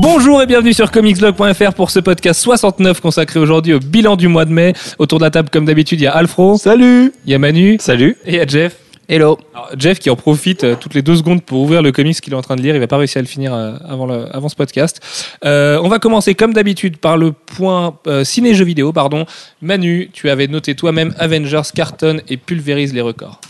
[0.00, 4.44] Bonjour et bienvenue sur comicsblog.fr pour ce podcast 69 consacré aujourd'hui au bilan du mois
[4.44, 4.72] de mai.
[4.98, 6.56] Autour de la table, comme d'habitude, il y a Alfro.
[6.56, 7.76] Salut Il y a Manu.
[7.80, 8.76] Salut Et il y a Jeff.
[9.08, 9.38] Hello.
[9.54, 12.32] Alors, Jeff qui en profite euh, toutes les deux secondes pour ouvrir le comics qu'il
[12.32, 12.76] est en train de lire.
[12.76, 15.00] Il va pas réussir à le finir euh, avant, le- avant ce podcast.
[15.44, 18.92] Euh, on va commencer comme d'habitude par le point euh, ciné-jeux vidéo.
[18.92, 19.26] Pardon.
[19.62, 23.40] Manu, tu avais noté toi-même Avengers carton et pulvérise les records.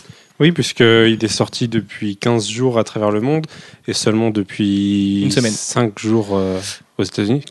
[0.41, 3.45] Oui, puisqu'il est sorti depuis 15 jours à travers le monde
[3.87, 5.51] et seulement depuis Une semaine.
[5.51, 6.59] 5 jours euh,
[6.97, 7.43] aux États-Unis.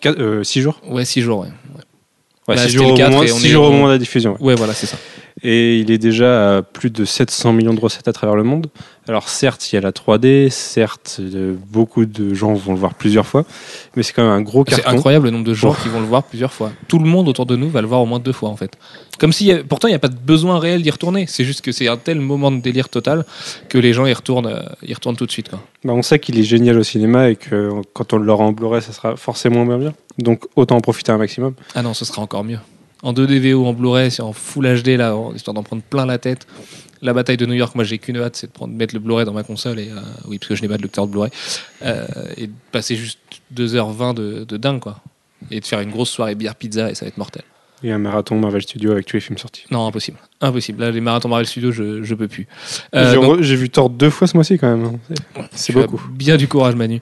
[0.43, 0.81] 6 jours?
[0.89, 1.47] Ouais, six jours, ouais.
[1.47, 1.83] Ouais,
[2.49, 2.97] Bah, 6 c'était jours, au
[3.39, 4.33] jours moment de la diffusion.
[4.41, 4.41] ouais.
[4.41, 4.99] Ouais, voilà, c'est ça.
[5.43, 8.67] Et il est déjà à plus de 700 millions de recettes à travers le monde.
[9.09, 12.95] Alors certes, il y a la 3D, certes, euh, beaucoup de gens vont le voir
[12.95, 13.45] plusieurs fois,
[13.97, 14.91] mais c'est quand même un gros C'est carton.
[14.99, 15.83] incroyable le nombre de gens Oh.
[15.83, 16.71] qui vont le voir plusieurs fois.
[16.87, 18.73] Tout le monde autour de nous va le voir au moins deux fois en fait.
[19.19, 21.27] Comme si, pourtant, il n'y a pas de besoin réel d'y retourner.
[21.27, 23.25] C'est juste que c'est un tel moment de délire total
[23.69, 25.49] que les gens y retournent, euh, y retournent tout de suite.
[25.49, 25.61] Quoi.
[25.85, 28.81] Bah, on sait qu'il est génial au cinéma et que quand on l'aura en Blu-ray,
[28.83, 29.93] ça sera forcément moins bien.
[30.19, 31.55] Donc autant en profiter un maximum.
[31.75, 32.59] Ah non, ce sera encore mieux.
[33.03, 36.19] En 2D VO, en Blu-ray, c'est en Full HD là, histoire d'en prendre plein la
[36.19, 36.47] tête.
[37.03, 39.25] La bataille de New York, moi j'ai qu'une hâte, c'est de prendre, mettre le Blu-ray
[39.25, 41.31] dans ma console et euh, oui, parce que je n'ai pas de lecteur de Blu-ray
[41.83, 43.19] euh, et de passer juste
[43.55, 45.01] 2h20 de, de dingue quoi.
[45.51, 47.43] Et de faire une grosse soirée bière pizza et ça va être mortel.
[47.83, 49.65] Et un marathon Marvel Studios avec tous les films sortis.
[49.71, 50.19] Non, impossible.
[50.43, 50.83] Impossible.
[50.83, 52.47] Là, les marathons Marvel Studios, je, je peux plus.
[52.93, 54.99] J'ai Euh, donc- J'ai vu Thor deux fois ce mois-ci quand même.
[55.39, 55.43] hein.
[55.53, 56.03] C'est- beaucoup.
[56.13, 57.01] Bien du courage, Manu.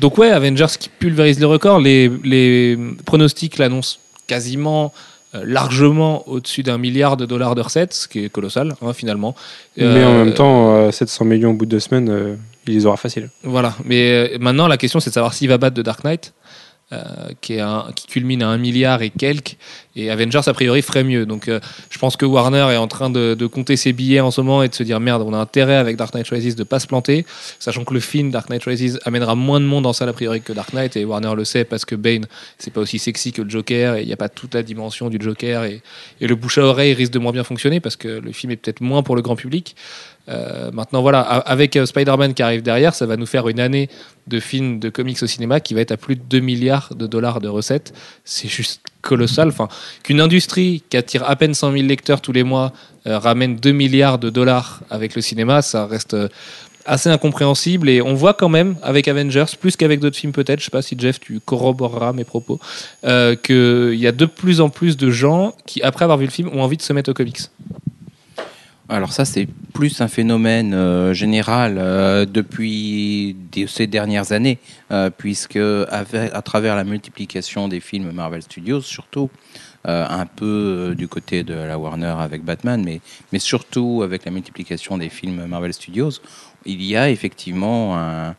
[0.00, 1.78] Donc ouais, Avengers qui pulvérise les records.
[1.78, 4.92] Les, les pronostics l'annoncent quasiment
[5.34, 9.34] euh, largement au-dessus d'un milliard de dollars de recettes, ce qui est colossal hein, finalement.
[9.76, 12.74] Mais Euh, en même temps, euh, 700 millions au bout de deux semaines, euh, il
[12.74, 13.30] les aura facile.
[13.42, 13.74] Voilà.
[13.84, 16.32] Mais euh, maintenant, la question c'est de savoir s'il va battre de Dark Knight.
[16.92, 16.98] Euh,
[17.40, 19.56] qui, est un- qui culmine à un milliard et quelques,
[19.96, 21.26] et Avengers a priori ferait mieux.
[21.26, 21.58] Donc euh,
[21.90, 24.62] je pense que Warner est en train de, de compter ses billets en ce moment
[24.62, 26.86] et de se dire merde, on a intérêt avec Dark Knight Rises de pas se
[26.86, 27.26] planter,
[27.58, 30.42] sachant que le film Dark Knight Rises amènera moins de monde en salle a priori
[30.42, 32.26] que Dark Knight et Warner le sait parce que Bane
[32.58, 35.08] c'est pas aussi sexy que le Joker et il n'y a pas toute la dimension
[35.08, 35.82] du Joker et,
[36.20, 38.56] et le bouche à oreille risque de moins bien fonctionner parce que le film est
[38.56, 39.74] peut-être moins pour le grand public.
[40.28, 43.88] Euh, maintenant voilà, avec euh, Spider-Man qui arrive derrière, ça va nous faire une année
[44.26, 47.06] de films de comics au cinéma qui va être à plus de 2 milliards de
[47.06, 47.94] dollars de recettes.
[48.24, 49.48] C'est juste colossal.
[49.48, 49.68] Enfin,
[50.02, 52.72] qu'une industrie qui attire à peine 100 000 lecteurs tous les mois
[53.06, 56.16] euh, ramène 2 milliards de dollars avec le cinéma, ça reste
[56.86, 57.88] assez incompréhensible.
[57.88, 60.82] Et on voit quand même avec Avengers, plus qu'avec d'autres films peut-être, je sais pas
[60.82, 62.58] si Jeff, tu corroboreras mes propos,
[63.04, 66.30] euh, qu'il y a de plus en plus de gens qui, après avoir vu le
[66.30, 67.40] film, ont envie de se mettre aux comics.
[68.88, 73.34] Alors ça, c'est plus un phénomène euh, général euh, depuis
[73.66, 74.58] ces dernières années,
[74.92, 79.28] euh, puisque à travers la multiplication des films Marvel Studios, surtout,
[79.88, 83.00] un peu du côté de la Warner avec Batman, mais,
[83.32, 86.10] mais surtout avec la multiplication des films Marvel Studios,
[86.64, 88.34] il y a effectivement un-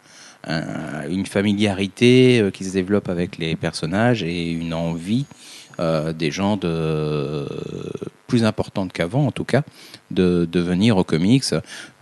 [0.46, 5.26] un- une familiarité qui se développe avec les personnages et une envie
[5.80, 6.58] euh, des gens
[8.28, 9.64] plus importante qu'avant en tout cas
[10.12, 11.44] de, venir aux comics.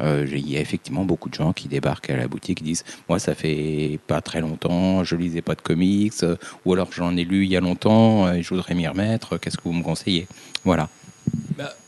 [0.02, 2.84] Euh, il y a effectivement beaucoup de gens qui débarquent à la boutique et disent
[3.08, 7.16] Moi, ça fait pas très longtemps, je lisais pas de comics, euh, ou alors j'en
[7.16, 9.38] ai lu il y a longtemps et je voudrais m'y remettre.
[9.38, 10.28] Qu'est-ce que vous me conseillez?
[10.64, 10.90] Voilà.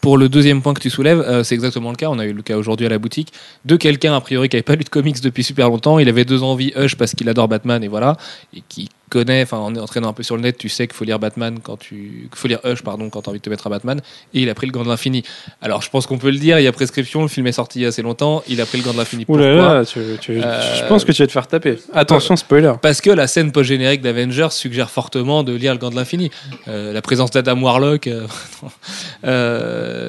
[0.07, 2.07] Pour le deuxième point que tu soulèves, euh, c'est exactement le cas.
[2.09, 3.33] On a eu le cas aujourd'hui à la boutique
[3.65, 5.99] de quelqu'un a priori qui n'avait pas lu de comics depuis super longtemps.
[5.99, 8.15] Il avait deux envies Hush parce qu'il adore Batman et voilà,
[8.55, 9.43] et qui connaît.
[9.43, 11.75] Enfin, en entraînant un peu sur le net, tu sais qu'il faut lire Batman quand
[11.77, 13.99] tu, faut lire Hush pardon quand tu as envie de te mettre à Batman.
[14.33, 15.23] Et il a pris le gant de l'infini.
[15.61, 16.57] Alors, je pense qu'on peut le dire.
[16.57, 17.21] Il y a prescription.
[17.23, 18.43] Le film est sorti il y a assez longtemps.
[18.47, 19.25] Il a pris le gant de l'infini.
[19.27, 21.79] Ouh là là, tu- tu- Euh, je pense que tu vas te faire taper.
[21.93, 22.71] Attention, spoiler.
[22.81, 26.31] Parce que la scène post-générique d'Avengers suggère fortement de lire Le Gant de l'Infini.
[26.69, 28.07] Euh, la présence d'Adam Warlock.
[28.07, 28.25] euh,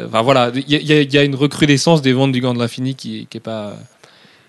[0.06, 2.94] enfin voilà, il y, a- y y une recrudescence des ventes du Gant de l'Infini
[2.94, 3.75] qui, qui est pas,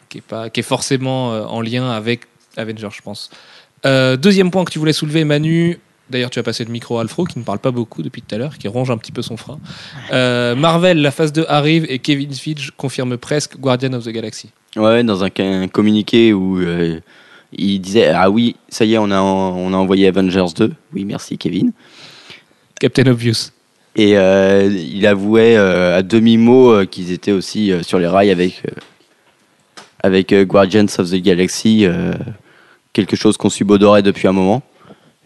[0.09, 2.21] qui est pas, qui est forcément euh, en lien avec
[2.57, 3.29] Avengers, je pense.
[3.85, 5.79] Euh, deuxième point que tu voulais soulever, Manu.
[6.09, 8.33] D'ailleurs, tu as passé le micro à Alfro, qui ne parle pas beaucoup depuis tout
[8.33, 9.59] à l'heure, qui ronge un petit peu son frein.
[10.11, 14.49] Euh, Marvel, la phase 2 arrive et Kevin Feige confirme presque Guardian of the Galaxy.
[14.75, 16.99] Ouais, dans un, un communiqué où euh,
[17.53, 20.73] il disait Ah oui, ça y est, on a, on a envoyé Avengers 2.
[20.95, 21.73] Oui, merci Kevin.
[22.79, 23.51] Captain Obvious.
[23.95, 28.63] Et euh, il avouait euh, à demi-mot euh, qu'ils étaient aussi sur les rails avec,
[30.03, 31.87] avec Guardians of the Galaxy,
[32.93, 34.61] quelque chose qu'on subodorait depuis un moment.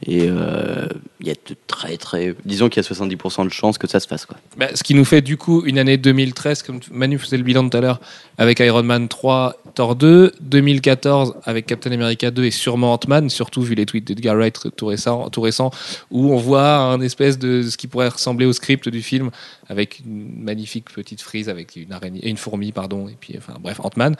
[0.05, 0.87] Et euh,
[1.21, 2.35] il y a de très très.
[2.45, 4.25] Disons qu'il y a 70% de chances que ça se fasse.
[4.25, 4.37] Quoi.
[4.57, 7.69] Bah, ce qui nous fait du coup une année 2013, comme Manu faisait le bilan
[7.69, 8.01] tout à l'heure,
[8.37, 13.61] avec Iron Man 3, Thor 2, 2014 avec Captain America 2 et sûrement Ant-Man, surtout
[13.61, 15.71] vu les tweets d'Edgar Wright tout récent, tout récent,
[16.11, 19.31] où on voit un espèce de ce qui pourrait ressembler au script du film,
[19.69, 23.79] avec une magnifique petite frise avec une araignée, une fourmi, pardon, et puis enfin bref
[23.81, 24.15] Ant-Man.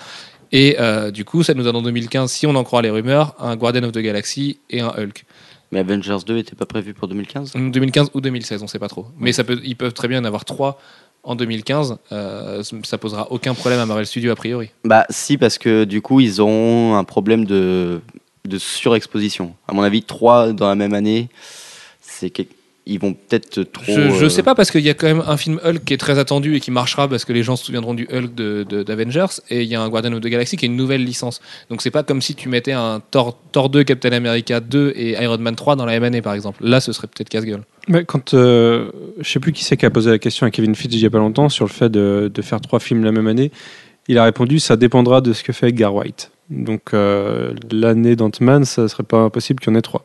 [0.53, 3.36] Et euh, du coup, ça nous donne en 2015, si on en croit les rumeurs,
[3.39, 5.25] un Guardian of the Galaxy et un Hulk.
[5.73, 9.07] Mais Avengers 2 était pas prévu pour 2015 2015 ou 2016, on sait pas trop.
[9.17, 10.79] Mais ça peut, ils peuvent très bien en avoir trois
[11.23, 11.97] en 2015.
[12.11, 14.69] Euh, ça posera aucun problème à Marvel Studios a priori.
[14.85, 18.01] Bah si, parce que du coup, ils auront un problème de,
[18.45, 19.55] de surexposition.
[19.67, 21.29] À mon avis, trois dans la même année,
[22.01, 22.53] c'est quelque-
[22.85, 23.83] ils vont peut-être trop.
[23.88, 25.94] Je, je euh, sais pas parce qu'il y a quand même un film Hulk qui
[25.94, 28.65] est très attendu et qui marchera parce que les gens se souviendront du Hulk de-
[28.68, 31.03] de- d'Avengers et il y a un Guardian of the Galaxy qui est une nouvelle
[31.03, 31.39] licence.
[31.69, 35.12] Donc c'est pas comme si tu mettais un Thor, Thor 2, Captain America 2 et
[35.24, 36.65] Iron Man 3 dans la même année par exemple.
[36.65, 37.63] Là ce serait peut-être casse-gueule.
[37.88, 38.89] Mais quand euh,
[39.19, 41.06] je sais plus qui c'est qui a posé la question à Kevin Feige il y
[41.06, 43.51] a pas longtemps sur le fait de, de faire trois films la même année,
[44.09, 46.31] il a répondu ça dépendra de ce que fait Edgar Wright.
[46.50, 50.03] Donc euh, l'année d'Ant-Man, ça serait pas impossible qu'il y en ait trois.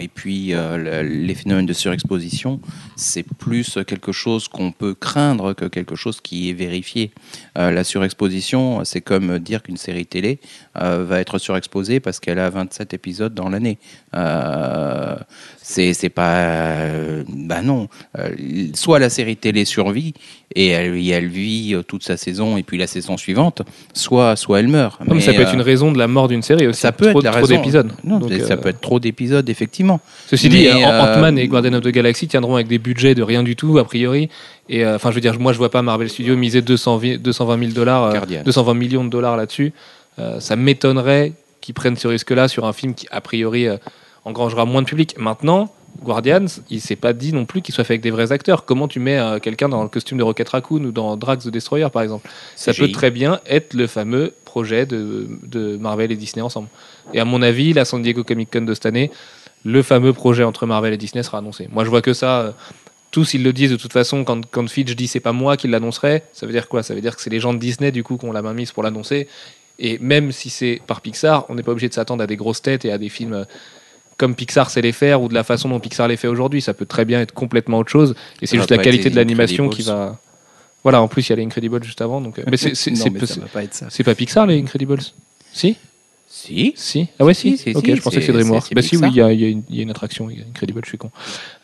[0.00, 2.60] Et puis, euh, le- les phénomènes de surexposition,
[2.96, 7.12] c'est plus quelque chose qu'on peut craindre que quelque chose qui est vérifié.
[7.58, 10.40] Euh, la surexposition, c'est comme dire qu'une série télé
[10.80, 13.78] euh, va être surexposée parce qu'elle a 27 épisodes dans l'année.
[15.62, 16.86] C'est pas.
[17.28, 17.88] bah non.
[18.74, 20.14] Soit la série télé survit
[20.54, 23.62] et elle, et elle vit euh, toute sa saison et puis la saison suivante,
[23.92, 25.00] soit, soit elle meurt.
[25.06, 26.80] Non, mais ça peut être euh, une raison de la mort d'une série aussi.
[26.80, 27.56] ça peut trop, être la trop raison.
[27.56, 27.92] d'épisodes.
[28.04, 30.00] Non, Donc, ça euh, peut être trop d'épisodes, effectivement.
[30.28, 33.22] Ceci dit, Mais, euh, Ant-Man et Guardian of the Galaxy tiendront avec des budgets de
[33.22, 34.28] rien du tout, a priori.
[34.68, 37.18] Et euh, enfin, je veux dire, moi, je vois pas Marvel Studios miser 200 vi-
[37.18, 38.42] 220 000 dollars, euh, Guardian.
[38.44, 39.72] 220 millions de dollars là-dessus.
[40.18, 43.76] Euh, ça m'étonnerait qu'ils prennent ce risque-là sur un film qui, a priori, euh,
[44.24, 45.16] engrangera moins de public.
[45.18, 45.72] Maintenant,
[46.02, 48.64] Guardians, il s'est pas dit non plus qu'il soit fait avec des vrais acteurs.
[48.64, 51.48] Comment tu mets euh, quelqu'un dans le costume de Rocket Raccoon ou dans Drax the
[51.48, 52.28] Destroyer, par exemple?
[52.54, 56.68] Ça peut très bien être le fameux projet de, de Marvel et Disney ensemble.
[57.14, 59.10] Et à mon avis, la San Diego Comic Con de cette année,
[59.64, 61.68] le fameux projet entre Marvel et Disney sera annoncé.
[61.72, 62.40] Moi, je vois que ça.
[62.40, 62.52] euh,
[63.10, 64.24] Tous, ils le disent de toute façon.
[64.24, 66.82] Quand, quand Fitch dit c'est pas moi qui l'annoncerai, ça veut dire quoi?
[66.82, 68.52] Ça veut dire que c'est les gens de Disney du coup qui ont la main
[68.52, 69.28] mise pour l'annoncer.
[69.78, 72.62] Et même si c'est par Pixar, on n'est pas obligé de s'attendre à des grosses
[72.62, 73.44] têtes et à des films euh,
[74.16, 76.62] comme Pixar sait les faire ou de la façon dont Pixar les fait aujourd'hui.
[76.62, 78.14] Ça peut très bien être complètement autre chose.
[78.40, 79.96] Et c'est juste la qualité de l'animation qui Incredibles.
[80.12, 80.18] va.
[80.82, 82.20] Voilà, en plus il y a les Incredibles juste avant.
[82.20, 82.74] Donc, euh, mais c'est
[83.52, 84.98] pas pas Pixar les Incredibles?
[85.52, 85.76] Si?
[86.28, 86.74] Si.
[86.76, 88.74] Si Ah ouais, si, Si, si, Ok, si, je pensais que c'est- DreamWorks.
[88.74, 90.42] Bah si, oui, il y y a une- il y a une attraction, il y
[90.42, 91.10] a Incredible, je suis con.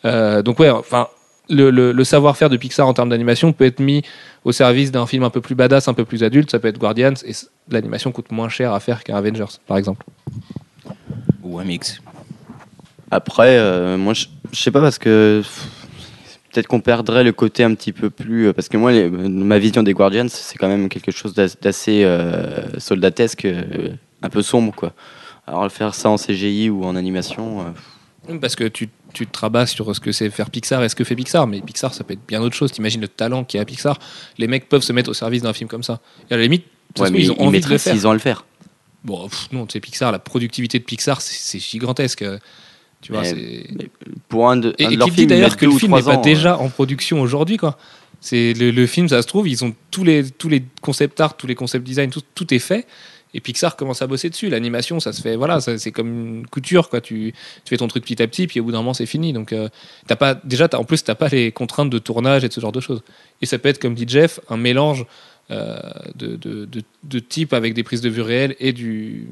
[0.04, 1.08] Euh, donc ouais, enfin,
[1.50, 4.02] le, le- le savoir-faire de Pixar en termes d'animation peut être mis
[4.44, 6.50] au service d'un film un peu plus badass, un peu plus adulte.
[6.50, 7.32] Ça peut être Guardians, et
[7.70, 10.04] l'animation coûte moins cher à faire qu'un Avengers, par exemple.
[11.42, 12.00] Ou un mix.
[13.12, 15.42] Après, euh, moi, je je sais pas parce que
[16.50, 18.46] peut-être qu'on perdrait le côté un petit peu plus.
[18.48, 21.56] euh, Parce que moi, les- ma vision des Guardians, c'est quand même quelque chose d'as-
[21.60, 23.90] d'assez euh, soldatesque, euh,
[24.22, 24.94] un peu sombre, quoi.
[25.46, 27.60] Alors, faire ça en CGI ou en animation,
[28.28, 30.94] euh, Parce que tu, tu te rabats sur ce que c'est faire Pixar et ce
[30.94, 32.70] que fait Pixar, mais Pixar, ça peut être bien autre chose.
[32.72, 33.98] T'imagines le talent qu'il y a à Pixar.
[34.38, 36.00] Les mecs peuvent se mettre au service d'un film comme ça.
[36.30, 36.64] Et à la limite,
[36.98, 37.94] ouais, mais ils ont ils envie de le faire.
[37.94, 38.44] 6 ans à le faire.
[39.04, 42.24] Bon, pff, non, tu sais, Pixar, la productivité de Pixar, c'est c'est gigantesque.
[43.02, 43.66] Tu vois, Mais- c'est.
[44.28, 46.16] Pour un de, Et, de et leurs qui dit d'ailleurs que le film n'est pas
[46.16, 47.76] déjà en production aujourd'hui, quoi.
[48.20, 51.36] C'est le, le film, ça se trouve, ils ont tous les tous les concept art,
[51.36, 52.86] tous les concept design, tout, tout est fait.
[53.34, 54.48] Et Pixar commence à bosser dessus.
[54.50, 56.08] L'animation, ça se fait, voilà, c'est comme
[56.40, 57.00] une couture, quoi.
[57.00, 57.32] Tu,
[57.64, 59.32] tu fais ton truc petit à petit, puis au bout d'un moment, c'est fini.
[59.32, 59.68] Donc, euh,
[60.06, 62.60] t'as pas, déjà, t'as- en plus, t'as pas les contraintes de tournage et de ce
[62.60, 63.02] genre de choses.
[63.40, 65.06] Et ça peut être, comme dit Jeff, un mélange
[65.50, 65.78] euh,
[66.14, 69.26] de, de, de, de type avec des prises de vue réelles et du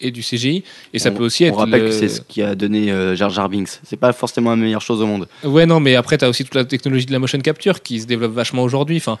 [0.00, 0.64] et du CGI.
[0.92, 1.56] Et ça on, peut aussi on être.
[1.58, 3.80] rappelle le- que c'est ce qui a donné euh, Jar Jar Binks.
[3.84, 5.28] C'est pas forcément la meilleure chose au monde.
[5.44, 8.00] Ouais, non, mais après, tu as aussi toute la technologie de la motion capture qui
[8.00, 8.96] se développe vachement aujourd'hui.
[8.96, 9.18] Enfin,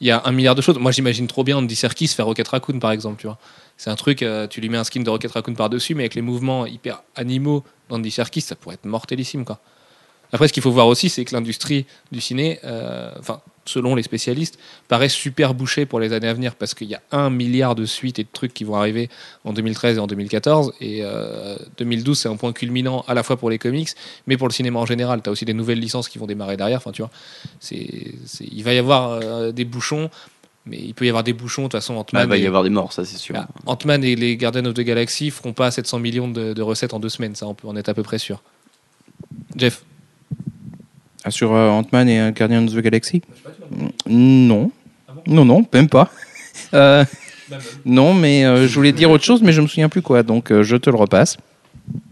[0.00, 0.78] il y a un milliard de choses.
[0.78, 3.38] Moi, j'imagine trop bien Andy Serkis faire Rocket Raccoon, par exemple, tu vois.
[3.76, 6.14] C'est un truc, euh, tu lui mets un skin de Rocket Raccoon par-dessus, mais avec
[6.16, 9.60] les mouvements hyper animaux d'Andy Serkis, ça pourrait être mortellissime, quoi.
[10.32, 14.02] Après, ce qu'il faut voir aussi, c'est que l'industrie du ciné, euh, enfin, selon les
[14.02, 14.58] spécialistes,
[14.88, 17.84] paraît super bouchée pour les années à venir parce qu'il y a un milliard de
[17.86, 19.08] suites et de trucs qui vont arriver
[19.44, 20.72] en 2013 et en 2014.
[20.80, 23.88] Et euh, 2012, c'est un point culminant à la fois pour les comics,
[24.26, 25.22] mais pour le cinéma en général.
[25.22, 26.78] Tu as aussi des nouvelles licences qui vont démarrer derrière.
[26.78, 27.10] Enfin, tu vois,
[27.60, 27.86] c'est,
[28.40, 30.10] il va y avoir euh, des bouchons,
[30.66, 31.62] mais il peut y avoir des bouchons.
[31.62, 33.34] De toute façon, Ant-Man, il va y et- avoir des morts, ça c'est sûr.
[33.38, 36.92] Ah, Ant-Man et les Guardians of the Galaxy feront pas 700 millions de, de recettes
[36.92, 37.34] en deux semaines.
[37.34, 38.42] Ça, on peut en être à peu près sûr.
[39.56, 39.82] Jeff?
[41.24, 43.22] Ah, sur euh, Ant-Man et euh, Guardians of the Galaxy?
[44.08, 44.70] Non.
[45.26, 46.10] non, non, même pas.
[46.74, 47.04] Euh,
[47.86, 50.50] non, mais euh, je voulais dire autre chose, mais je me souviens plus quoi, donc
[50.50, 51.38] euh, je te le repasse.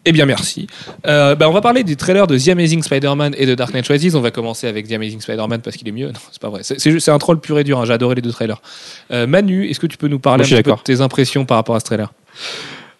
[0.04, 0.66] Eh bien, merci.
[1.06, 3.86] Euh, bah, on va parler du trailer de The Amazing Spider-Man et de Dark Knight
[3.88, 4.14] Rises.
[4.14, 6.06] On va commencer avec The Amazing Spider-Man parce qu'il est mieux.
[6.06, 6.60] Non, c'est pas vrai.
[6.62, 7.80] C'est, un troll pur et dur.
[7.80, 7.84] hein.
[7.84, 8.62] J'ai adoré les deux trailers.
[9.10, 11.56] Euh, Manu, est-ce que tu peux nous parler Moi, un peu de tes impressions par
[11.56, 12.12] rapport à ce trailer?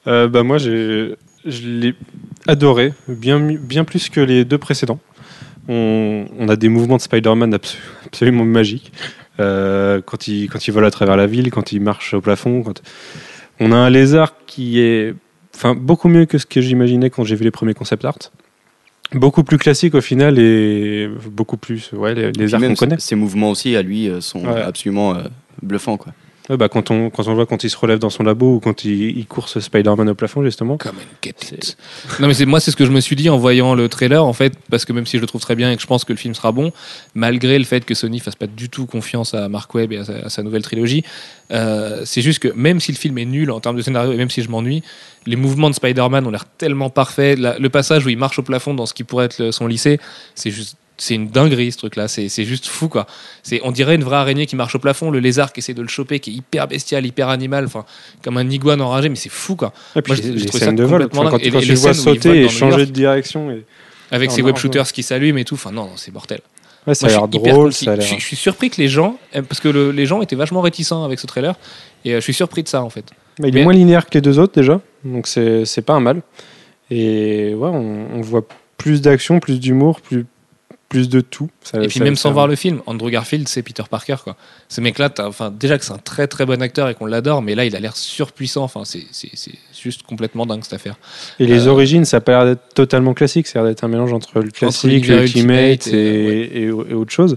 [0.07, 1.15] Euh, bah moi, j'ai,
[1.47, 1.95] je l'ai
[2.47, 4.99] adoré, bien, bien plus que les deux précédents.
[5.69, 8.93] On, on a des mouvements de Spider-Man abso- absolument magiques.
[9.39, 12.63] Euh, quand, il, quand il vole à travers la ville, quand il marche au plafond.
[12.63, 12.81] Quand...
[13.61, 15.15] On a un lézard qui est
[15.55, 18.19] enfin, beaucoup mieux que ce que j'imaginais quand j'ai vu les premiers concept art.
[19.13, 22.99] Beaucoup plus classique au final et beaucoup plus ouais, les, arts qu'on connaît.
[22.99, 24.61] Ses mouvements aussi, à lui, euh, sont Ouais.
[24.61, 25.23] absolument euh,
[25.63, 25.97] bluffants.
[25.97, 26.13] Quoi.
[26.49, 28.61] Ouais, bah, quand, on, quand on voit quand il se relève dans son labo ou
[28.61, 30.77] quand il, il court ce Spider-Man au plafond, justement.
[30.77, 31.77] Come and get it.
[32.21, 34.25] Non mais c'est moi c'est ce que je me suis dit en voyant le trailer
[34.25, 36.05] en fait parce que même si je le trouve très bien et que je pense
[36.05, 36.73] que le film sera bon
[37.15, 40.05] malgré le fait que Sony fasse pas du tout confiance à Mark Webb et à
[40.05, 41.03] sa, à sa nouvelle trilogie
[41.51, 44.17] euh, c'est juste que même si le film est nul en termes de scénario et
[44.17, 44.83] même si je m'ennuie
[45.27, 48.43] les mouvements de Spider-Man ont l'air tellement parfaits La- le passage où il marche au
[48.43, 49.99] plafond dans ce qui pourrait être le- son lycée
[50.37, 53.07] c'est juste c'est une dinguerie ce truc là c'est juste fou quoi
[53.43, 55.83] c'est on dirait une vraie araignée qui marche au plafond le lézard qui essaie de
[55.83, 57.85] le choper qui est hyper bestial hyper animal enfin
[58.25, 60.59] comme un iguane enragé mais c'est fou quoi Et puis Moi, les, j'ai les ça
[60.61, 61.39] scènes de vol, enfin, quand.
[61.39, 63.51] Et quand tu les le vois sauter et changer de direction.
[63.51, 63.65] Et...
[64.11, 65.55] avec ses web shooters qui s'allument et tout.
[65.57, 66.41] Enfin, non, non, c'est mortel.
[66.87, 68.87] Ouais, ça Moi, a je l'air drôle, ça a je, je suis surpris que les
[68.89, 71.57] gens, euh, parce que le- les gens étaient vachement réticents avec ce trailer,
[72.05, 73.05] et euh, je suis surpris de ça en fait.
[73.41, 76.01] Il Mais- est moins linéaire que les deux autres déjà, donc c'est c'est pas un
[76.01, 76.23] mal.
[76.91, 78.47] Et ouais, on, on voit
[78.79, 80.25] plus d'action, plus d'humour, plus,
[80.89, 81.51] plus de tout.
[81.65, 84.17] Ça- et puis ça- même ça- sans voir le film, Andrew Garfield, c'est Peter Parker
[84.23, 84.37] quoi.
[84.69, 87.55] Ce mec-là, enfin déjà que c'est un très très bon acteur et qu'on l'adore, mais
[87.57, 88.63] là il a l'air surpuissant.
[88.63, 89.05] Enfin, c'est
[89.81, 90.97] juste complètement dingue cette affaire.
[91.41, 93.85] Et les euh, origines, ça a pas l'air d'être totalement classique, ça a l'air d'être
[93.85, 97.37] un mélange entre le classique, l'ultimate Ultimate et, et- et, et autre chose.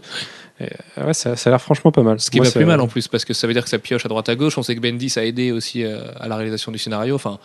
[0.61, 0.65] Et,
[0.97, 2.19] euh, ouais, ça, ça a l'air franchement pas mal.
[2.19, 4.05] Ce qui va plus mal en plus, parce que ça veut dire que ça pioche
[4.05, 4.57] à droite à gauche.
[4.57, 7.15] On sait que Bendis a aidé aussi euh, à la réalisation du scénario.
[7.15, 7.39] Enfin,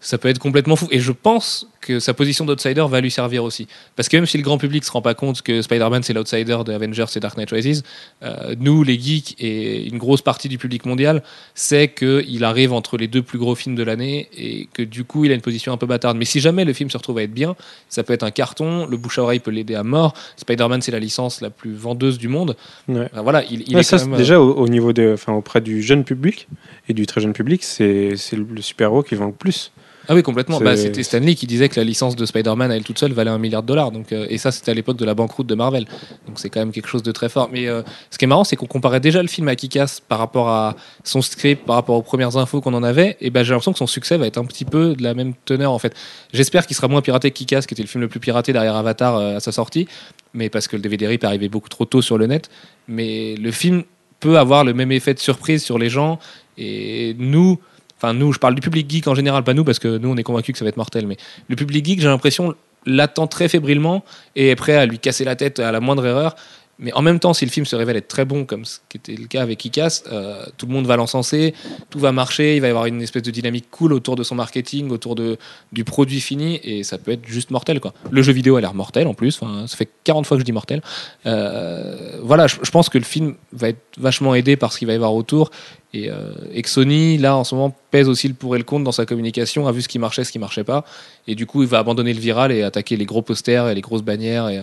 [0.00, 0.88] ça peut être complètement fou.
[0.90, 3.66] Et je pense que sa position d'outsider va lui servir aussi.
[3.96, 6.58] Parce que même si le grand public se rend pas compte que Spider-Man c'est l'outsider
[6.64, 7.82] de Avengers et Dark Knight Rises,
[8.22, 11.22] euh, nous, les geeks et une grosse partie du public mondial,
[11.54, 15.24] sait qu'il arrive entre les deux plus gros films de l'année et que du coup
[15.24, 16.16] il a une position un peu bâtarde.
[16.16, 17.56] Mais si jamais le film se retrouve à être bien,
[17.88, 20.14] ça peut être un carton, le bouche à oreille peut l'aider à mort.
[20.36, 22.56] Spider-Man c'est la licence la plus vendeuse du monde.
[22.88, 23.08] Ouais.
[23.12, 25.12] Enfin, voilà, il, il Ouais, est ça, quand même, euh, déjà au, au niveau de,
[25.14, 26.46] enfin, auprès du jeune public
[26.88, 29.72] et du très jeune public, c'est le super-héros qui vend le plus.
[30.12, 30.58] Ah oui, complètement.
[30.58, 33.12] C'est- Bah, c'était Stanley qui disait que la licence de Spider-Man à elle toute seule
[33.12, 33.92] valait un milliard de dollars.
[33.92, 35.84] Donc, euh, et ça, c'était à l'époque de la banqueroute de Marvel.
[36.26, 37.48] Donc c'est quand même quelque chose de très fort.
[37.52, 40.18] Mais euh, ce qui est marrant, c'est qu'on comparait déjà le film à Kick-Ass par
[40.18, 40.74] rapport à
[41.04, 43.16] son script, par rapport aux premières infos qu'on en avait.
[43.20, 45.32] Et ben j'ai l'impression que son succès va être un petit peu de la même
[45.44, 45.94] teneur en fait.
[46.32, 48.74] J'espère qu'il sera moins piraté que Kick-Ass, qui était le film le plus piraté derrière
[48.74, 49.86] Avatar euh, à sa sortie.
[50.34, 52.50] Mais parce que le DVD RIP est arrivé beaucoup trop tôt sur le net.
[52.88, 53.84] Mais le film
[54.18, 56.18] peut avoir le même effet de surprise sur les gens.
[56.58, 57.58] Et nous,
[58.00, 60.16] enfin nous, je parle du public geek en général, pas nous, parce que nous, on
[60.16, 61.06] est convaincus que ça va être mortel.
[61.06, 62.54] Mais le public geek, j'ai l'impression,
[62.86, 64.04] l'attend très fébrilement
[64.36, 66.34] et est prêt à lui casser la tête à la moindre erreur.
[66.80, 68.96] Mais en même temps, si le film se révèle être très bon, comme ce qui
[68.96, 71.54] était le cas avec Kick-Ass, euh, tout le monde va l'encenser,
[71.90, 74.34] tout va marcher, il va y avoir une espèce de dynamique cool autour de son
[74.34, 75.36] marketing, autour de,
[75.72, 77.80] du produit fini, et ça peut être juste mortel.
[78.10, 80.52] Le jeu vidéo a l'air mortel en plus, ça fait 40 fois que je dis
[80.52, 80.80] mortel.
[81.26, 84.86] Euh, voilà, je, je pense que le film va être vachement aidé par ce qu'il
[84.86, 85.50] va y avoir autour,
[85.92, 88.64] et, euh, et que Sony, là, en ce moment, pèse aussi le pour et le
[88.64, 90.84] contre dans sa communication, a vu ce qui marchait, ce qui marchait pas,
[91.26, 93.80] et du coup, il va abandonner le viral et attaquer les gros posters et les
[93.80, 94.48] grosses bannières.
[94.48, 94.62] Et,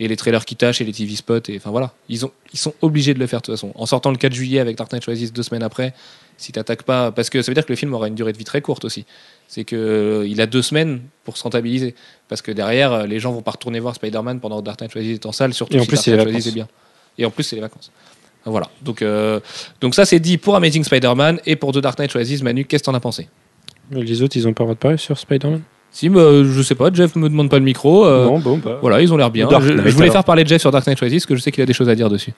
[0.00, 1.48] et les trailers qui tâchent et les TV spots.
[1.48, 3.72] Et enfin voilà, ils, ont, ils sont obligés de le faire de toute façon.
[3.74, 5.94] En sortant le 4 juillet avec Dark Knight Rises deux semaines après,
[6.36, 8.38] si t'attaques pas, parce que ça veut dire que le film aura une durée de
[8.38, 9.04] vie très courte aussi.
[9.46, 11.94] C'est que euh, il a deux semaines pour se rentabiliser,
[12.28, 14.92] parce que derrière euh, les gens vont pas retourner voir Spider-Man pendant que Dark Knight
[14.92, 16.52] Rises est en salle, surtout Et en si plus, Dark c'est les Knight Rises vacances.
[16.52, 16.68] est bien.
[17.18, 17.92] Et en plus c'est les vacances.
[18.44, 18.68] Voilà.
[18.82, 19.40] Donc euh,
[19.80, 22.42] donc ça c'est dit pour Amazing Spider-Man et pour The Dark Knight Rises.
[22.42, 23.28] Manu, qu'est-ce que t'en as pensé?
[23.90, 25.62] Les autres, ils ont pas de parler sur Spider-Man?
[25.96, 26.90] Si, bah, je sais pas.
[26.92, 28.04] Jeff me demande pas le micro.
[28.04, 28.78] euh, Non, bon, bah.
[28.80, 29.46] Voilà, ils ont l'air bien.
[29.46, 30.12] Dark Je, voulais alors.
[30.12, 31.72] faire parler de Jeff sur Dark Knight Rises, parce que je sais qu'il a des
[31.72, 32.32] choses à dire dessus.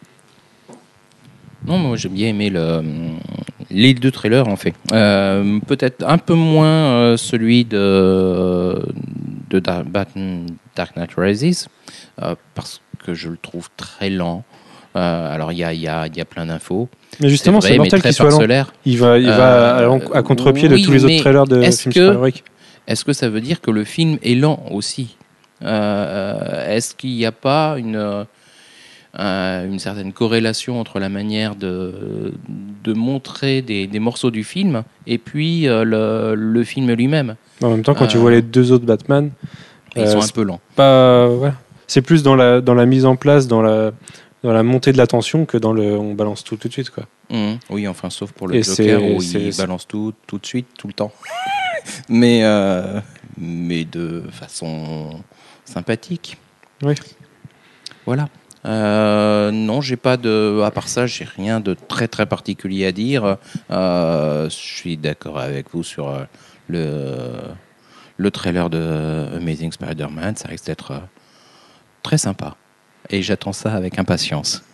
[1.67, 2.81] Non, moi j'ai bien aimé le,
[3.71, 4.75] les deux trailers en fait.
[4.93, 8.79] Euh, Peut-être un peu moins euh, celui de,
[9.51, 9.87] de Dark,
[10.77, 11.67] Dark Knight Rises,
[12.23, 14.45] euh, parce que je le trouve très lent.
[14.95, 16.89] Euh, alors il y a, il y, a, il y a plein d'infos.
[17.21, 18.67] Mais justement, c'est mortel qu'il soit lent.
[18.85, 21.63] Il va, il Euh, va à, à contre-pied oui, de tous les autres trailers de
[21.63, 22.33] est-ce films que-.
[22.89, 25.17] Est-ce que ça veut dire que le film est lent aussi?
[25.63, 27.97] Euh, Est-ce qu'il n'y a pas une,
[29.19, 32.35] euh, une certaine corrélation entre la manière de,
[32.85, 37.37] de montrer des, des morceaux du film et puis euh, le, le film lui-même?
[37.63, 39.31] En même temps, quand tu Euh, vois les deux autres Batman,
[39.97, 40.61] Ils Euh, sont un peu lents.
[40.75, 41.55] pas, voilà.
[41.87, 43.93] c'est plus dans la, dans la mise en place, dans la,
[44.45, 46.91] dans la montée de la tension que dans le on balance tout tout de suite.
[46.91, 47.05] Quoi.
[47.31, 47.59] Mhm.
[47.71, 50.87] Oui, enfin, sauf pour le Et Joker où il balance tout, tout de suite, tout
[50.87, 51.11] le temps.
[52.09, 53.01] Mais, euh,
[53.39, 55.21] mais de façon
[55.65, 56.39] sympathique.
[56.83, 56.95] Oui.
[58.05, 58.29] Voilà.
[58.65, 60.61] Euh, non, j'ai pas de.
[60.65, 63.37] À part ça, j'ai rien de très très particulier à dire.
[63.71, 66.27] Euh, je suis d'accord avec vous sur
[66.69, 67.33] le
[68.19, 70.37] le trailer de Amazing Spider-Man.
[70.37, 70.95] Ça risque d'être
[72.03, 72.57] très sympa.
[73.11, 74.65] Et j'attends ça avec impatience.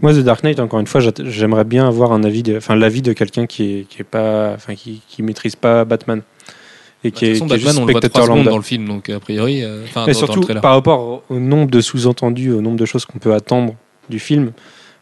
[0.00, 3.02] Moi, The Dark Knight, encore une fois, j'aimerais bien avoir un avis, de, enfin l'avis
[3.02, 6.22] de quelqu'un qui est, qui est pas, enfin qui, qui maîtrise pas Batman
[7.04, 8.86] et Bah, qui est, façon, qui est juste on le voit spectateur dans le film,
[8.86, 12.76] donc a priori, euh, Mais dans, surtout par rapport au nombre de sous-entendus, au nombre
[12.76, 13.74] de choses qu'on peut attendre
[14.08, 14.52] du film,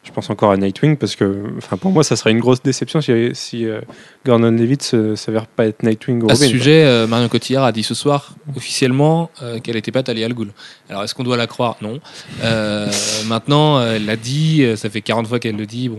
[0.03, 3.03] je pense encore à Nightwing parce que, enfin pour moi, ça serait une grosse déception
[3.03, 3.83] si, si euh,
[4.25, 7.73] Gordon Levitt se- s'avère pas être Nightwing ou À ce sujet, euh, Marion Cotillard a
[7.73, 10.53] dit ce soir officiellement euh, qu'elle n'était pas Talia al Ghul.
[10.89, 11.77] Alors est-ce qu'on doit la croire?
[11.83, 12.01] Non.
[12.43, 12.91] Euh,
[13.27, 15.91] maintenant, euh, elle l'a dit, euh, ça fait 40 fois qu'elle le dit.
[15.91, 15.99] Bon,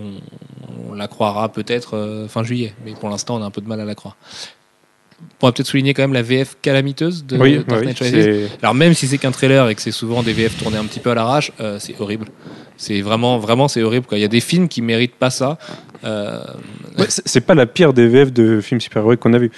[0.90, 3.68] on la croira peut-être euh, fin juillet, mais pour l'instant, on a un peu de
[3.68, 4.18] mal à la croire.
[5.22, 7.98] On pourrait peut-être souligner quand même la VF calamiteuse de Oui, Dark Knight
[8.62, 11.00] Alors même si c'est qu'un trailer et que c'est souvent des VF tournés un petit
[11.00, 12.28] peu à l'arrache, euh, c'est horrible.
[12.78, 14.06] C'est vraiment, vraiment, c'est horrible.
[14.06, 14.18] Quoi.
[14.20, 15.58] Il y a des films qui méritent pas ça.
[16.04, 16.40] Euh,
[17.00, 19.50] ouais, c'est pas la pire des VF de films super-héroïques qu'on a vu.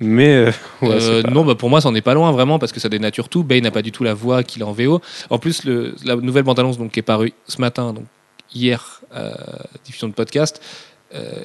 [0.00, 0.50] Mais euh,
[0.82, 2.78] ouais, Euh, pas- Non, bah pour moi, ça en est pas loin vraiment parce que
[2.80, 3.42] ça dénature tout.
[3.42, 5.00] Bane n'a pas du tout la voix qu'il a en VO.
[5.30, 8.04] En plus, le, la nouvelle bande-annonce donc qui est parue ce matin, donc
[8.54, 9.32] hier, euh,
[9.84, 10.60] diffusion de podcast,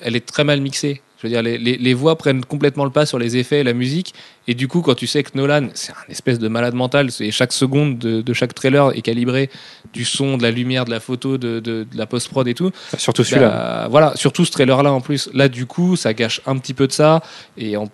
[0.01, 1.01] elle est très mal mixée.
[1.21, 3.63] Je veux dire, les, les- les voix prennent complètement le pas sur les effets et
[3.63, 4.13] la musique.
[4.47, 7.29] Et du coup, quand tu sais que Nolan, c'est un espèce de malade mental, c'est
[7.31, 9.49] chaque seconde de, de chaque trailer est calibré
[9.91, 12.71] du son, de la lumière, de la photo, de, de- de la post-prod et tout.
[12.97, 13.49] surtout celui-là.
[13.49, 15.29] Bah, voilà, surtout ce trailer-là en plus.
[15.33, 17.21] Là, du coup, ça gâche un petit peu de ça.
[17.57, 17.89] Et en-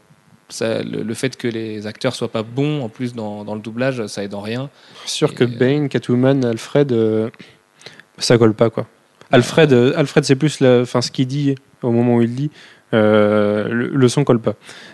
[0.48, 3.62] ça, le, le fait que les acteurs soient pas bons, en plus, dans, dans le
[3.62, 4.70] doublage, ça aide en rien.
[5.08, 7.32] sûr que et- Bane, Catwoman, Alfred, euh,
[8.20, 8.86] ça colle pas quoi.
[9.32, 12.52] Alfred, euh, Alfred c'est plus la, ce qu'il dit au moment où il dit,
[12.94, 14.54] euh, le, le son colle pas.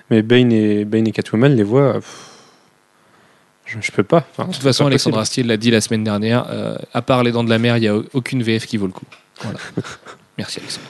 [0.09, 2.31] Mais Bane et Bane et Catwoman, les voix, pff,
[3.65, 4.25] je, je peux pas.
[4.31, 7.31] Enfin, De toute façon, Alexandre Astier l'a dit la semaine dernière, euh, à part Les
[7.31, 9.05] Dents de la Mer, il n'y a aucune VF qui vaut le coup.
[9.41, 9.59] Voilà.
[10.37, 10.87] Merci Alexandre.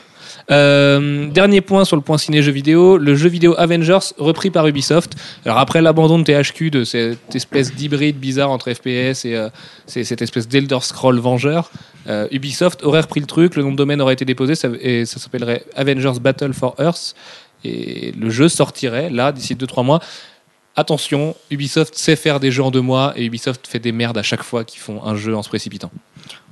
[0.50, 4.68] Euh, dernier point sur le point ciné jeu vidéo, le jeu vidéo Avengers repris par
[4.68, 5.16] Ubisoft.
[5.46, 9.50] Alors après l'abandon de THQ, de cette espèce d'hybride bizarre entre FPS et euh,
[9.86, 11.72] cette espèce d'Elder Scroll Vengeur,
[12.08, 15.20] euh, Ubisoft aurait repris le truc, le nom de domaine aurait été déposé et ça
[15.20, 17.16] s'appellerait Avengers Battle for Earth
[17.64, 20.00] et le jeu sortirait là d'ici 2-3 mois.
[20.76, 24.24] Attention, Ubisoft sait faire des jeux en deux mois et Ubisoft fait des merdes à
[24.24, 25.92] chaque fois qu'ils font un jeu en se précipitant.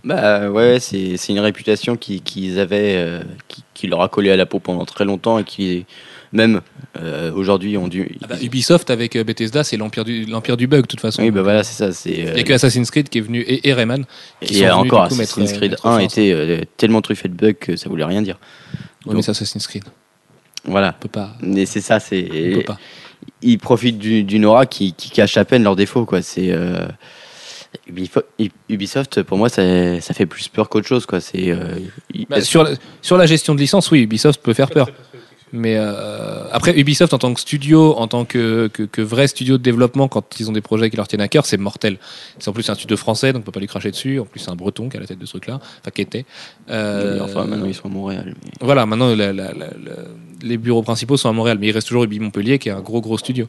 [0.03, 4.31] Bah ouais, c'est c'est une réputation qui- qu'ils avaient, euh, qui, qui leur a collé
[4.31, 5.85] à la peau pendant très longtemps et qui,
[6.31, 6.62] même
[6.97, 8.17] euh, aujourd'hui, ont dû.
[8.23, 11.21] Ah bah, Ubisoft avec euh, Bethesda, c'est l'empire du, l'empire du bug de toute façon.
[11.21, 11.91] oui, bah voilà, c'est ça.
[11.91, 14.05] c'est, Il euh, n'y a que Assassin's Creed qui est venu et, et Rayman.
[14.41, 16.62] qui et sont encore, coup, mettre, Assassin's euh, Creed mettre 1 fin à était euh,
[16.77, 18.39] tellement truffé de bugs que ça voulait rien dire.
[19.05, 19.83] Ouais, mais c'est Assassin's Creed.
[20.65, 20.95] Voilà.
[20.97, 21.35] On peut pas.
[21.41, 22.21] Mais c'est ça, On c'est.
[22.53, 22.77] peut pas.
[23.41, 26.21] Ils profitent du- d'une aura qui, qui cache à peine leurs défauts, quoi.
[26.21, 26.51] C'est.
[26.51, 26.88] euh,
[28.69, 31.19] Ubisoft, pour moi, ça, ça fait plus peur qu'autre chose, quoi.
[31.19, 31.49] C'est.
[31.51, 31.75] euh,
[32.29, 34.89] Bah, sur, la, sur la gestion de licence, oui, Ubisoft peut faire peur.
[35.51, 39.58] Mais euh, après, Ubisoft en tant que studio, en tant que, que, que vrai studio
[39.58, 41.97] de développement, quand ils ont des projets qui leur tiennent à cœur, c'est mortel.
[42.38, 44.19] C'est en plus un studio français, donc on peut pas lui cracher dessus.
[44.19, 46.25] En plus, c'est un breton qui a la tête de ce truc-là, enfin qui était.
[46.69, 48.25] Euh, Enfin, maintenant, ils sont à Montréal.
[48.43, 50.03] mais- Voilà, maintenant la- la- la- la-
[50.41, 52.82] les bureaux principaux sont à Montréal, mais il reste toujours Ubi Montpellier, qui est un
[52.82, 53.47] gros gros studio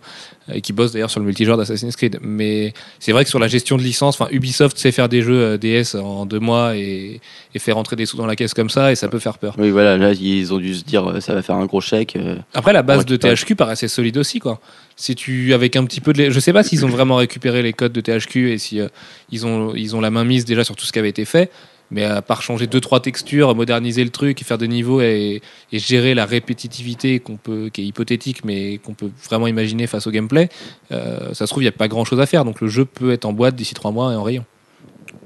[0.49, 2.19] euh, et qui bosse d'ailleurs sur le multijoueur d'Assassin's Creed.
[2.23, 5.41] Mais c'est vrai que sur la gestion de licence, enfin Ubisoft sait faire des jeux
[5.41, 7.21] euh, DS en deux mois et,
[7.55, 9.55] et faire rentrer des sous dans la caisse comme ça, et ça peut faire peur.
[9.59, 12.17] Oui, voilà, là, ils ont dû se dire, euh, ça va faire un gros chèque.
[12.55, 13.17] Après, la base de.
[13.17, 14.61] THQ paraissait solide aussi, quoi.
[14.97, 17.73] Si tu, avec un petit peu de, je sais pas s'ils ont vraiment récupéré les
[17.73, 18.89] codes de THQ et si euh,
[19.31, 21.51] ils ont, ils ont la main mise déjà sur tout ce qui avait été fait.
[21.91, 25.43] Mais à part changer deux trois textures, moderniser le truc, et faire des niveaux et,
[25.73, 30.07] et gérer la répétitivité qu'on peut, qui est hypothétique, mais qu'on peut vraiment imaginer face
[30.07, 30.49] au gameplay,
[30.93, 32.45] euh, ça se trouve il y a pas grand chose à faire.
[32.45, 34.45] Donc le jeu peut être en boîte d'ici trois mois et en rayon.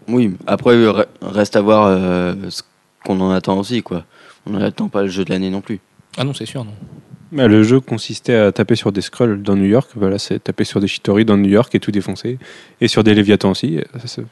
[0.09, 2.63] Oui, après, re- reste à voir euh, ce
[3.05, 4.05] qu'on en attend aussi, quoi.
[4.47, 5.81] On n'attend pas le jeu de l'année non plus.
[6.17, 6.73] Ah non, c'est sûr, non.
[7.33, 9.91] Bah, le jeu consistait à taper sur des scrolls dans New York.
[9.97, 12.39] Voilà, c'est taper sur des Chitori dans New York et tout défoncer.
[12.81, 13.81] Et sur des Léviathans aussi.
[14.05, 14.23] Ça,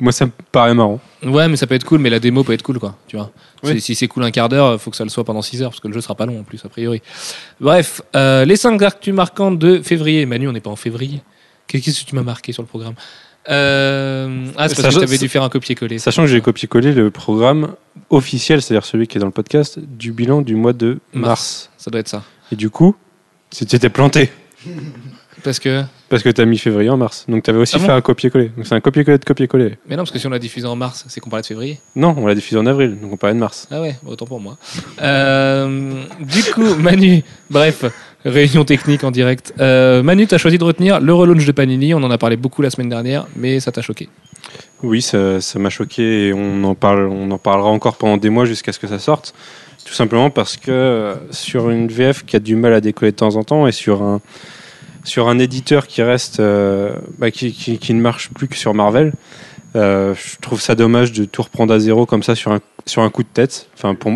[0.00, 1.00] Moi, ça me paraît marrant.
[1.24, 2.96] Ouais, mais ça peut être cool, mais la démo peut être cool, quoi.
[3.08, 3.32] Tu vois.
[3.64, 3.80] Oui.
[3.80, 5.80] Si- c'est cool un quart d'heure, faut que ça le soit pendant 6 heures, parce
[5.80, 7.02] que le jeu sera pas long en plus, a priori.
[7.60, 10.24] Bref, euh, les 5 actus marquantes de février.
[10.26, 11.20] Manu, on n'est pas en février.
[11.66, 12.94] Qu'est-ce que tu m'as marqué sur le programme
[13.50, 14.46] euh...
[14.56, 15.98] Ah, c'est parce que tu avais dû faire un copier-coller.
[15.98, 17.74] Sachant que j'ai copié-collé le programme
[18.10, 21.70] officiel, c'est-à-dire celui qui est dans le podcast, du bilan du mois de mars.
[21.78, 22.24] Ça doit être ça.
[22.52, 22.94] Et du coup,
[23.50, 24.30] tu t'étais planté.
[25.42, 25.82] Parce que.
[26.08, 27.26] Parce que tu as mis février en mars.
[27.28, 28.50] Donc tu avais aussi Ah bon fait un copier-coller.
[28.56, 29.74] Donc c'est un copier-coller de copier-coller.
[29.88, 31.80] Mais non, parce que si on l'a diffusé en mars, c'est qu'on parlait de février.
[31.96, 33.68] Non, on l'a diffusé en avril, donc on parlait de mars.
[33.70, 34.56] Ah ouais, autant pour moi.
[35.02, 37.84] Euh, du coup, Manu, bref,
[38.24, 39.52] Réunion technique en direct.
[39.60, 41.94] Euh, Manu, tu as choisi de retenir le relaunch de Panini.
[41.94, 44.08] On en a parlé beaucoup la semaine dernière, mais ça t'a choqué.
[44.82, 48.30] Oui, ça ça m'a choqué et on en, parle, on en parlera encore pendant des
[48.30, 49.34] mois jusqu'à ce que ça sorte.
[49.84, 53.16] Tout simplement parce que euh, sur une VF qui a du mal à décoller de
[53.16, 54.20] temps en temps et sur un,
[55.08, 59.12] sur un éditeur qui reste euh, bah, qui, ne marche plus que sur Marvel,
[59.74, 63.02] euh, je trouve ça dommage de tout reprendre à zéro comme ça sur un, sur
[63.02, 63.68] un coup de tête.
[63.74, 64.12] Enfin, pour,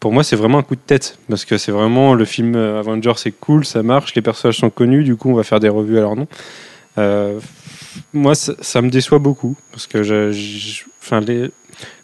[0.00, 2.80] pour moi, c'est vraiment un coup de tête parce que c'est vraiment le film euh,
[2.80, 5.68] Avengers, c'est cool, ça marche, les personnages sont connus, du coup, on va faire des
[5.68, 6.26] revues à leur nom.
[8.14, 9.98] Moi, ça, me déçoit beaucoup parce que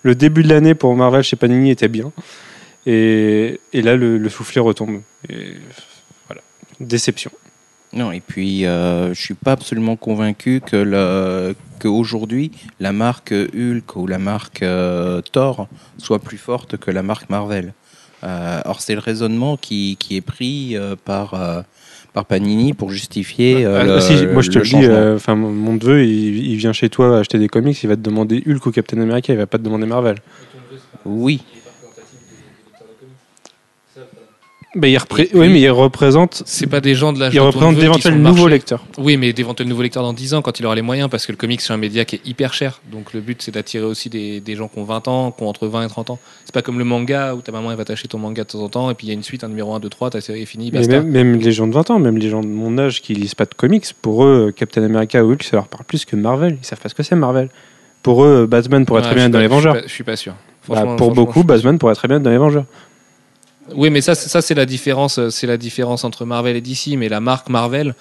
[0.03, 2.13] le début de l'année pour Marvel chez Panini était bien
[2.85, 5.01] et, là, le, le soufflet retombe.
[6.81, 7.31] Déception.
[7.95, 13.97] Non, et puis euh, je suis pas absolument convaincu que le qu'aujourd'hui la marque Hulk
[13.97, 17.73] ou la marque euh, Thor soit plus forte que la marque Marvel.
[18.25, 21.63] Euh, or c'est le raisonnement qui, qui est pris euh, par euh,
[22.13, 23.65] par Panini pour justifier.
[23.65, 26.05] euh, Ah, le- si, moi, je te le le dis, euh, enfin, mon mon neveu,
[26.05, 29.01] il, il vient chez toi acheter des comics, il va te demander Hulk ou Captain
[29.01, 30.17] America, il va pas te demander Marvel.
[31.05, 31.43] Oui,
[34.75, 37.47] Bah, puis- oui, mais il représente, C'est pas des gens de l'âge il de ton
[37.47, 38.85] représente neveu qui d'éventuels nouveaux lecteurs.
[38.99, 41.33] Oui, mais d'éventuels nouveaux lecteurs dans 10 ans quand il aura les moyens, parce que
[41.33, 42.81] le comics c'est un média qui est hyper cher.
[42.93, 45.49] Donc le but c'est d'attirer aussi des, des gens qui ont 20 ans, qui ont
[45.49, 46.19] entre 20 et 30 ans.
[46.45, 48.61] C'est pas comme le manga où ta maman elle va t'acheter ton manga de temps
[48.61, 50.21] en temps, et puis il y a une suite, un numéro 1, 2, 3, ta
[50.21, 52.47] série est finie, Mais même, même les gens de 20 ans, même les gens de
[52.49, 55.69] mon âge qui lisent pas de comics, pour eux, Captain America ou Hulk, ça leur
[55.69, 56.59] parle plus que Marvel.
[56.63, 57.49] Ils savent pas ce que c'est Marvel.
[58.03, 59.83] Pour eux, Batman pourrait Ouais, très bien être dans les pas- je suis Vengeurs.
[59.83, 60.35] pas- Je suis pas sûr.
[60.69, 62.67] Bah, pour beaucoup, Batman pourrait très bien être dans les Vengeurs.
[63.75, 66.97] Oui, mais ça, ça c'est la différence, euh, c'est la différence entre Marvel et DC.
[66.97, 67.95] Mais la marque Marvel,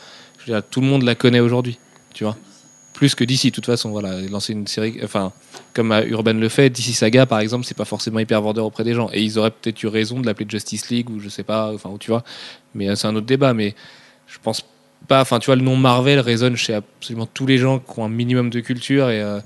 [0.71, 1.77] tout le monde la connaît aujourd'hui,
[2.13, 2.37] tu vois.
[2.93, 3.91] Plus que DC, de toute façon.
[3.91, 5.31] Voilà, lancer une série, enfin,
[5.73, 8.93] comme Urban le fait, DC Saga, par exemple, c'est pas forcément hyper vendeur auprès des
[8.93, 9.09] gens.
[9.13, 11.91] Et ils auraient peut-être eu raison de l'appeler Justice League ou je sais pas, enfin,
[11.99, 12.23] tu vois.
[12.73, 13.53] Mais euh, c'est un autre débat.
[13.53, 13.75] Mais
[14.25, 14.65] je pense
[15.07, 18.05] pas, enfin, tu vois, le nom Marvel résonne chez absolument tous les gens qui ont
[18.05, 19.21] un minimum de culture et.
[19.21, 19.39] euh,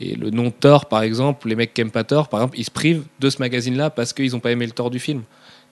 [0.00, 2.70] le nom Thor, par exemple, les mecs qui aiment pas Thor, par exemple, ils se
[2.70, 5.22] privent de ce magazine-là parce qu'ils ont pas aimé le Thor du film.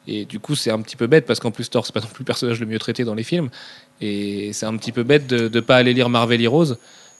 [0.08, 2.06] Et du coup, c'est un petit peu bête parce qu'en plus, Thor, c'est pas non
[2.06, 3.48] plus le personnage le mieux traité dans les films.
[4.00, 6.74] Et c'est un petit peu bête de ne pas aller lire Marvel Heroes,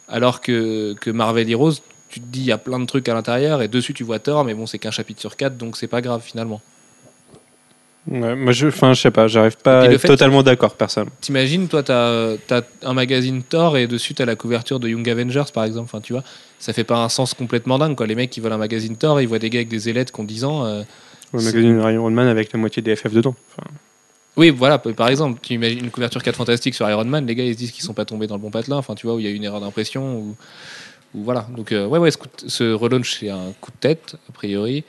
[0.09, 1.75] alors que, que Marvel Heroes,
[2.09, 4.19] tu te dis, il y a plein de trucs à l'intérieur, et dessus, tu vois
[4.19, 6.61] Thor, mais bon, c'est qu'un chapitre sur quatre, donc c'est pas grave finalement.
[8.11, 10.75] Ouais, moi, je, enfin, je sais pas, j'arrive pas à le être fait- totalement d'accord,
[10.75, 11.09] personne.
[11.21, 15.45] T'imagines, toi, t'as as un magazine Thor, et dessus, t'as la couverture de Young Avengers,
[15.53, 15.85] par exemple.
[15.85, 16.25] Enfin, tu vois,
[16.59, 18.07] ça fait pas un sens complètement dingue, quoi.
[18.07, 20.21] Les mecs qui veulent un magazine Thor, ils voient des gars avec des ailettes qui
[20.21, 20.65] ont 10 ans.
[20.65, 20.83] euh,
[21.33, 23.35] Le magazine Iron Man avec la moitié des FF dedans.
[23.57, 23.69] Enfin,
[24.37, 27.45] Oui, voilà, par exemple, tu imagines une couverture 4 fantastique sur Iron Man, les gars
[27.45, 29.19] ils se disent qu'ils sont pas tombés dans le bon patelin, enfin tu vois, où
[29.21, 30.37] il y a eu une erreur d'impression, ou,
[31.15, 31.47] ou voilà.
[31.57, 34.33] Donc, euh, ouais, ouais, ce, coup de- ce relaunch c'est un coup de tête, a
[34.33, 34.85] priori.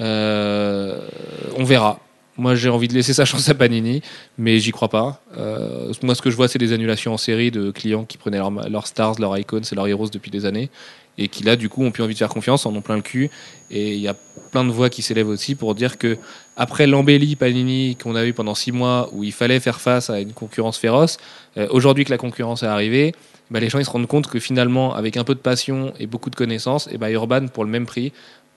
[0.00, 0.98] Euh,
[1.56, 2.00] on verra.
[2.38, 4.00] Moi j'ai envie de laisser sa chance à Panini,
[4.38, 5.20] mais j'y crois pas.
[5.36, 8.38] Euh, moi ce que je vois c'est des annulations en série de clients qui prenaient
[8.38, 10.70] leurs leurs stars, leurs icons et leurs heroes depuis des années,
[11.18, 13.02] et qui là du coup ont plus envie de faire confiance, en ont plein le
[13.02, 13.30] cul,
[13.70, 14.16] et il y a
[14.50, 16.18] plein de voix qui s'élèvent aussi pour dire que
[16.56, 20.20] après l'embellie Panini qu'on a eu pendant six mois où il fallait faire face à
[20.20, 21.18] une concurrence féroce,
[21.56, 23.14] euh, aujourd'hui que la concurrence est arrivée,
[23.50, 26.06] bah, les gens ils se rendent compte que finalement, avec un peu de passion et
[26.06, 28.12] beaucoup de connaissances, et bah, Urban pour le même prix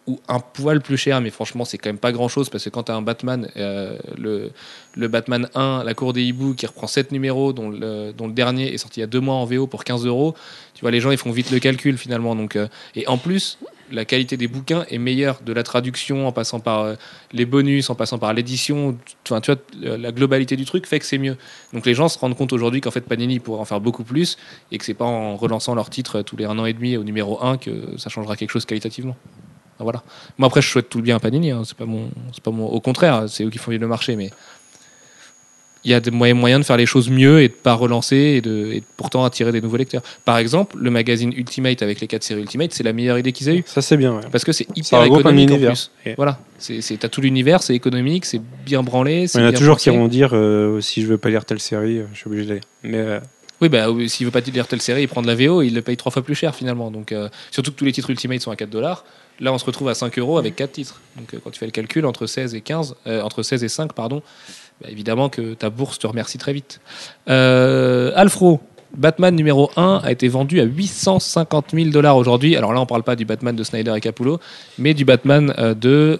[0.07, 2.69] ou un poil plus cher, mais franchement c'est quand même pas grand chose parce que
[2.69, 6.87] quand tu as un Batman, euh, le, Batman 1, la cour des hiboux qui reprend
[6.87, 9.83] 7 numéros, dont le, dernier est sorti il y a deux mois en VO pour
[9.83, 10.35] 15 euros,
[10.75, 12.35] tu vois, les gens ils font vite le calcul finalement.
[12.35, 13.57] Donc, euh, et en plus,
[13.91, 16.95] la qualité des bouquins est meilleure, de la traduction en passant par euh,
[17.31, 19.41] les bonus, en passant par l'édition, tu vois,
[19.81, 21.37] la globalité du truc fait que c'est mieux.
[21.73, 24.37] Donc les gens se rendent compte aujourd'hui qu'en fait Panini pourrait en faire beaucoup plus
[24.71, 27.03] et que c'est pas en relançant leur titre tous les un an et demi au
[27.03, 29.15] numéro 1 que ça changera quelque chose qualitativement.
[29.75, 30.03] Enfin, Voilà.
[30.38, 31.63] Moi après je souhaite tout le bien à Panini, hein.
[31.65, 34.15] c'est pas mon, c'est pas mon, au contraire, c'est eux qui font vivre le marché,
[34.15, 34.31] mais
[35.83, 38.15] il y a des moyens, moyens de faire les choses mieux et de pas relancer
[38.15, 40.01] et de, et de pourtant attirer des nouveaux lecteurs.
[40.25, 43.49] Par exemple, le magazine Ultimate avec les quatre séries Ultimate, c'est la meilleure idée qu'ils
[43.49, 44.15] aient eue ça, c'est bien.
[44.15, 44.23] ouais.
[44.31, 45.91] parce que c'est hyper économique en plus.
[46.17, 49.27] Voilà, c'est c'est- t'as tout l'univers, c'est économique, c'est bien branlé.
[49.35, 51.59] Il y en a toujours qui vont dire euh, si je veux pas lire telle
[51.59, 52.61] série, euh, je suis obligé lire.
[52.81, 53.19] Mais euh,
[53.61, 55.81] Oui, bah, s'il veut pas lire telle série, il prend de la VO, il le
[55.81, 56.91] paye trois fois plus cher finalement.
[56.91, 59.05] Donc, euh, surtout que tous les titres Ultimate sont à 4 dollars.
[59.39, 60.99] Là, on se retrouve à 5 euros avec 4 titres.
[61.17, 63.69] Donc, euh, quand tu fais le calcul entre 16 et 15, euh, entre 16 et
[63.69, 64.21] 5, pardon,
[64.81, 66.81] bah, évidemment que ta bourse te remercie très vite.
[67.29, 68.59] Euh, Alfro,
[68.97, 72.55] Batman numéro 1 a été vendu à 850 000 dollars aujourd'hui.
[72.57, 74.39] Alors là, on parle pas du Batman de Snyder et Capullo,
[74.77, 76.19] mais du Batman euh, de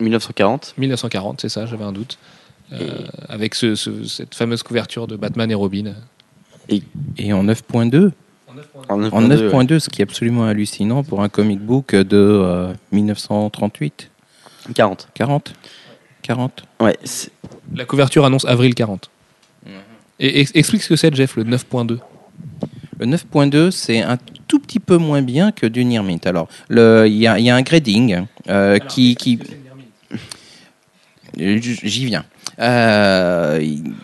[0.00, 0.74] 1940.
[0.78, 2.18] 1940, c'est ça, j'avais un doute.
[2.72, 2.78] Euh,
[3.28, 5.94] avec ce- ce- cette fameuse couverture de Batman et Robin.
[7.18, 8.10] Et en 9.2
[8.88, 14.10] En En 9.2, ce qui est absolument hallucinant pour un comic book de euh, 1938,
[14.74, 15.08] 40.
[15.14, 15.54] 40.
[16.22, 16.96] 40 Ouais,
[17.74, 19.10] La couverture annonce avril 40.
[20.18, 21.98] Et ex- explique ce que c'est, Jeff, le 9.2.
[22.98, 26.26] Le 9.2, c'est un tout petit peu moins bien que du Near Mint.
[26.26, 29.38] Alors, il y a, il y a un grading euh, qui, qui-
[31.38, 32.24] J'y viens.
[32.60, 33.58] Euh,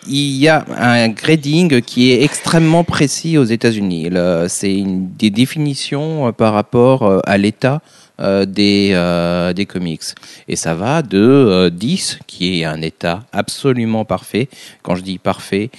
[0.09, 4.09] Il y a un grading qui est extrêmement précis aux États-Unis.
[4.49, 7.81] C'est des définitions euh, par rapport euh, à l'état
[8.19, 10.01] des, des comics.
[10.49, 14.49] Et ça va de euh, 10, qui est un état absolument parfait.
[14.83, 15.71] Quand je dis parfait,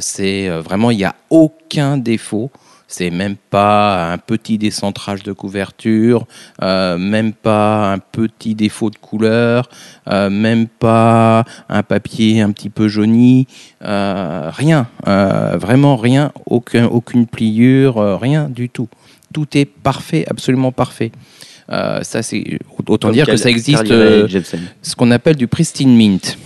[0.00, 2.50] c'est vraiment, il n'y a aucun défaut.
[2.90, 6.26] C'est même pas un petit décentrage de couverture,
[6.62, 9.68] euh, même pas un petit défaut de couleur,
[10.08, 13.46] euh, même pas un papier un petit peu jauni,
[13.84, 18.88] euh, rien, vraiment rien, aucun, aucune pliure, rien du tout.
[19.34, 21.12] Tout est parfait, absolument parfait.
[21.68, 23.86] Ça, c'est autant comme dire que ça existe.
[23.86, 26.38] Ce qu'on appelle du pristine mint.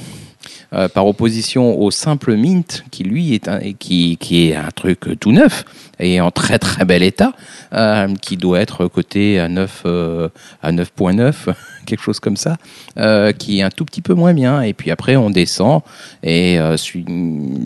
[0.74, 5.18] Euh, par opposition au simple mint, qui lui est un, qui, qui est un truc
[5.20, 5.64] tout neuf
[6.00, 7.34] et en très très bel état,
[7.74, 10.28] euh, qui doit être coté à 9 euh,
[10.62, 11.52] à 9.9,
[11.86, 12.56] quelque chose comme ça,
[12.96, 14.62] euh, qui est un tout petit peu moins bien.
[14.62, 15.82] Et puis après on descend
[16.22, 16.76] et euh,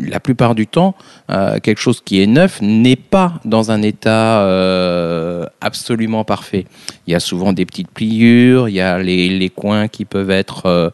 [0.09, 0.97] la plupart du temps,
[1.31, 6.67] euh, quelque chose qui est neuf n'est pas dans un état euh, absolument parfait.
[7.07, 10.33] Il y a souvent des petites pliures, il y a les, les coins qui peuvent
[10.33, 10.93] être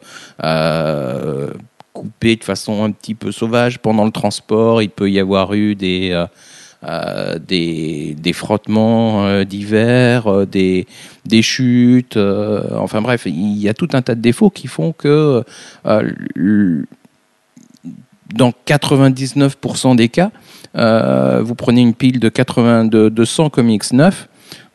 [2.21, 4.81] de façon un petit peu sauvage pendant le transport.
[4.81, 6.25] Il peut y avoir eu des, euh,
[6.85, 10.85] euh, frottements euh, divers, des,
[11.41, 12.17] chutes.
[12.17, 15.43] enfin bref, il y a tout un tas de défauts qui font que
[18.33, 20.31] dans 99% des cas,
[21.41, 24.27] vous prenez une pile de, 80, de, de 100 comics neufs,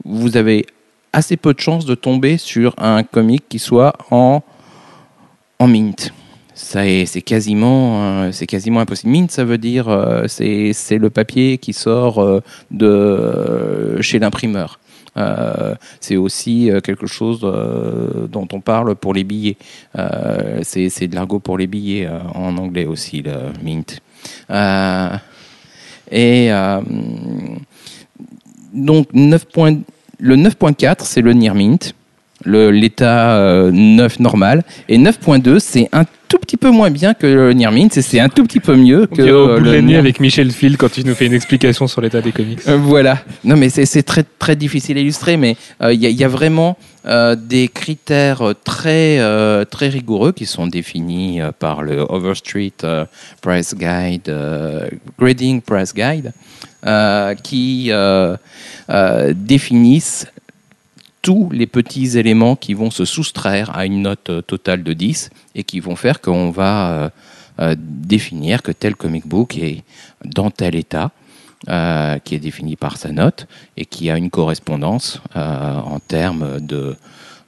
[0.05, 0.67] vous avez
[1.13, 4.43] assez peu de chances de tomber sur un comic qui soit en,
[5.59, 6.13] en mint.
[6.61, 9.13] C'est quasiment, euh, c'est quasiment impossible.
[9.13, 12.41] Mint, ça veut dire euh, c'est le papier qui sort euh,
[12.73, 14.81] de chez l'imprimeur.
[16.01, 19.57] C'est aussi quelque chose dont on parle pour les billets.
[19.99, 23.33] Euh, c'est de l'argot pour les billets en anglais aussi, le
[23.65, 24.01] mint.
[26.13, 26.51] Et
[28.73, 29.81] donc 9 points-
[30.21, 31.95] le 9.4, c'est le near mint,
[32.53, 34.63] l'état euh, 9 normal.
[34.89, 38.45] Et 9.2, c'est un tout petit peu moins bien que le et c'est un tout
[38.45, 41.07] petit peu mieux que au euh, bout de la nuit avec Michel Phil quand il
[41.07, 42.61] nous fait une explication sur l'état des comics.
[42.69, 43.19] euh, voilà.
[43.45, 46.25] Non, mais c'est très très difficile à illustrer, mais euh, il y, a- il y
[46.25, 51.83] a vraiment euh, des critères euh, très euh, très rigoureux qui sont définis euh, par
[51.83, 53.07] le Overstreet euh,
[53.41, 54.87] Price Guide, euh,
[55.19, 56.33] Grading Price Guide,
[56.87, 58.37] euh, qui euh,
[58.91, 60.27] euh, définissent
[61.29, 65.29] tous les petits éléments qui vont se soustraire à une note euh, totale de 10
[65.55, 67.11] et qui vont faire qu'on va euh,
[67.61, 69.85] euh, définir que tel comic book est
[70.25, 71.11] dans tel état,
[72.25, 76.97] qui est défini par sa note et qui a une correspondance en termes de,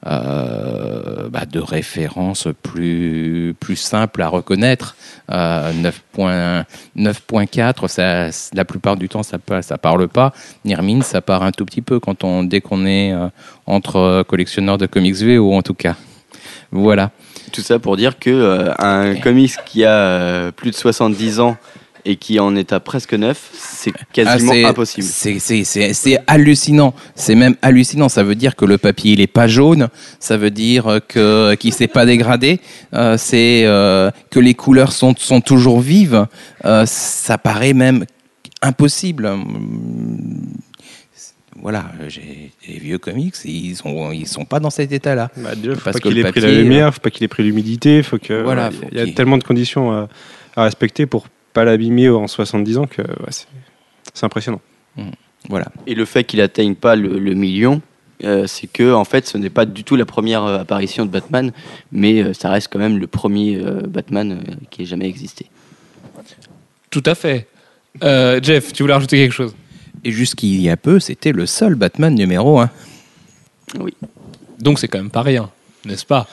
[0.07, 4.95] euh, bah, de référence plus, plus simple à reconnaître.
[5.31, 5.71] Euh,
[6.17, 6.63] 9.1
[6.97, 10.33] 9.4, ça, la plupart du temps, ça ne parle pas.
[10.65, 13.27] Nirmin, ça part un tout petit peu quand on, dès qu'on est euh,
[13.67, 15.95] entre collectionneurs de comics VO, en tout cas.
[16.71, 17.11] Voilà.
[17.51, 21.57] Tout ça pour dire que euh, un comics qui a plus de 70 ans
[22.05, 25.07] et qui en est à presque neuf, c'est quasiment Ah, c'est- impossible.
[25.93, 26.93] C'est, hallucinant.
[27.15, 28.09] C'est même hallucinant.
[28.09, 29.89] Ça veut dire que le papier il est pas jaune.
[30.19, 32.59] Ça veut dire que qu'il s'est pas dégradé.
[32.93, 36.27] Euh, c'est euh, que les couleurs sont sont toujours vives.
[36.65, 38.05] Euh, ça paraît même
[38.61, 39.29] impossible.
[41.61, 45.29] Voilà, j'ai des vieux comics, ils sont ils sont pas dans cet état-là.
[45.37, 47.43] Bah, déjà, faut Parce pas qu'il ait pris la lumière, faut pas qu'il ait pris
[47.43, 50.07] l'humidité, faut que Voilà, ouais, faut il y a tellement de conditions à,
[50.55, 53.47] à respecter pour pas l'abîmer en 70 ans que ouais, c'est
[54.13, 54.61] c'est impressionnant.
[55.49, 55.67] Voilà.
[55.87, 57.81] Et le fait qu'il atteigne pas le, le million,
[58.23, 61.11] euh, c'est que en fait, ce n'est pas du tout la première euh, apparition de
[61.11, 61.51] Batman,
[61.91, 65.47] mais euh, ça reste quand même le premier euh, Batman euh, qui ait jamais existé.
[66.89, 67.47] Tout à fait.
[68.03, 69.55] Euh, Jeff, tu voulais rajouter quelque chose?
[70.03, 72.69] Et jusqu'il y a peu, c'était le seul Batman numéro 1.
[74.59, 75.49] Donc c'est quand même pas rien,
[75.85, 76.27] n'est-ce pas?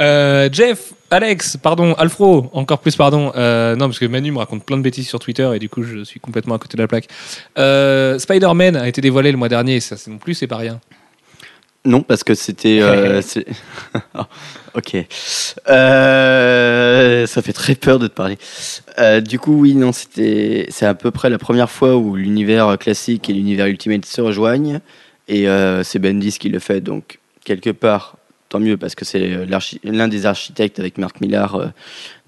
[0.00, 3.32] Euh, Jeff, Alex, pardon, Alfro, encore plus pardon.
[3.36, 5.82] Euh, non, parce que Manu me raconte plein de bêtises sur Twitter et du coup
[5.82, 7.08] je suis complètement à côté de la plaque.
[7.58, 10.80] Euh, Spider-Man a été dévoilé le mois dernier, ça c'est non plus c'est pas rien.
[11.84, 12.80] Non, parce que c'était.
[14.74, 15.06] ok.
[15.66, 18.38] Ça fait très peur de te parler.
[19.22, 20.66] Du coup, oui, non, c'était.
[20.70, 24.78] C'est à peu près la première fois où l'univers classique et l'univers Ultimate se rejoignent.
[25.26, 25.46] Et
[25.82, 26.80] c'est Bendis qui le fait.
[26.80, 28.16] Donc, quelque part,
[28.52, 31.68] tant mieux parce que c'est l'archi- l'un des architectes avec Mark Millar euh,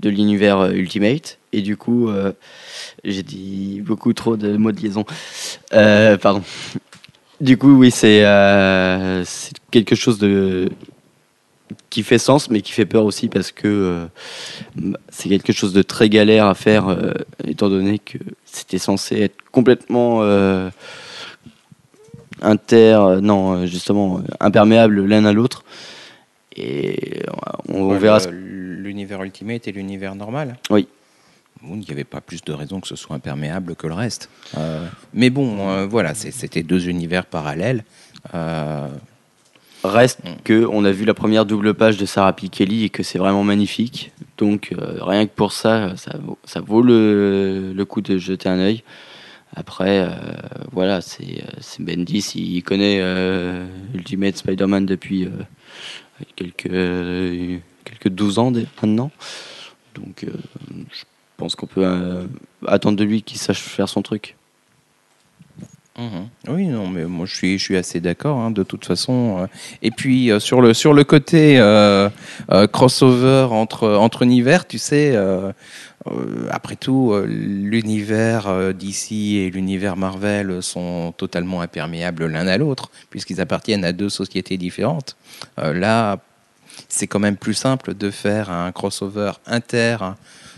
[0.01, 1.39] de l'univers euh, Ultimate.
[1.53, 2.33] Et du coup, euh,
[3.05, 5.05] j'ai dit beaucoup trop de mots de liaison.
[5.75, 6.43] Euh, pardon.
[7.43, 9.23] Du coup, oui, c'est euh,
[9.71, 10.71] quelque chose de
[11.91, 14.07] qui fait sens, mais qui fait peur aussi parce que euh,
[15.11, 17.13] c'est quelque chose de très galère à faire, euh,
[17.47, 20.71] étant donné que c'était censé être complètement euh,
[22.41, 25.65] inter, euh, non, euh, justement, euh, imperméable l'un à l'autre.
[26.57, 27.33] Et euh,
[27.69, 28.19] on, on Ouais, verra.
[28.31, 30.87] L'univers Ultimate et l'univers normal Oui.
[31.63, 34.29] Bon, Il n'y avait pas plus de raison que ce soit imperméable que le reste.
[34.59, 37.85] Euh, mais bon, euh, voilà, c'était deux univers parallèles.
[38.35, 38.89] Euh,
[39.83, 40.29] Reste Mm.
[40.45, 42.49] que on a vu la première double page de Sarah P.
[42.49, 44.13] Kelly et que c'est vraiment magnifique.
[44.39, 48.59] Donc rien que pour ça, ça vaut, ça vaut le, le coup de jeter un
[48.59, 48.83] œil.
[49.55, 50.09] Après,
[50.73, 51.45] voilà, c'est
[51.79, 52.99] Bendis, il connaît
[53.95, 55.29] Ultimate Spider-Man depuis
[56.37, 59.11] quelques, euh, quelques 12 ans maintenant.
[59.95, 60.33] Donc euh,
[60.93, 61.05] je
[61.37, 62.27] pense qu'on peut euh,
[62.67, 64.37] attendre de lui qu'il sache faire son truc.
[65.97, 66.29] Mhm.
[66.49, 68.39] Oui, non, mais moi je suis, je suis assez d'accord.
[68.39, 69.49] hein, de toute façon.
[69.81, 72.09] Et puis euh, sur le sur le côté euh,
[72.51, 75.17] euh, crossover entre entre univers, tu sais,
[76.51, 82.91] après tout, euh, l'univers euh, DC et l'univers Marvel sont totalement imperméables l'un à l'autre
[83.11, 85.17] puisqu'ils appartiennent à deux sociétés différentes.
[85.59, 86.19] Euh, là,
[86.89, 89.97] c'est quand même plus simple de faire un crossover inter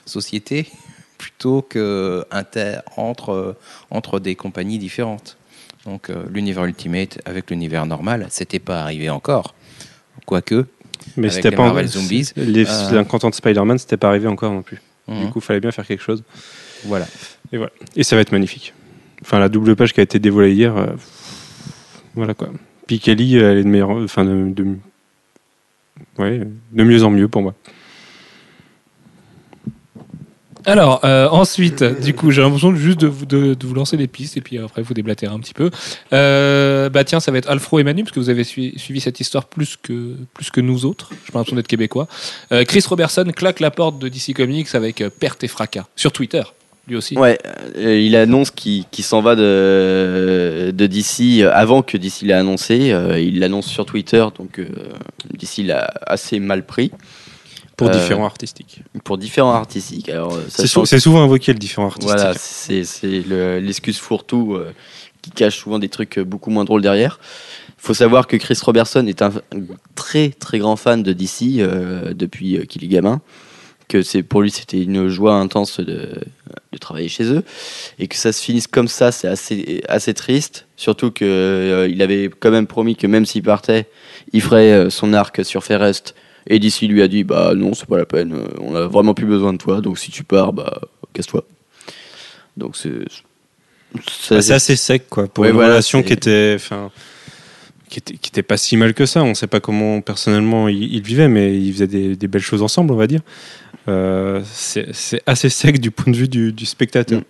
[0.05, 0.69] société
[1.19, 3.57] plutôt que inter entre euh,
[3.91, 5.37] entre des compagnies différentes.
[5.85, 9.55] Donc euh, l'univers Ultimate avec l'univers normal, c'était pas arrivé encore.
[10.25, 10.67] Quoique.
[11.17, 14.53] Mais c'était pas Marvel Zombies, Les euh, 50 ans de Spider-Man, c'était pas arrivé encore
[14.53, 14.81] non plus.
[15.09, 15.31] Du Mhm.
[15.31, 16.25] coup, il fallait bien faire quelque chose.
[16.85, 17.07] Voilà.
[17.95, 18.75] Et ça va être magnifique.
[19.23, 20.87] Enfin, la double page qui a été dévoilée hier, euh,
[22.15, 22.49] voilà quoi.
[22.87, 24.67] Puis Kelly, elle est de meilleure, enfin de, de,
[26.19, 26.41] ouais,
[26.73, 27.55] de mieux en mieux pour moi.
[30.67, 34.09] Alors, euh, ensuite, du coup, j'ai l'impression juste de vous, de, de vous lancer des
[34.09, 35.71] pistes et puis après vous déblatérer un petit peu.
[36.13, 39.01] Euh, bah tiens, ça va être Alfro et Manu parce que vous avez sui- suivi
[39.01, 41.11] cette histoire plus que, plus que nous autres.
[41.13, 42.09] J'ai l'impression d'être québécois.
[42.51, 46.43] Euh, Chris Robertson claque la porte de DC Comics avec perte et fracas sur Twitter,
[46.89, 47.17] lui aussi.
[47.17, 47.39] Ouais,
[47.79, 52.93] il annonce qu'il s'en va de, de DC avant que DC l'ait annoncé.
[53.19, 54.61] Il l'annonce sur Twitter, donc
[55.33, 56.91] DC l'a assez mal pris
[57.77, 58.81] Pour Euh, différents artistiques.
[59.05, 60.09] pour différents artistiques.
[60.09, 62.17] Alors, euh, C'est sou- souvent invoqué le différent artistique.
[62.17, 64.73] Voilà, c'est c'est le- l'excuse fourre-tout euh,
[65.21, 67.19] qui cache souvent des trucs beaucoup moins drôles derrière.
[67.69, 69.31] Il faut savoir que Chris Robertson est un,
[69.95, 73.21] très très grand fan de DC euh, depuis euh, qu'il est gamin.
[73.89, 76.09] Que c'est pour lui c'était une joie intense de,
[76.73, 77.45] de travailler chez eux
[78.01, 80.67] et que ça se finisse comme ça, c'est assez assez triste.
[80.77, 83.87] Surtout que euh, il avait quand même promis que même s'il partait,
[84.33, 86.15] il ferait euh, son arc sur Ferrest.
[86.49, 89.15] Et DC lui a dit bah non c'est pas la peine, euh, on a vraiment
[89.15, 90.81] plus besoin de toi, donc si tu pars bah
[91.13, 91.45] casse-toi.
[92.57, 92.93] Donc c'est
[94.09, 96.91] c'est- Bah, assez sec quoi pour Ouais, une voilà, relation qui était enfin
[97.89, 100.93] qui était, qui était pas si mal que ça on sait pas comment personnellement ils
[100.95, 103.21] il vivaient mais ils faisaient des, des belles choses ensemble on va dire
[103.89, 107.25] Euh, c'est assez sec du point de vue du, du spectateur Mm.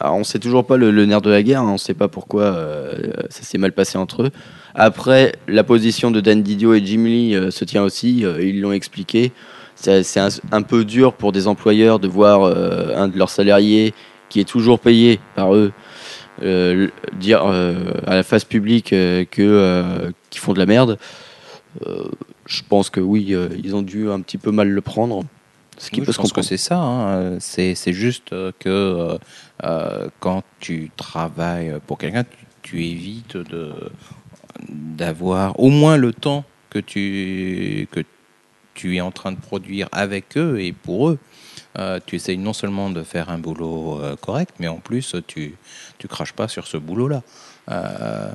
[0.00, 2.08] Alors, on sait toujours pas le, le nerf de la guerre, hein, on sait pas
[2.08, 2.94] pourquoi euh,
[3.30, 4.30] ça s'est mal passé entre eux.
[4.74, 8.60] Après, la position de Dan Didio et Jim Lee euh, se tient aussi, euh, ils
[8.60, 9.32] l'ont expliqué.
[9.74, 13.92] C'est un, un peu dur pour des employeurs de voir un de leurs salariés
[14.30, 15.70] qui est toujours payé par eux
[17.20, 20.96] dire à la face publique que qu'ils font de la merde.
[22.46, 25.24] Je pense que oui, ils ont dû un petit peu mal le prendre.
[25.76, 26.78] Ce qui Oui, peut je se pense que c'est ça.
[26.78, 27.36] hein.
[27.38, 29.18] C'est juste que
[29.64, 32.24] euh, quand tu travailles pour quelqu'un,
[32.62, 33.38] tu, évites
[34.68, 37.88] d'avoir au moins le temps que tu
[38.96, 41.18] es en train de produire avec eux et pour eux.
[41.78, 45.54] Euh, tu essayes non seulement de faire un boulot euh, correct, mais en plus tu
[45.98, 47.22] tu craches pas sur ce boulot-là.
[47.70, 48.32] Euh,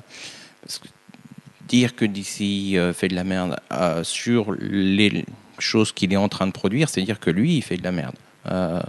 [1.67, 3.57] dire que d'ici fait de la merde
[4.03, 5.25] sur les
[5.57, 7.91] choses qu'il est en train de produire, c'est dire que lui il fait de la
[7.91, 8.15] merde.
[8.49, 8.79] Euh,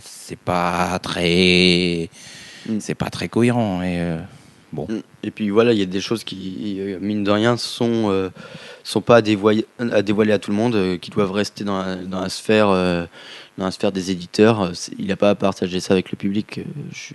[0.00, 2.08] c'est pas très,
[2.68, 2.78] Mm.
[2.78, 4.18] c'est pas très cohérent et euh,
[4.72, 4.86] bon.
[5.24, 8.30] Et puis voilà, il y a des choses qui, mine de rien, sont, euh,
[8.84, 11.96] sont pas à dévoiler, à dévoiler à tout le monde, qui doivent rester dans la,
[11.96, 14.70] dans la sphère, dans la sphère des éditeurs.
[14.98, 16.60] Il n'a pas à partager ça avec le public.
[16.92, 17.14] je-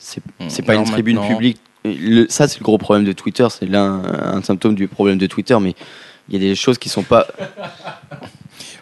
[0.00, 0.48] C'est Mm.
[0.48, 1.58] c'est pas une tribune maintenant- publique.
[1.84, 3.46] Le- ça, c'est le gros problème de Twitter.
[3.50, 5.74] C'est là un, un symptôme du problème de Twitter, mais
[6.28, 7.26] il y a des choses qui sont pas.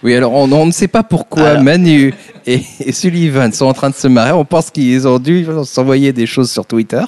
[0.03, 1.63] Oui, alors on, on ne sait pas pourquoi Alors.
[1.63, 2.15] Manu
[2.47, 4.33] et, et Sullivan sont en train de se marrer.
[4.33, 7.03] On pense qu'ils ont dû s'envoyer des choses sur Twitter.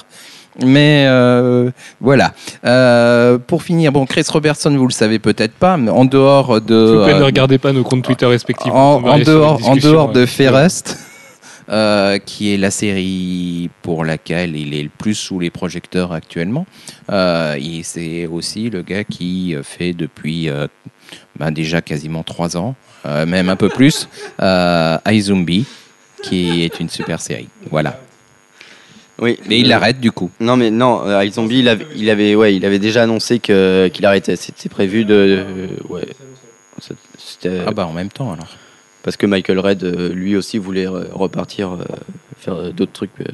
[0.62, 2.34] Mais euh, voilà.
[2.64, 6.74] Euh, pour finir, bon, Chris Robertson, vous le savez peut-être pas, mais en dehors de.
[6.74, 8.70] Vous plaît, euh, ne regardez pas nos comptes Twitter respectifs.
[8.72, 10.98] en, dehors, en dehors de euh, Fairest,
[11.70, 16.66] euh, qui est la série pour laquelle il est le plus sous les projecteurs actuellement,
[17.10, 20.50] euh, et c'est aussi le gars qui fait depuis
[21.12, 22.74] euh, ben déjà quasiment trois ans,
[23.06, 24.08] euh, même un peu plus,
[24.40, 25.66] euh, iZombie,
[26.22, 27.48] qui est une super série.
[27.70, 27.98] Voilà.
[29.18, 29.38] Oui.
[29.48, 30.30] Mais il Euh, l'arrête du coup.
[30.40, 34.04] Non, mais non, euh, il avait, il avait, ouais, il avait déjà annoncé que qu'il
[34.06, 34.36] arrêtait.
[34.36, 36.06] C'était prévu de, de- ouais.
[37.18, 38.48] C'était Ah bah en même temps alors.
[39.02, 41.84] parce que Michael Red, euh, lui aussi, voulait euh, repartir euh,
[42.38, 43.24] faire euh, d'autres trucs, euh,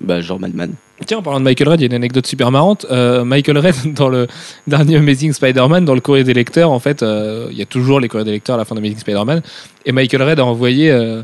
[0.00, 0.72] bah, genre Madman.
[1.06, 2.86] Tiens, en parlant de Michael Red, il y a une anecdote super marrante.
[2.90, 4.26] Euh, Michael Red, dans le
[4.66, 8.00] dernier Amazing Spider-Man, dans le courrier des lecteurs, en fait, euh, il y a toujours
[8.00, 9.42] les courriers des lecteurs à la fin d'Amazing Spider-Man.
[9.86, 11.22] Et Michael Red a envoyé, euh,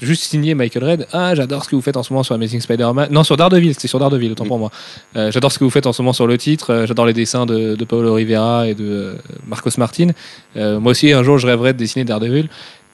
[0.00, 2.60] juste signé Michael Red, Ah, j'adore ce que vous faites en ce moment sur Amazing
[2.60, 3.08] Spider-Man.
[3.10, 4.70] Non, sur Daredevil, c'était sur Daredevil, autant pour moi.
[5.14, 6.84] J'adore ce que vous faites en ce moment sur le titre.
[6.86, 9.14] J'adore les dessins de, de Paolo Rivera et de
[9.46, 10.08] Marcos Martin.
[10.56, 12.48] Moi aussi, un jour, je rêverais de dessiner Daredevil.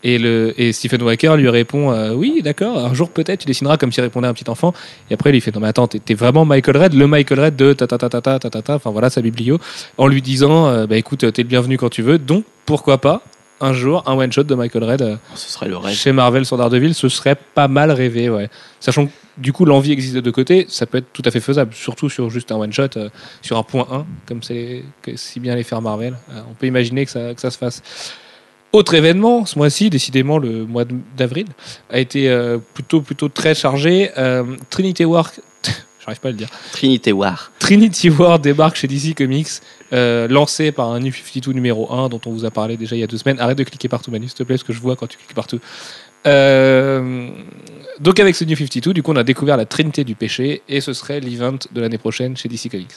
[0.05, 3.76] Et, le, et Stephen Walker lui répond euh, Oui, d'accord, un jour peut-être tu dessineras
[3.76, 4.72] comme s'il répondait un petit enfant.
[5.11, 7.57] Et après, lui, il fait Non, mais attends, t'es vraiment Michael Red, le Michael Red
[7.57, 9.59] de ta ta ta ta ta ta ta, enfin voilà, sa biblio,
[9.96, 13.22] en lui disant euh, Bah écoute, t'es le bienvenu quand tu veux, donc pourquoi pas
[13.61, 15.94] un jour un one shot de Michael Red euh, oh, ce serait le rêve.
[15.94, 18.49] chez Marvel sur Daredevil, ce serait pas mal rêvé, ouais.
[18.80, 21.40] Sachant que du coup, l'envie existe de deux côtés, ça peut être tout à fait
[21.40, 23.09] faisable, surtout sur juste un one shot, euh,
[23.42, 26.16] sur un point 1, comme c'est que si bien les faire Marvel.
[26.51, 27.82] On peut imaginer que ça, que ça se fasse.
[28.73, 30.85] Autre événement, ce mois-ci, décidément le mois
[31.16, 31.47] d'avril,
[31.91, 34.11] a été euh, plutôt, plutôt très chargé.
[34.19, 35.33] Euh, Trinity War,
[36.01, 36.49] j'arrive pas à le dire.
[36.73, 37.51] Trinity War.
[37.59, 39.49] Trinity War débarque chez DC Comics,
[39.95, 42.99] euh, lancé par un New 52 numéro 1 dont on vous a parlé déjà il
[42.99, 43.41] y a deux semaines.
[43.41, 45.35] Arrête de cliquer partout, Manu, s'il te plaît, parce que je vois quand tu cliques
[45.35, 45.61] partout.
[46.25, 50.83] Donc avec ce New 52, du coup, on a découvert la Trinité du péché et
[50.83, 52.97] ce serait l'event de l'année prochaine chez DC Comics.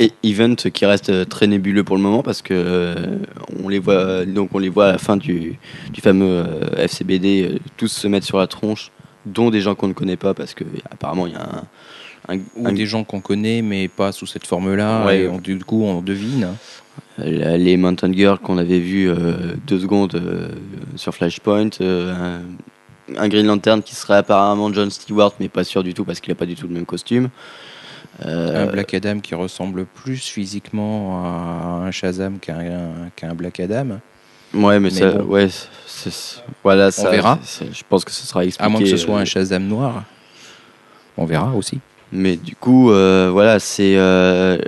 [0.00, 2.94] Et event qui reste très nébuleux pour le moment parce que euh,
[3.62, 5.58] on les voit donc on les voit à la fin du,
[5.92, 8.90] du fameux euh, FCBD euh, tous se mettre sur la tronche,
[9.26, 11.42] dont des gens qu'on ne connaît pas parce que apparemment il y a
[12.28, 15.04] un, un- Ou un- des gens qu'on connaît mais pas sous cette forme-là.
[15.06, 15.20] Ouais.
[15.22, 16.48] et on- du coup, on devine.
[17.18, 19.10] les Mountain Girls qu'on avait vu
[19.66, 20.20] deux secondes
[20.96, 22.40] sur Flashpoint, un,
[23.16, 26.30] un Green Lantern qui serait apparemment John Stewart mais pas sûr du tout parce qu'il
[26.32, 27.28] a pas du tout le même costume.
[28.26, 33.86] Euh, Un Black Adam qui ressemble plus physiquement à un Shazam qu'un qu'un Black Adam.
[34.54, 35.24] ouais mais, mais ça, bon.
[35.26, 35.48] ouais,
[36.64, 37.10] voilà ça.
[37.10, 37.38] verra.
[37.44, 38.66] c'est- Je pense que ce sera expliqué.
[38.66, 40.02] À moins que ce soit euh, un Shazam noir.
[41.16, 41.78] On verra aussi.
[42.10, 43.94] Mais du coup, euh, voilà, c'est.
[43.96, 44.58] euh,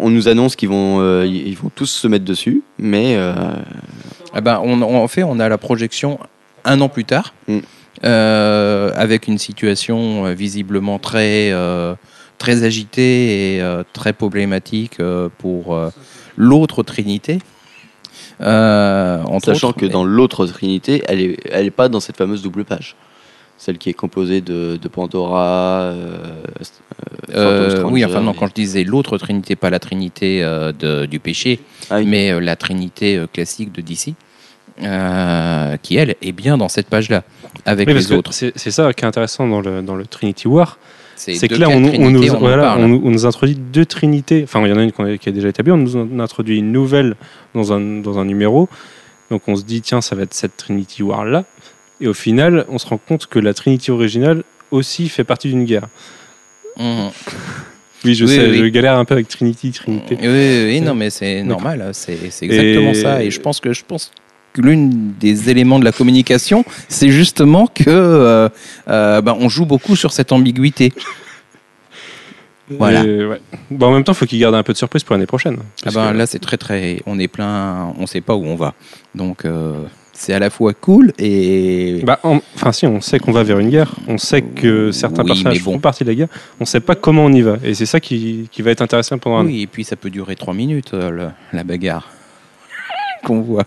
[0.00, 3.32] on nous annonce qu'ils vont, euh, ils vont tous se mettre dessus, mais euh,
[4.34, 6.18] Ah ben, on, on- en fait, on a la projection
[6.64, 7.58] un an plus tard, Mm.
[8.04, 11.94] euh, avec une situation euh, visiblement très, euh,
[12.38, 15.90] très agitée et euh, très problématique euh, pour euh,
[16.36, 17.38] l'autre Trinité.
[18.40, 22.16] Euh, entre sachant autres, que dans l'autre Trinité, elle est, elle est pas dans cette
[22.16, 22.94] fameuse double page,
[23.56, 25.80] celle qui est composée de, de Pandora.
[25.82, 26.18] euh,
[27.34, 31.04] Euh, oui, enfin non, et- quand je disais l'autre Trinité, pas la Trinité euh, de-
[31.06, 31.60] du péché,
[31.90, 32.06] Ah oui.
[32.06, 34.14] mais euh, la Trinité euh, classique de DC,
[34.82, 37.24] euh, qui elle est bien dans cette page-là,
[37.66, 38.32] avec Oui, parce les autres.
[38.32, 40.78] C'est c'est ça qui est intéressant dans le, dans le Trinity War.
[41.18, 44.42] C'est que là, on, nous, on voilà, nous- introduit deux trinités.
[44.44, 45.72] Enfin, il y en a une a- qui a déjà établie.
[45.72, 47.16] On nous en introduit une nouvelle
[47.54, 48.68] dans un, dans un numéro.
[49.30, 51.44] Donc, on se dit, tiens, ça va être cette Trinity War là.
[52.00, 55.64] Et au final, on se rend compte que la Trinity originale aussi fait partie d'une
[55.64, 55.88] guerre.
[56.78, 57.10] Mhm.
[58.04, 58.58] Oui, je Oui, sais, oui.
[58.58, 60.16] je galère un peu avec Trinity, Trinité.
[60.20, 62.12] Oui, oui, oui, non, mais c'est normal, c'est
[62.42, 63.24] exactement Et- ça.
[63.24, 64.12] Et je pense que je pense que
[64.60, 68.48] l'une des éléments de la communication, c'est justement que euh,
[68.88, 70.92] euh, ben, on joue beaucoup sur cette ambiguïté.
[72.70, 73.02] Voilà.
[73.04, 73.40] Et, ouais.
[73.70, 75.56] Bon, en même temps, il faut qu'il garde un peu de surprise pour l'année prochaine.
[75.60, 78.44] Ah Parce ben, que- là, c'est très très, on est plein, on sait pas où
[78.44, 78.74] on va.
[79.14, 83.32] Donc euh, c'est à la fois cool et Bah, en- Enfin, si, on sait qu'on
[83.32, 83.94] va vers une guerre.
[84.06, 85.72] On sait que certains Oui, personnages bon.
[85.74, 86.28] font partie de la guerre.
[86.60, 87.56] On sait pas comment on y va.
[87.64, 90.10] Et c'est ça qui, qui va être intéressant pendant un oui, et puis ça peut
[90.10, 92.10] durer trois minutes euh, le- la bagarre
[93.24, 93.64] qu'on voit.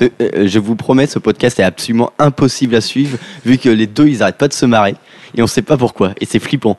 [0.00, 4.08] Euh, je vous promets, ce podcast est absolument impossible à suivre, vu que les deux,
[4.08, 4.94] ils arrêtent pas de se marrer,
[5.36, 6.78] et on sait pas pourquoi, et c'est flippant.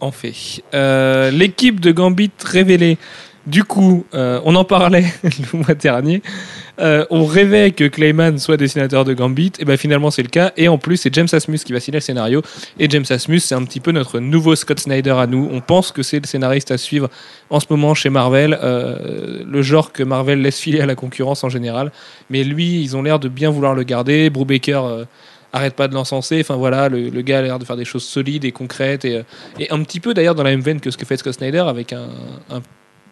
[0.00, 0.34] En fait.
[0.74, 2.98] Euh, L'équipe de Gambit révélée.
[3.46, 6.22] Du coup, euh, on en parlait le mois dernier.
[6.78, 9.52] Euh, on rêvait que Clayman soit dessinateur de Gambit.
[9.58, 10.52] Et ben finalement, c'est le cas.
[10.56, 12.42] Et en plus, c'est James Asmus qui va signer le scénario.
[12.78, 15.48] Et James Asmus, c'est un petit peu notre nouveau Scott Snyder à nous.
[15.52, 17.10] On pense que c'est le scénariste à suivre
[17.50, 18.56] en ce moment chez Marvel.
[18.62, 21.90] euh, le genre que Marvel laisse filer à la concurrence en général.
[22.30, 24.30] Mais lui, ils ont l'air de bien vouloir le garder.
[24.30, 25.04] Brubaker.
[25.52, 26.38] arrête pas de l'encenser.
[26.40, 29.24] Enfin voilà, le, gars a l'air de faire des choses solides et concrètes et,
[29.68, 31.92] un petit peu d'ailleurs dans la même veine que ce que fait Scott Snyder avec
[31.92, 32.08] un-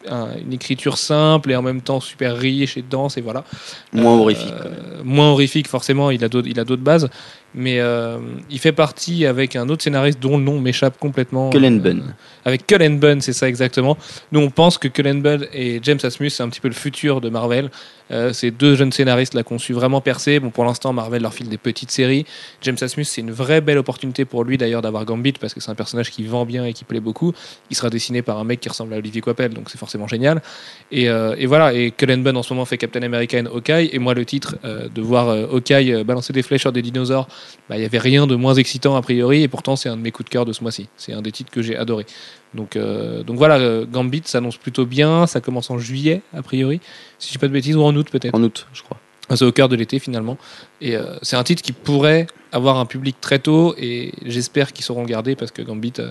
[0.08, 3.44] un- une écriture simple et en même temps super riche et dense et voilà.
[3.92, 4.54] Moins Euh, horrifique.
[4.62, 5.02] quand même.
[5.04, 6.28] moins horrifique forcément, il a
[6.64, 7.08] d'autres bases,
[7.54, 8.18] mais euh,
[8.50, 11.50] il fait partie avec un autre scénariste dont le nom m'échappe complètement.
[11.50, 12.14] Cullen Euh, Bunn.
[12.44, 13.96] avec Cullen Bunn, c'est ça exactement.
[14.32, 17.20] Nous, on pense que Cullen Bunn et James Asmus, c'est un petit peu le futur
[17.20, 17.70] de Marvel.
[18.12, 20.40] Euh, ces deux jeunes scénaristes là qu'on su vraiment percer.
[20.40, 22.26] Bon, pour l'instant, Marvel leur file des petites séries.
[22.62, 25.70] James Asmus, c'est une vraie belle opportunité pour lui d'ailleurs d'avoir Gambit parce que c'est
[25.70, 27.32] un personnage qui vend bien et qui plaît beaucoup.
[27.70, 30.42] Il sera dessiné par un mec qui ressemble à Olivier Coipel, donc c'est forcément génial.
[30.90, 31.72] Et, et voilà.
[31.72, 33.90] Et Cullen Bunn en ce moment fait Captain America and Hawkeye.
[33.92, 37.28] Et moi, le titre de voir Hawkeye balancer des flèches sur des dinosaures,
[37.68, 39.42] bah, il y avait rien de moins excitant a priori.
[39.42, 40.88] Et pourtant, c'est un de mes coups de cœur de ce mois-ci.
[40.96, 42.06] C'est un des titres que j'ai adoré.
[42.54, 45.26] Donc, euh, donc voilà, euh, Gambit s'annonce plutôt bien.
[45.26, 46.80] Ça commence en juillet, a priori.
[47.18, 48.34] Si je dis pas de bêtises, ou en août peut-être.
[48.34, 48.98] En août, je crois.
[49.30, 50.36] Ah, C'est au cœur de l'été finalement.
[50.80, 53.74] Et euh, c'est un titre qui pourrait avoir un public très tôt.
[53.78, 56.10] Et j'espère qu'ils sauront le garder parce que Gambit, euh,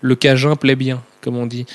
[0.00, 1.66] le cajun plaît bien, comme on dit.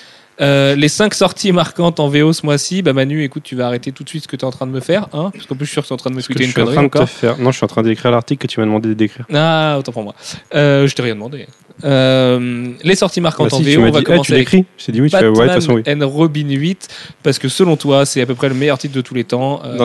[0.41, 3.91] Euh, les cinq sorties marquantes en VO ce mois-ci, bah Manu, écoute, tu vas arrêter
[3.91, 5.55] tout de suite ce que tu es en train de me faire, hein, parce qu'en
[5.55, 6.49] plus je suis sûr que tu es en train de me Ce que tweeter je
[6.49, 7.37] une suis en connerie train de te faire.
[7.37, 9.25] Non, je suis en train d'écrire l'article que tu m'as demandé d'écrire.
[9.33, 10.13] Ah, autant pour moi.
[10.53, 11.47] Euh, je t'ai rien demandé.
[11.83, 14.85] Euh, les sorties marquantes Bah, en si, VO, on va ah, commencer tu l'écris Je
[14.85, 15.83] t'ai dit oui, tu fais, ouais, de toute façon, oui.
[15.87, 16.87] And Robin 8,
[17.23, 19.61] parce que selon toi, c'est à peu près le meilleur titre de tous les temps.
[19.65, 19.77] Euh,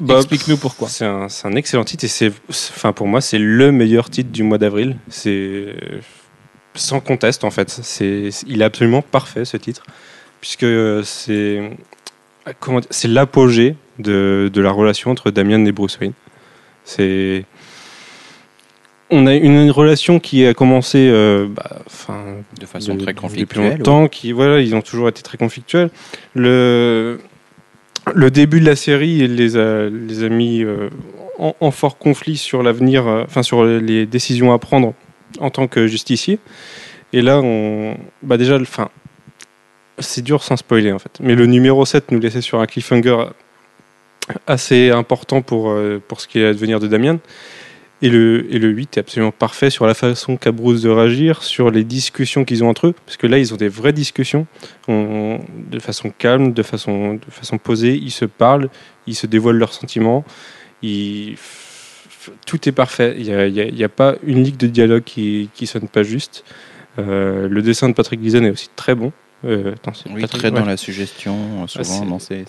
[0.00, 0.88] bah, Explique-nous pourquoi.
[0.88, 4.42] C'est un, un excellent titre et c'est- enfin pour moi, c'est le meilleur titre du
[4.42, 4.96] mois d'avril.
[5.08, 5.74] C'est
[6.78, 7.68] sans conteste en fait.
[7.70, 9.82] C'est, il est absolument parfait ce titre
[10.40, 10.66] puisque
[11.04, 11.60] c'est
[12.60, 16.12] comment c'est l'apogée de, de la relation entre Damien et Bruce Wayne.
[16.84, 17.44] C'est
[19.10, 21.78] on a une, une relation qui a commencé, euh, bah,
[22.60, 23.78] de façon de- très depuis conflictuelle.
[23.78, 25.90] longtemps, qui voilà, ils ont toujours été très conflictuels.
[26.34, 27.18] Le
[28.14, 30.88] le début de la série les a les a mis euh,
[31.38, 34.94] en, en fort conflit sur l'avenir, euh, enfin sur les décisions à prendre
[35.40, 36.38] en tant que justicier.
[37.12, 38.90] Et là, on, bah déjà, enfin,
[39.98, 41.18] c'est dur sans spoiler en fait.
[41.20, 43.16] Mais le numéro 7 nous laissait sur un cliffhanger
[44.46, 47.18] assez important pour, euh, pour ce qui est devenir de Damien.
[48.00, 51.68] Et le, et le 8 est absolument parfait sur la façon qu'a de réagir, sur
[51.72, 54.46] les discussions qu'ils ont entre eux, parce que là, ils ont des vraies discussions,
[54.86, 58.68] on- de façon calme, de façon, de façon posée, ils se parlent,
[59.08, 60.24] ils se dévoilent leurs sentiments,
[60.80, 61.34] ils-
[62.46, 63.24] tout est parfait, il
[63.74, 66.44] n'y a, pas une ligue de dialogue qui, qui sonne pas juste.
[66.98, 69.12] Euh, le dessin de Patrick Gleason est aussi très bon.
[69.44, 70.58] Euh, attends, Oui, Patrick- très ouais.
[70.60, 72.18] dans la suggestion, euh, souvent.
[72.18, 72.44] c'est-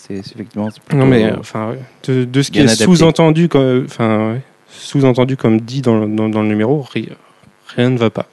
[0.56, 0.70] non, effectivement.
[0.94, 1.76] Non mais euh, enfin
[2.08, 6.30] de, de ce qui est sous-entendu comme enfin ouais, sous-entendu comme dit dans, le- dans,
[6.30, 7.10] dans le numéro ri-
[7.76, 8.28] rien ne va pas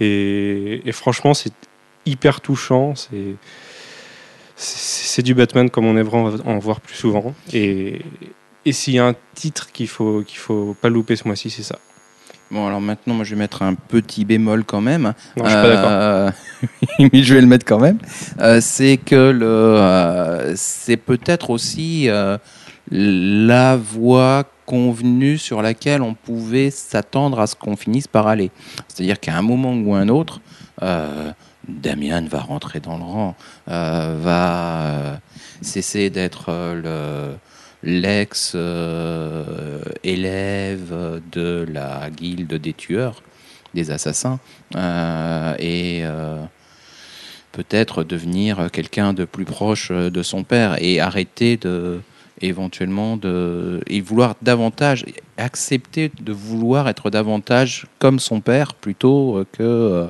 [0.00, 1.52] et, et franchement c'est
[2.04, 2.92] hyper touchant
[4.56, 8.00] c'est du Batman comme on aimerait en voir plus souvent et
[8.66, 11.62] et s'il y a un titre qu'il faut qu'il faut pas louper ce mois-ci c'est
[11.62, 11.78] ça
[12.50, 15.14] Bon, alors maintenant, moi, je vais mettre un petit bémol quand même.
[15.36, 16.30] non je suis pas d'accord Euh,
[17.12, 17.98] mais je vais le mettre quand même.
[18.38, 22.36] Euh, c'est que le, euh, c'est peut-être aussi euh,
[22.90, 28.50] la voie convenue sur laquelle on pouvait s'attendre à ce qu'on finisse par aller.
[28.88, 30.40] C'est-à-dire qu'à un moment ou un autre,
[30.82, 31.32] euh,
[31.66, 33.34] Damien va rentrer dans le rang,
[33.68, 35.16] euh, va euh,
[35.62, 37.36] cesser d'être euh, le
[37.84, 39.20] l'ex-élève
[41.30, 43.22] de la guilde des tueurs,
[43.74, 44.40] des assassins,
[44.74, 46.42] euh, et euh,
[47.52, 52.00] peut-être devenir quelqu'un de plus proche de son père et arrêter de
[52.40, 55.04] éventuellement de et vouloir davantage
[55.36, 60.08] accepter de vouloir être davantage comme son père plutôt que euh,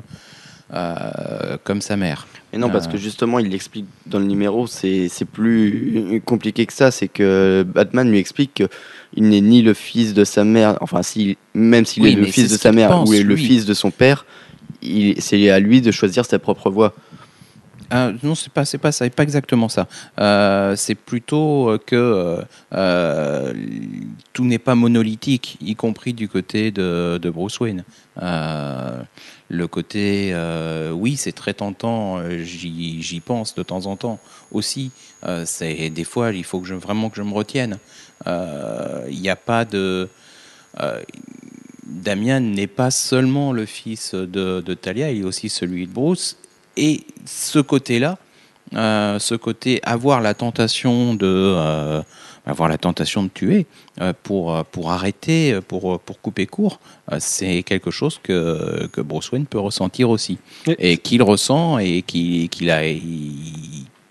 [1.65, 2.27] comme sa mère.
[2.53, 2.91] Mais non, parce Euh.
[2.91, 6.91] que justement, il l'explique dans le numéro, c'est plus compliqué que ça.
[6.91, 11.37] C'est que Batman lui explique qu'il n'est ni le fils de sa mère, enfin, si,
[11.55, 13.75] même s'il Oui, est le fils de sa mère pense, ou est le fils de
[13.75, 14.25] son père,
[15.19, 16.95] c'est à lui de choisir sa propre voie.
[17.91, 19.87] Ah, non, c'est pas, c'est pas ça, pas exactement ça.
[20.19, 23.55] Euh, c'est plutôt euh, que euh,
[24.33, 27.85] tout n'est pas monolithique, y compris du côté de, Bruce Wayne.
[29.51, 30.35] Le côté,
[30.93, 32.21] oui, c'est très tentant.
[32.41, 34.19] J'y, pense de temps en temps
[34.51, 34.91] aussi.
[35.45, 37.79] C'est des fois, il faut que je, vraiment que je me retienne.
[38.27, 40.09] Il n'y a pas de.
[41.87, 46.39] Damien n'est pas seulement le fils de, de Talia, il est aussi celui de Bruce.
[46.77, 48.19] Et ce côté-là,
[48.75, 52.03] euh, ce côté avoir la tentation de euh,
[52.47, 53.67] avoir la tentation de tuer
[54.01, 56.81] euh, pour pour arrêter, pour pour couper court,
[57.19, 62.03] c'est quelque chose que que Bruce Wayne peut ressentir aussi Et- et qu'il ressent et
[62.03, 62.83] qu'il qu'il a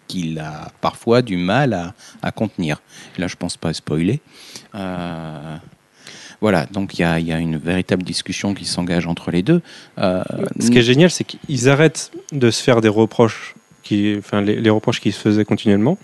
[0.07, 2.82] qu'il a parfois du mal à, à contenir.
[3.18, 4.22] Là, je pense pas spoiler.
[6.44, 9.44] Voilà, donc il y a, il y a une véritable discussion qui s'engage entre les
[9.44, 9.62] deux.
[9.98, 10.22] Euh,
[10.60, 14.58] Ce qui est génial, c'est qu'ils arrêtent de se faire des reproches, qui, enfin, les,
[14.58, 15.98] les reproches qu'ils se faisaient continuellement.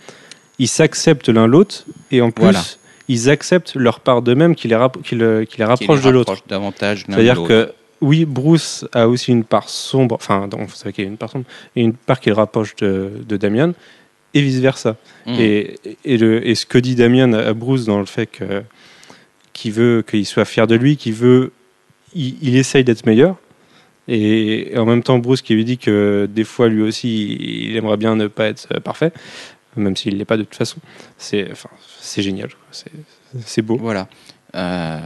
[0.58, 2.64] Ils s'acceptent l'un l'autre et en plus, Voilà.
[3.10, 6.02] ils acceptent leur part d'eux-mêmes qui les, rap- qui le- qui les qui les rapprochent
[6.04, 6.32] de l'autre.
[6.32, 11.04] rapproche davantage C'est-à-dire que oui, Bruce a aussi une part sombre, enfin, vous savez qu'il
[11.04, 13.74] y a une part sombre, et une part qui le rapproche de, de Damian,
[14.34, 14.96] et vice-versa.
[15.26, 15.34] Mm.
[15.38, 18.64] Et, et ce que dit Damien à Bruce dans le fait que
[19.60, 21.52] qu'il veut qu'il soit fier de lui, qu'il veut,
[22.16, 23.36] il, essaye d'être meilleur.
[24.08, 27.36] Et, en même temps, Bruce qui lui dit que des fois, lui aussi,
[27.68, 29.12] il aimerait bien ne pas être parfait,
[29.76, 30.78] même s'il l'est pas de toute façon.
[31.18, 32.50] C'est, enfin, c'est génial.
[32.72, 33.78] C'est, beau.
[33.78, 34.08] Voilà.
[34.56, 35.00] Euh,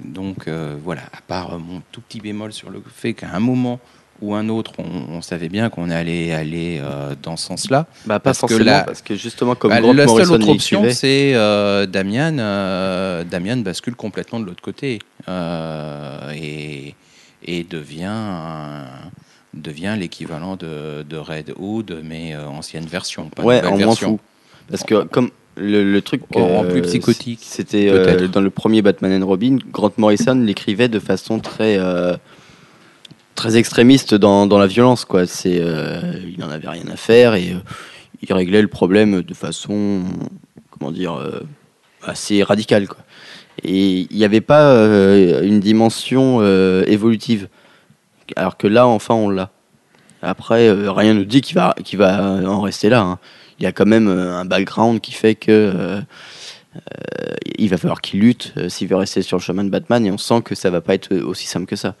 [0.00, 3.80] donc euh, voilà, à part mon tout petit bémol sur le fait qu'à un moment
[4.22, 7.86] ou un autre, on, on savait bien qu'on allait aller euh, dans ce sens-là.
[8.06, 11.32] Bah, pas Parce que parce que justement, comme Bah, Grant la seule autre option, c'est
[11.34, 12.38] euh, Damian.
[12.38, 16.94] euh, Damian bascule complètement de l'autre côté euh, et,
[17.44, 18.86] et devient un-
[19.54, 24.08] devient l'équivalent de, de Red Hood, mais ancienne version, pas ouais, nouvelle en moins version.
[24.12, 24.20] fou.
[24.70, 28.80] Parce que comme le, le truc En euh, plus psychotique, c'était euh, dans le premier
[28.80, 32.16] Batman and Robin, Grant Morrison l'écrivait de façon très euh,
[33.34, 35.26] très extrémiste dans, la violence quoi.
[35.26, 37.58] C'est euh, il n'en avait rien à faire et euh,
[38.22, 40.02] il réglait le problème de façon
[40.70, 41.40] comment dire euh,
[42.02, 42.98] assez radicale quoi.
[43.62, 44.72] Et il n'y avait pas
[45.42, 46.40] une dimension
[46.86, 47.48] évolutive.
[48.34, 49.50] Alors que là, enfin, on l'a.
[50.22, 53.02] Après, rien ne dit qu'il va, qu'il va en rester là.
[53.02, 53.18] hein.
[53.60, 56.00] Il y a quand même un background qui fait que
[57.58, 60.04] il va falloir qu'il lutte s'il veut rester sur le chemin de Batman.
[60.06, 61.94] Et on sent que ça va pas être aussi simple que ça.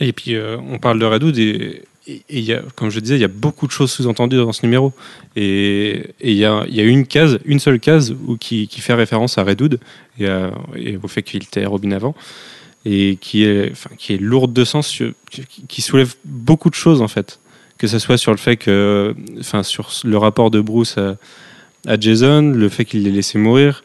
[0.00, 1.84] Et puis, euh, on parle de Red Hood et,
[2.28, 4.92] y a, comme je disais, il y a beaucoup de choses sous-entendues dans ce numéro.
[5.36, 9.80] Et il y a, une case, une seule case qui, fait référence à Red Hood
[10.18, 12.14] et, au fait qu'il était Robin avant.
[12.84, 13.72] Et qui est,
[14.18, 15.00] lourde de sens,
[15.68, 17.38] qui, soulève beaucoup de choses en fait.
[17.78, 22.42] Que ce soit sur le fait que, enfin, sur le rapport de Bruce à, Jason,
[22.42, 23.84] le fait qu'il l'ait laissé mourir,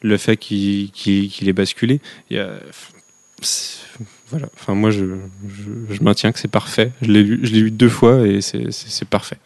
[0.00, 2.00] le fait qu'il qu'il ait basculé.
[4.30, 4.46] Voilà.
[4.54, 5.04] Enfin, moi, je,
[5.90, 6.92] je, maintiens que c'est parfait.
[7.02, 9.38] Je l'ai lu, lu deux fois et c'est parfait.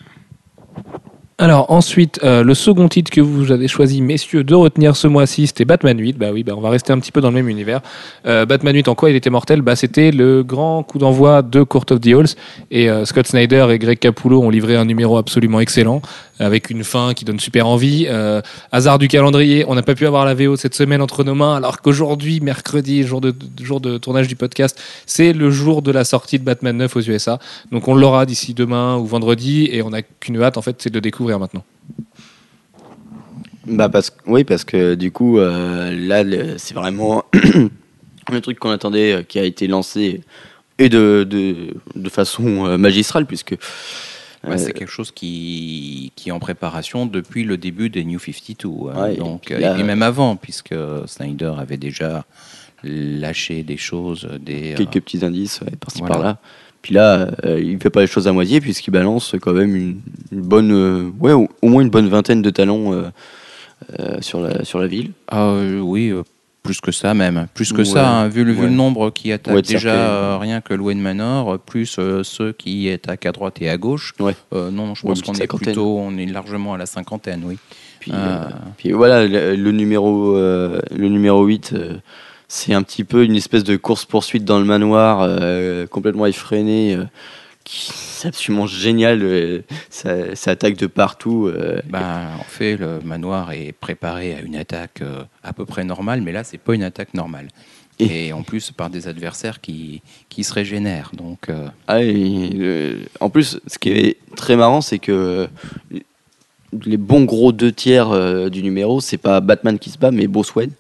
[1.43, 5.49] Alors ensuite, euh, le second titre que vous avez choisi, messieurs, de retenir ce mois-ci,
[5.49, 6.16] c'était Batman 8.
[6.16, 7.80] Bah oui, bah on va rester un petit peu dans le même univers.
[8.26, 9.61] Euh, Batman 8, en quoi il était mortel?
[9.61, 12.37] Bah c'était le grand coup d'envoi de Court of the Halls.
[12.70, 16.01] Et euh, Scott Snyder et Greg Capullo ont livré un numéro absolument excellent,
[16.43, 18.07] avec une fin qui donne super envie.
[18.09, 18.40] Euh,
[18.70, 21.57] hasard du calendrier, on n'a pas pu avoir la VO cette semaine entre nos mains,
[21.57, 26.45] alors qu'aujourd'hui, mercredi, jour de, tournage du podcast, c'est le jour de la sortie de
[26.45, 27.38] Batman 9 aux USA.
[27.70, 30.90] Donc on l'aura d'ici demain ou vendredi, et on n'a qu'une hâte, en fait, c'est
[30.90, 31.64] de le découvrir maintenant.
[33.66, 36.24] Bah parce oui parce que du coup euh, là
[36.59, 37.24] c'est vraiment
[38.32, 40.22] le truc qu'on attendait euh, qui a été lancé
[40.78, 41.26] et de,
[42.11, 43.55] façon euh, magistrale puisque
[44.45, 48.18] Ouais, euh, c'est quelque chose qui, qui est en préparation depuis le début des New
[48.18, 48.68] 52.
[48.90, 49.03] hein.
[49.03, 50.74] Ouais, donc, et puis là- et même avant, puisque
[51.07, 52.24] Snyder avait déjà
[52.82, 56.14] lâché des choses, des, euh, quelques petits indices par-ci Voilà.
[56.14, 56.38] par-là.
[56.82, 60.01] Puis là, euh, il fait pas les choses à moitié puisqu'il balance quand même une,
[60.32, 63.05] une bonne, euh, ouais, au, au moins une bonne vingtaine de talons euh,
[64.01, 65.12] euh, sur la sur la ville.
[65.28, 66.12] Ah oui,
[66.63, 67.49] plus que ça même.
[67.55, 68.67] Plus que Ouais, ça, hein, vu, le, vu ouais.
[68.67, 72.53] le nombre qui Ouais, de déjà euh, rien que le Wayne Manor, plus euh, ceux
[72.53, 74.15] qui attaquent à droite et à gauche.
[74.53, 77.59] Euh, non, je pense qu'on est plutôt, on est largement à la cinquantaine, oui.
[78.01, 78.13] Puis,
[78.79, 81.97] puis voilà, le, le numéro le numéro 8 euh,
[82.49, 85.29] c'est un petit peu une espèce de course poursuite dans le manoir
[85.89, 86.99] complètement effréné.
[87.75, 91.47] C'est absolument génial, euh, ça, ça attaque de partout.
[91.47, 95.85] euh, Bah, en fait, le manoir est préparé à une attaque euh, à peu près
[95.85, 97.49] normale, mais là, c'est pas une attaque normale.
[97.99, 101.12] Et, en plus, par des adversaires qui, qui se régénèrent.
[101.14, 105.49] Donc, euh, Ah, et, en plus, ce qui est très marrant, c'est que
[106.85, 110.27] les bons gros deux tiers euh, du numéro, c'est pas Batman qui se bat, mais
[110.27, 110.73] Bruce Wayne.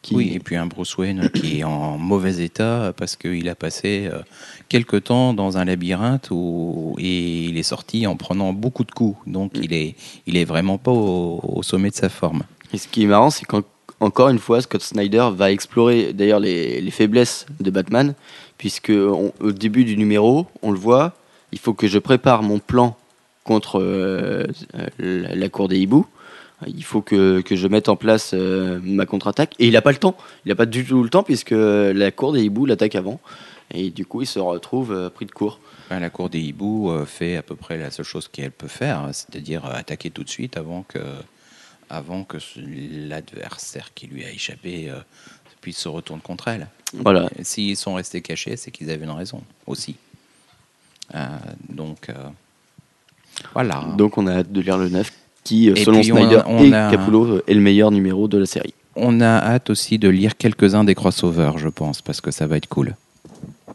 [0.00, 0.14] Qui...
[0.14, 4.08] oui, et puis un Bruce Wayne qui est en mauvais état parce qu'il a passé
[4.12, 4.20] euh,
[4.68, 9.18] quelques temps dans un labyrinthe où, et il est sorti en prenant beaucoup de coups.
[9.26, 9.96] Donc, il est,
[10.26, 12.44] il est vraiment pas au, au sommet de sa forme.
[12.72, 16.80] Et ce qui est marrant, c'est qu'encore une fois, Scott Snyder va explorer d'ailleurs les,
[16.80, 18.14] les faiblesses de Batman,
[18.56, 21.14] puisque on- au début du numéro, on le voit,
[21.50, 22.96] il faut que je prépare mon plan
[23.42, 24.46] contre euh,
[25.00, 26.06] euh, la cour des hiboux.
[26.66, 29.54] Il faut que, que je mette en place euh, ma contre-attaque.
[29.58, 30.16] Et il n'a pas le temps.
[30.44, 33.20] Il n'a pas du tout le temps, puisque la cour des hiboux l'attaque avant.
[33.70, 35.60] Et du coup, il se retrouve euh, pris de court.
[35.90, 38.68] Ben, La cour des hiboux euh, fait à peu près la seule chose qu'elle peut
[38.68, 40.98] faire, hein, c'est-à-dire attaquer tout de suite avant que,
[41.90, 44.98] avant que l'adversaire qui lui a échappé euh,
[45.60, 46.68] puis se retournent contre elle.
[46.94, 47.28] Voilà.
[47.42, 49.96] S'ils sont restés cachés, c'est qu'ils avaient une raison aussi.
[51.68, 52.10] Donc,
[53.54, 53.80] voilà.
[53.96, 55.10] Donc on a hâte de lire le 9
[55.48, 58.28] qui, euh, Et selon on Snyder a- on et a- Capullo, est le meilleur numéro
[58.28, 58.74] de la série.
[58.96, 62.56] On a hâte aussi de lire quelques-uns des crossovers, je pense, parce que ça va
[62.56, 62.94] être cool.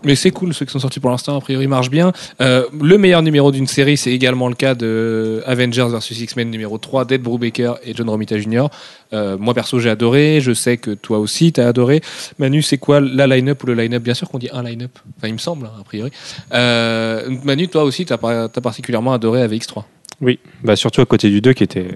[0.05, 2.11] Mais c'est cool, ceux qui sont sortis pour l'instant, a priori, marchent bien.
[2.41, 6.77] Euh, le meilleur numéro d'une série, c'est également le cas de Avengers vs X-Men numéro
[6.77, 8.65] 3, d'Ed Brubaker et John Romita Jr.
[9.13, 10.39] Euh, moi, perso, j'ai adoré.
[10.41, 12.01] Je sais que toi aussi, tu as adoré.
[12.37, 14.03] Manu, c'est quoi la line-up ou le line-up?
[14.03, 14.91] Bien sûr qu'on dit un line-up.
[15.17, 16.11] Enfin, il me semble, hein, a priori.
[16.53, 19.83] Euh, Manu, toi aussi, tu as, particulièrement adoré AVX3.
[20.23, 21.87] Oui, bah surtout à côté du 2 qui était,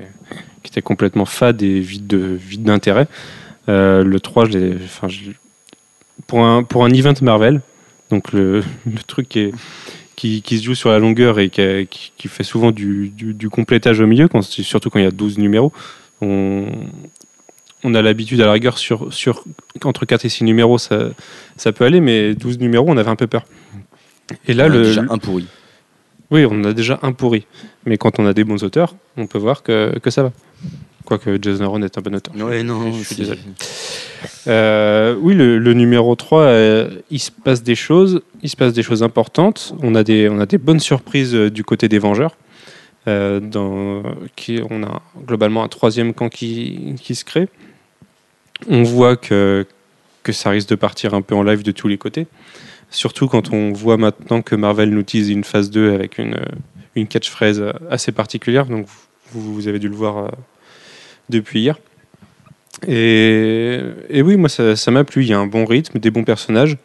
[0.63, 3.07] qui était complètement fade et vide de- vide d'intérêt.
[3.69, 5.31] Euh, le 3, je l'ai- enfin, je-
[6.27, 7.61] pour, un, pour un event Marvel,
[8.11, 9.53] donc le, le truc qui, est-
[10.15, 13.09] qui, qui se joue sur la longueur et qui, a- qui- qui fait souvent du,
[13.09, 15.71] du, du complétage au milieu, quand, surtout quand il y a 12 numéros,
[16.21, 16.65] on,
[17.83, 19.43] on a l'habitude à la rigueur sur, sur
[19.85, 21.09] entre 4 et 6 numéros, ça,
[21.55, 23.45] ça peut aller, mais 12 numéros, on avait un peu peur.
[24.47, 25.45] Et là, On a le, déjà un pourri.
[26.31, 27.45] Oui, on a déjà un pourri.
[27.85, 30.31] Mais quand on a des bons auteurs, on peut voir que, que ça va.
[31.05, 32.35] Quoique Jason Aaron est un bon auteur.
[32.35, 33.39] Ouais, non, Je suis désolé.
[34.47, 38.21] Euh, oui, le, le numéro 3, euh, il se passe des choses.
[38.43, 39.73] Il se passe des choses importantes.
[39.81, 42.35] On a des, on a des bonnes surprises euh, du côté des Vengeurs.
[43.05, 44.03] Dans,
[44.35, 47.47] qui, on a globalement un troisième camp qui, qui se crée.
[48.67, 49.65] On voit que,
[50.23, 52.27] que ça risque de partir un peu en live de tous les côtés.
[52.89, 56.45] Surtout quand on voit maintenant que Marvel nous tease une phase 2 avec une, euh,
[56.95, 58.65] une catchphrase assez particulière.
[58.65, 58.87] Donc
[59.31, 60.27] vous, vous avez dû le voir euh,
[61.29, 61.77] depuis hier.
[62.87, 63.81] Et,
[64.13, 65.23] oui, moi ça m'a plu.
[65.23, 66.77] Il y a un bon rythme, des bons personnages.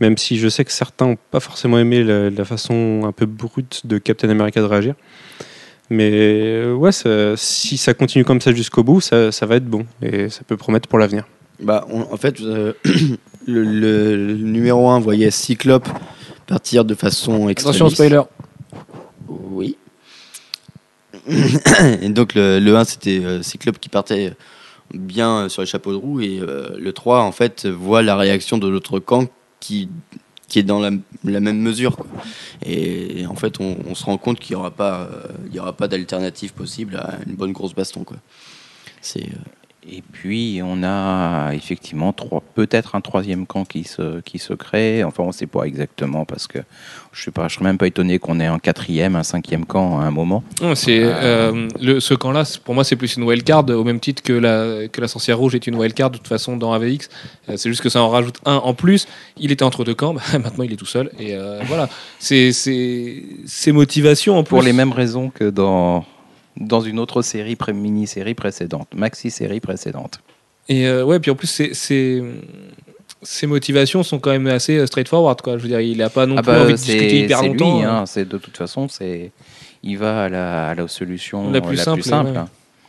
[0.00, 3.86] Même si je sais que certains n'ont pas forcément aimé la, façon un peu brute
[3.86, 4.94] de Captain America de réagir.
[5.88, 6.90] Mais euh, ouais,
[7.36, 9.86] si ça continue comme ça jusqu'au bout, ça va être bon.
[10.02, 11.24] Et ça peut promettre pour l'avenir.
[11.60, 12.72] Bah, on- en fait, euh,
[13.46, 15.88] le, numéro 1 voyait Cyclope
[16.46, 17.80] partir de façon extrêmiste.
[17.80, 18.22] Attention, spoiler.
[19.28, 19.76] Oui.
[22.02, 24.34] et donc le, le 1 c'était euh, Cyclope qui partait
[24.94, 28.58] bien euh, sur les chapeaux de roue et le 3 en fait voit la réaction
[28.58, 29.26] de l'autre camp
[29.58, 29.88] qui,
[30.46, 30.90] qui est dans la,
[31.24, 31.96] la même mesure.
[31.96, 32.06] quoi.
[32.64, 35.58] Et, en fait on, on se rend compte qu'il n'y aura pas, euh, il y
[35.58, 38.04] aura pas d'alternative possible à une bonne grosse baston.
[38.04, 38.18] Quoi.
[39.00, 39.36] C'est, euh,
[39.88, 42.12] Et puis, on a effectivement
[42.54, 45.04] peut-être un troisième camp qui se, qui se crée.
[45.04, 46.58] Enfin, on ne sait pas exactement parce que
[47.12, 50.10] je ne serais même pas étonné qu'on ait un quatrième, un cinquième camp à un
[50.10, 50.42] moment.
[50.60, 54.24] Non, C'est euh, le, ce camp-là, pour moi, c'est plus une wildcard, au même titre
[54.24, 57.08] que la, que la sorcière rouge est une wildcard de toute façon dans AVX.
[57.48, 59.06] Euh, c'est juste que ça en rajoute un en plus.
[59.38, 61.10] Il était entre deux camps, bah, maintenant il est tout seul.
[61.20, 64.66] Et euh, voilà, c'est c'est- ces motivations en Pour plus.
[64.66, 66.04] les mêmes raisons que dans,
[66.56, 70.20] dans une autre série, mini-série précédente, maxi-série précédente.
[70.68, 72.22] Et euh, ouais, puis en plus, c'est-
[73.22, 75.40] ces motivations sont quand même assez euh, straightforward.
[75.40, 75.58] Quoi.
[75.58, 77.78] Je veux dire, il a pas non Ah plus bah, envie de discuter hyper longtemps.
[77.78, 77.96] lui, hein.
[77.98, 79.32] hein, c'est de toute façon, c'est
[79.82, 82.08] il va à la, à la solution La plus simple, ouais.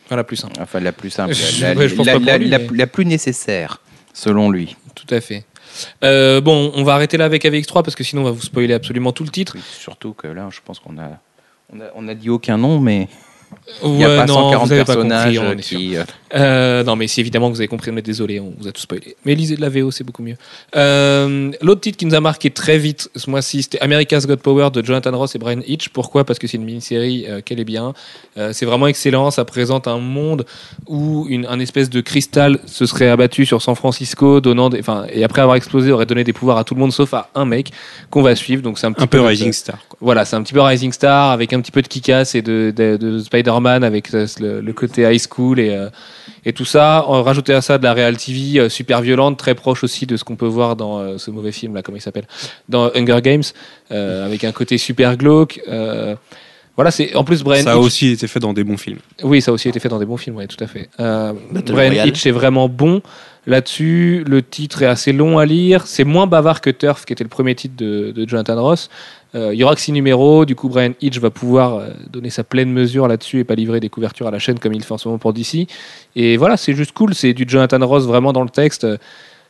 [0.05, 0.53] Enfin, la plus simple.
[0.61, 2.59] enfin la plus simple, Je- la, ouais, je pense la- pas pour la- lui, la-
[2.59, 3.81] mais- la plus nécessaire,
[4.13, 4.75] selon lui.
[4.95, 5.45] Tout à fait.
[6.03, 8.73] Euh, bon, on va arrêter là avec AVX3 parce que sinon on va vous spoiler
[8.73, 9.53] absolument tout le titre.
[9.55, 11.19] Oui, surtout que là, je pense qu'on a,
[11.71, 13.07] on a, on a dit aucun nom, mais
[13.83, 15.97] il n'y Ouais, a pas non, 140 vous avez pas personnages compris, qui.
[15.97, 16.03] euh,
[16.35, 18.71] Euh, non, mais si évidemment que vous avez compris, on est désolé, on vous a
[18.71, 19.15] tout spoilé.
[19.25, 20.35] Mais lisez de la VO, c'est beaucoup mieux.
[20.75, 24.69] Euh, L'autre titre qui nous a marqué très vite ce mois-ci, c'était America's Got Power
[24.71, 25.89] de Jonathan Ross et Brian Hitch.
[25.89, 26.23] Pourquoi?
[26.25, 27.93] Parce que c'est une mini-série euh, qu'elle est bien.
[28.37, 29.31] Euh, c'est vraiment excellent.
[29.31, 30.45] Ça présente un monde
[30.87, 35.05] où une, un espèce de cristal se serait abattu sur San Francisco, donnant des, enfin,
[35.11, 37.45] et après avoir explosé, aurait donné des pouvoirs à tout le monde sauf à un
[37.45, 37.71] mec
[38.09, 38.61] qu'on va suivre.
[38.61, 39.77] Donc c'est un petit Un peu Rising Star.
[39.87, 39.97] quoi.
[40.01, 42.73] voilà, c'est un petit peu Rising Star avec un petit peu de Kick-Ass et de,
[42.75, 45.89] de, de Spider-Man avec euh, le, le côté high school et, euh,
[46.45, 47.05] et tout ça.
[47.07, 50.17] On rajouter à ça de la Real TV euh, super violente, très proche aussi de
[50.17, 52.27] ce qu'on peut voir dans euh, ce mauvais film là, comment il s'appelle,
[52.69, 53.43] dans Hunger Games,
[53.91, 55.61] euh, avec un côté super glauque.
[55.69, 56.15] euh,
[56.75, 58.99] voilà, c'est en plus Brian Ça a Hitch- aussi été fait dans des bons films.
[59.23, 60.89] oui, ça a aussi été fait dans des bons films, oui, tout à fait.
[60.99, 62.07] Euh, Brian Royale.
[62.09, 63.01] Hitch est vraiment bon
[63.47, 64.23] là-dessus.
[64.27, 65.87] Le titre est assez long à lire.
[65.87, 68.89] C'est moins bavard que Turf, qui était le premier titre de, de Jonathan Ross.
[69.35, 70.45] Euh, il y aura que six numéros.
[70.45, 73.79] Du coup, Brian Hitch va pouvoir euh, donner sa pleine mesure là-dessus et pas livrer
[73.79, 75.67] des couvertures à la chaîne comme il fait en ce moment pour DC.
[76.15, 77.13] Et voilà, c'est juste cool.
[77.13, 78.87] C'est du Jonathan Ross vraiment dans le texte.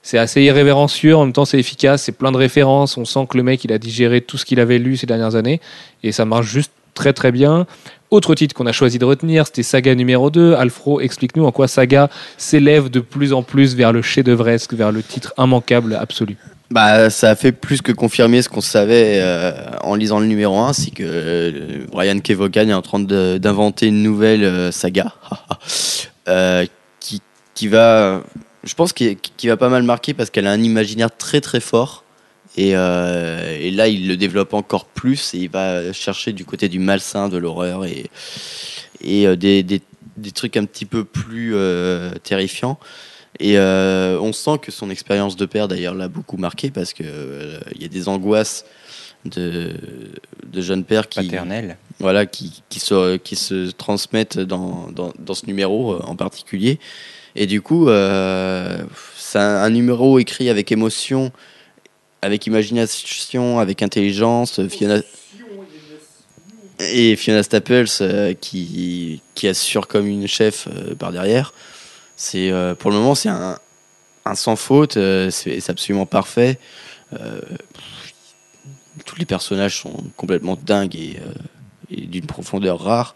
[0.01, 2.97] C'est assez irrévérencieux, en même temps c'est efficace, c'est plein de références.
[2.97, 5.35] On sent que le mec il a digéré tout ce qu'il avait lu ces dernières
[5.35, 5.59] années
[6.01, 7.65] et ça marche juste très très bien.
[8.09, 10.53] Autre titre qu'on a choisi de retenir, c'était Saga numéro 2.
[10.53, 15.03] Alfro, explique-nous en quoi Saga s'élève de plus en plus vers le chef-d'œuvresque, vers le
[15.03, 16.37] titre immanquable absolu.
[16.69, 20.57] Bah, ça a fait plus que confirmer ce qu'on savait euh, en lisant le numéro
[20.59, 25.13] 1, c'est que euh, Brian Kevogan est en train d'inventer une nouvelle euh, saga
[26.27, 26.65] euh,
[26.99, 27.21] qui,
[27.53, 28.21] qui va
[28.65, 32.03] je pense qu'il va pas mal marquer parce qu'elle a un imaginaire très très fort.
[32.57, 37.29] Et, là, il le développe encore plus et il va chercher du côté du malsain,
[37.29, 38.09] de l'horreur et,
[38.99, 39.81] et des, des-
[40.17, 41.55] des trucs un petit peu plus
[42.23, 42.79] terrifiants.
[43.39, 47.05] Et euh, on sent que son expérience de père, d'ailleurs, l'a beaucoup marqué parce qu'il
[47.75, 48.65] il y a des angoisses
[49.25, 49.73] de,
[50.45, 51.77] de jeunes pères qui, Paternel.
[51.99, 56.79] voilà, qui, qui, se, qui se transmettent dans, dans, dans ce numéro euh, en particulier.
[57.35, 58.81] Et du coup, euh,
[59.15, 61.31] c'est un, un numéro écrit avec émotion,
[62.21, 64.65] avec imagination, avec intelligence.
[64.67, 65.01] Fiona...
[66.79, 71.53] Et Fiona Staples euh, qui, qui assure comme une chef euh, par derrière.
[72.17, 73.57] C'est euh, pour le moment c'est un,
[74.25, 76.59] un sans faute, euh, c'est absolument parfait.
[77.13, 77.39] Euh,
[79.05, 81.17] tous les personnages sont complètement dingues et,
[81.89, 83.15] et d'une profondeur rare.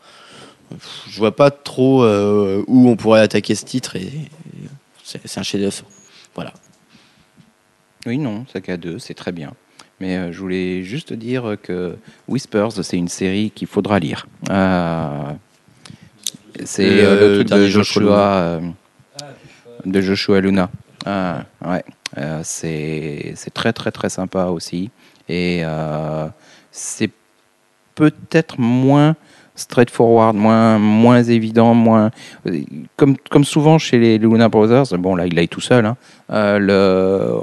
[1.10, 5.84] Je vois pas trop où on pourrait attaquer ce titre et, et c'est un chef-d'œuvre.
[6.36, 6.54] Voilà.
[8.06, 9.54] Oui, non, à deux, c'est très bien.
[10.00, 11.96] Mais euh, je voulais juste dire que
[12.28, 14.28] Whispers, c'est une série qu'il faudra lire.
[14.50, 15.34] Euh,
[16.66, 18.62] c'est Le euh, le truc de Joshua Joshua,
[19.86, 20.70] de Joshua Luna.
[21.06, 21.84] Ah, ouais.
[22.18, 24.90] Euh, c'est c'est très très très sympa aussi.
[25.30, 26.28] Et euh,
[26.72, 27.10] c'est
[27.96, 29.16] peut-être moins
[29.56, 32.12] straightforward, moins, moins évident, moins
[32.96, 34.98] comme, comme souvent chez les Luna Brothers.
[34.98, 35.86] Bon là, il est tout seul.
[35.86, 35.98] hein,
[36.32, 37.36] euh, le,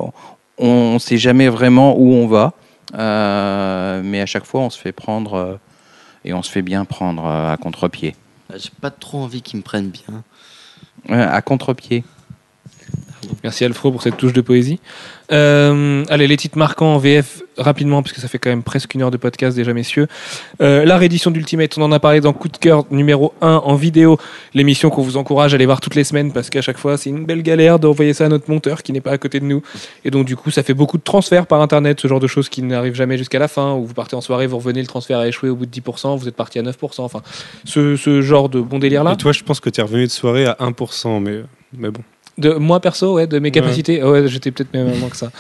[0.59, 2.53] on ne sait jamais vraiment où on va,
[2.93, 5.59] mais à chaque fois, on se fait prendre
[6.25, 8.17] et on se fait bien prendre à contre-pied.
[8.57, 10.25] J'ai pas trop envie qu'ils me prennent bien.
[11.09, 12.03] À contre-pied.
[13.45, 14.81] Merci Alfro pour cette touche de poésie.
[15.31, 19.03] Euh, allez, les titres marquants en VF rapidement, puisque ça fait quand même presque une
[19.03, 20.07] heure de podcast déjà, messieurs.
[20.63, 23.75] Euh, la réédition d'Ultimate, on en a parlé dans Coup de cœur numéro 1 en
[23.75, 24.19] vidéo,
[24.55, 27.11] l'émission qu'on vous encourage à aller voir toutes les semaines, parce qu'à chaque fois, c'est
[27.11, 29.63] une belle galère d'envoyer ça à notre monteur qui n'est pas à côté de nous.
[30.05, 32.49] Et donc, du coup, ça fait beaucoup de transferts par Internet, ce genre de choses
[32.49, 35.19] qui n'arrivent jamais jusqu'à la fin, où vous partez en soirée, vous revenez, le transfert
[35.19, 37.23] a échoué au bout de 10%, vous êtes parti à 9%, enfin,
[37.65, 39.13] ce, ce genre de bon délire-là.
[39.13, 41.43] Et toi, je pense que tu es revenu de soirée à 1%, mais,
[41.77, 42.03] mais bon.
[42.39, 44.03] De moi perso, ouais, de mes capacités.
[44.03, 45.31] Ouais, j'étais peut-être même moins que ça.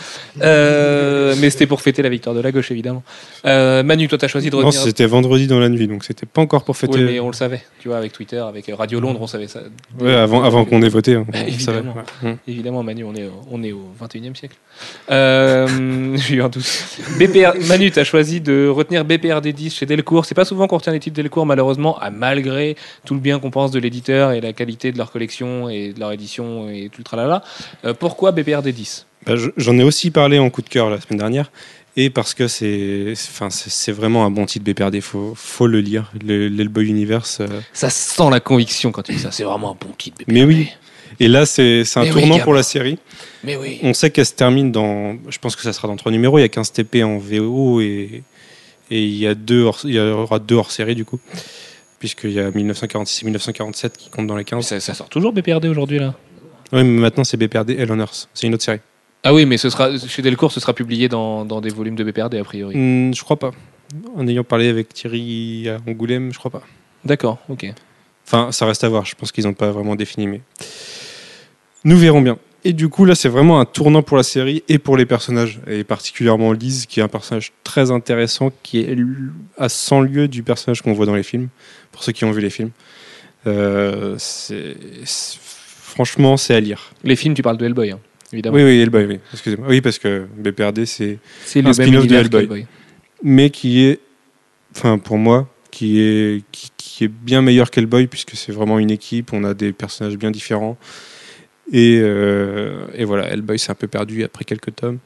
[0.42, 3.02] Euh, mais c'était pour fêter la victoire de la gauche, évidemment.
[3.46, 4.80] Euh, Manu, toi, t'as choisi de Non, revenir.
[4.82, 6.98] c'était vendredi dans la nuit, donc c'était pas encore pour fêter.
[6.98, 9.60] Oui, mais on le savait, tu vois, avec Twitter, avec Radio Londres, on savait ça.
[10.00, 11.14] Ouais, avant, avant qu'on ait voté.
[11.14, 11.94] hein, on Évidemment.
[11.94, 12.30] savait.
[12.32, 12.36] Ouais.
[12.48, 14.56] Évidemment, Manu, on est, au- on est au 21e siècle.
[15.10, 16.64] Euh, J'ai eu un doute.
[17.18, 20.24] BPR, Manu, tu as choisi de retenir BPRD 10 chez Delcourt.
[20.24, 23.50] C'est pas souvent qu'on retient les titres Delcourt, malheureusement, à malgré tout le bien qu'on
[23.50, 27.00] pense de l'éditeur et la qualité de leur collection et de leur édition et tout
[27.00, 27.42] le tralala.
[27.84, 31.00] Euh, pourquoi BPRD 10 Bah, je- J'en ai aussi parlé en coup de cœur la
[31.00, 31.50] semaine dernière.
[31.96, 36.12] Et parce que c'est enfin, c'est vraiment un bon titre BPRD, faut, faut le lire.
[36.24, 37.38] L'Hellboy Universe.
[37.40, 39.32] euh, Ça sent la conviction quand tu dis ça.
[39.32, 40.18] C'est vraiment un bon titre.
[40.18, 40.32] BPRD.
[40.32, 40.68] Mais oui.
[41.20, 42.98] Et là, c'est un Mais tournant pour la série.
[43.42, 43.80] Mais oui.
[43.82, 45.16] On sait qu'elle se termine dans.
[45.28, 46.38] Je pense que ça sera dans trois numéros.
[46.38, 48.22] Il y a 15 TP en VO et,
[48.92, 51.18] et il, y a deux hors- il y aura deux hors série du coup.
[51.98, 54.64] Puisqu'il y a 1946 et 1947 qui comptent dans les Mais 15.
[54.64, 56.14] ça, ça sort toujours BPRD aujourd'hui là?
[56.72, 58.28] Oui, mais maintenant c'est BPRD Hell on Earth.
[58.34, 58.80] C'est une autre série.
[59.24, 62.04] Ah oui, mais ce sera chez Delcourt, ce sera publié dans, dans des volumes de
[62.04, 62.76] BPRD a priori.
[62.76, 63.50] Hmm, je crois pas.
[64.16, 66.62] En ayant parlé avec Thierry à Angoulême, je crois pas.
[67.04, 67.66] D'accord, ok.
[68.26, 69.06] Enfin, ça reste à voir.
[69.06, 70.40] Je pense qu'ils n'ont pas vraiment défini, mais
[71.84, 72.38] nous verrons bien.
[72.64, 75.60] Et du coup, là, c'est vraiment un tournant pour la série et pour les personnages,
[75.66, 78.96] et particulièrement Lise, qui est un personnage très intéressant, qui est
[79.56, 81.48] à 100 lieues du personnage qu'on voit dans les films,
[81.92, 82.70] pour ceux qui ont vu les films.
[83.46, 84.76] Euh, c'est-
[85.98, 86.92] franchement, c'est à lire.
[87.02, 87.98] Les films, tu parles de Hellboy, hein,
[88.32, 88.54] évidemment.
[88.56, 89.18] Oui, oui, Hellboy, oui.
[89.32, 89.66] Excusez-moi.
[89.68, 91.18] Oui, parce que BPRD, c'est
[91.56, 92.66] un spin-off de Hellboy.
[93.24, 93.98] mais qui est,
[94.76, 98.92] enfin pour moi, qui est, qui, qui est bien meilleur qu'Hellboy puisque c'est vraiment une
[98.92, 100.78] équipe, on a des personnages bien différents.
[101.72, 104.98] Et, euh, et voilà, Hellboy s'est un peu perdu après quelques tomes.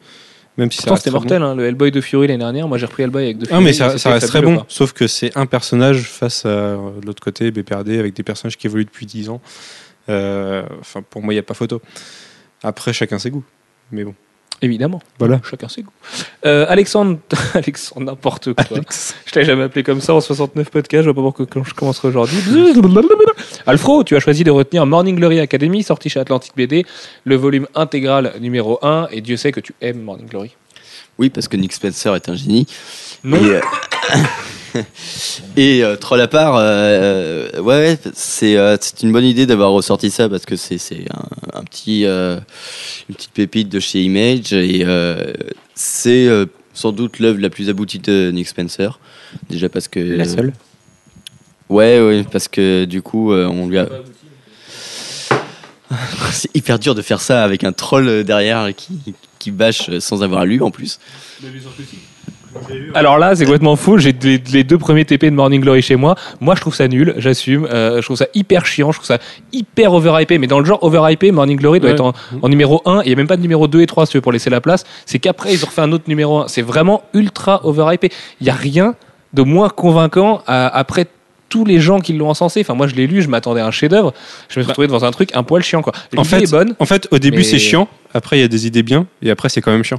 [0.58, 2.68] Même si Pourtant, c'était mortel, hein, le Hellboy de Fury l'année dernière.
[2.68, 3.46] Moi, j'ai repris Hellboy avec de.
[3.46, 3.56] Fury.
[3.56, 7.06] Ah, mais ça, reste très bon, sauf que c'est un personnage face à euh, de
[7.06, 9.40] l'autre côté, BPRD, avec des personnages qui évoluent depuis 10 ans.
[10.08, 11.80] Euh, Enfin, pour moi, il n'y a pas photo.
[12.62, 13.44] Après, chacun ses goûts.
[13.90, 14.14] Mais bon,
[14.62, 15.02] Évidemment.
[15.18, 15.40] voilà.
[15.48, 15.90] Chacun ses goûts.
[16.46, 17.18] Euh, Alexandre,
[17.54, 18.78] Alexandre, n'importe quoi.
[19.26, 21.04] Je t'avais jamais appelé comme ça en 69 podcasts.
[21.04, 22.38] Je vois pas pourquoi quand je commencerai aujourd'hui.
[23.66, 26.86] Alfro, tu as choisi de retenir Morning Glory Academy, sorti chez Atlantic BD,
[27.24, 29.08] le volume intégral numéro 1.
[29.10, 30.54] Et Dieu sait que tu aimes Morning Glory.
[31.18, 32.66] Oui, parce que Nick Spencer est un génie.
[33.24, 33.36] Non.
[33.36, 33.60] Et, euh,
[35.56, 39.70] et euh, troll à part, euh, euh, ouais, c'est euh, c'est une bonne idée d'avoir
[39.70, 42.38] ressorti ça parce que c'est c'est un, un petit euh,
[43.08, 45.32] une petite pépite de chez Image et euh,
[45.74, 48.98] c'est euh, sans doute l'œuvre la plus aboutie de Nick Spencer.
[49.48, 50.52] Déjà parce que La seule
[51.68, 53.88] Ouais, ouais, parce que du coup, euh, on lui a.
[56.30, 60.44] c'est hyper dur de faire ça avec un troll derrière qui, qui bâche sans avoir
[60.44, 60.98] lu en plus.
[62.94, 63.98] Alors là, c'est complètement faux.
[63.98, 66.14] J'ai les, les deux premiers TP de Morning Glory chez moi.
[66.40, 67.14] Moi, je trouve ça nul.
[67.16, 67.66] J'assume.
[67.70, 68.92] Euh, je trouve ça hyper chiant.
[68.92, 69.18] Je trouve ça
[69.52, 70.38] hyper overhypé.
[70.38, 71.94] Mais dans le genre overhypé, Morning Glory doit Ouais.
[71.94, 73.02] être en, en numéro 1.
[73.02, 74.50] Il n'y a même pas de numéro 2 et 3 si tu veux, pour laisser
[74.50, 74.84] la place.
[75.06, 76.48] C'est qu'après, ils ont refait un autre numéro 1.
[76.48, 78.10] C'est vraiment ultra overhypé.
[78.40, 78.94] Il n'y a rien
[79.32, 81.06] de moins convaincant à- après
[81.48, 82.60] tous les gens qui l'ont encensé.
[82.60, 83.20] Enfin, moi, je l'ai lu.
[83.22, 84.12] Je m'attendais à un chef-d'œuvre.
[84.48, 84.72] Je me suis Bah.
[84.72, 85.82] retrouvé devant un truc un poil chiant.
[85.82, 85.92] Quoi.
[86.16, 86.74] En L'idée fait, est bonne.
[86.78, 87.88] En fait, au début, Mais- c'est chiant.
[88.14, 89.06] Après, il y a des idées bien.
[89.22, 89.98] Et après, c'est quand même chiant.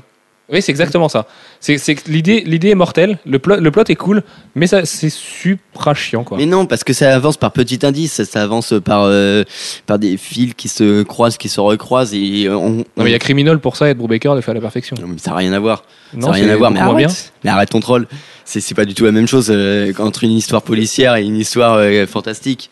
[0.53, 1.25] Oui, c'est exactement ça.
[1.59, 3.17] C'est que l'idée, l'idée est mortelle.
[3.25, 4.21] Le plot, le plot est cool,
[4.55, 6.37] mais ça, c'est supra chiant, quoi.
[6.37, 9.43] Mais non, parce que ça avance par petits indices, ça, ça avance par, euh,
[9.85, 12.13] par des fils qui se croisent, qui se recroisent.
[12.13, 14.53] Et on, Non, mais il y a Criminal pour ça et Brubaker le fait à
[14.53, 14.95] la perfection.
[15.01, 15.83] Non, mais ça n'a rien à voir.
[16.13, 16.71] Non, ça n'a rien à voir.
[16.71, 17.33] Mais arrête.
[17.43, 18.07] Mais arrête ton troll.
[18.45, 21.75] C'est pas du tout la même chose euh, entre une histoire policière et une histoire
[21.77, 22.69] euh, fantastique.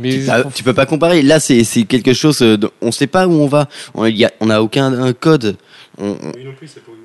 [0.00, 0.20] Mais
[0.54, 1.22] tu peux pas comparer.
[1.22, 2.38] Là, c'est quelque chose.
[2.40, 3.68] dont- on sait pas où on va.
[3.94, 5.56] On y a- on n'a aucun code.
[6.00, 6.32] On- on-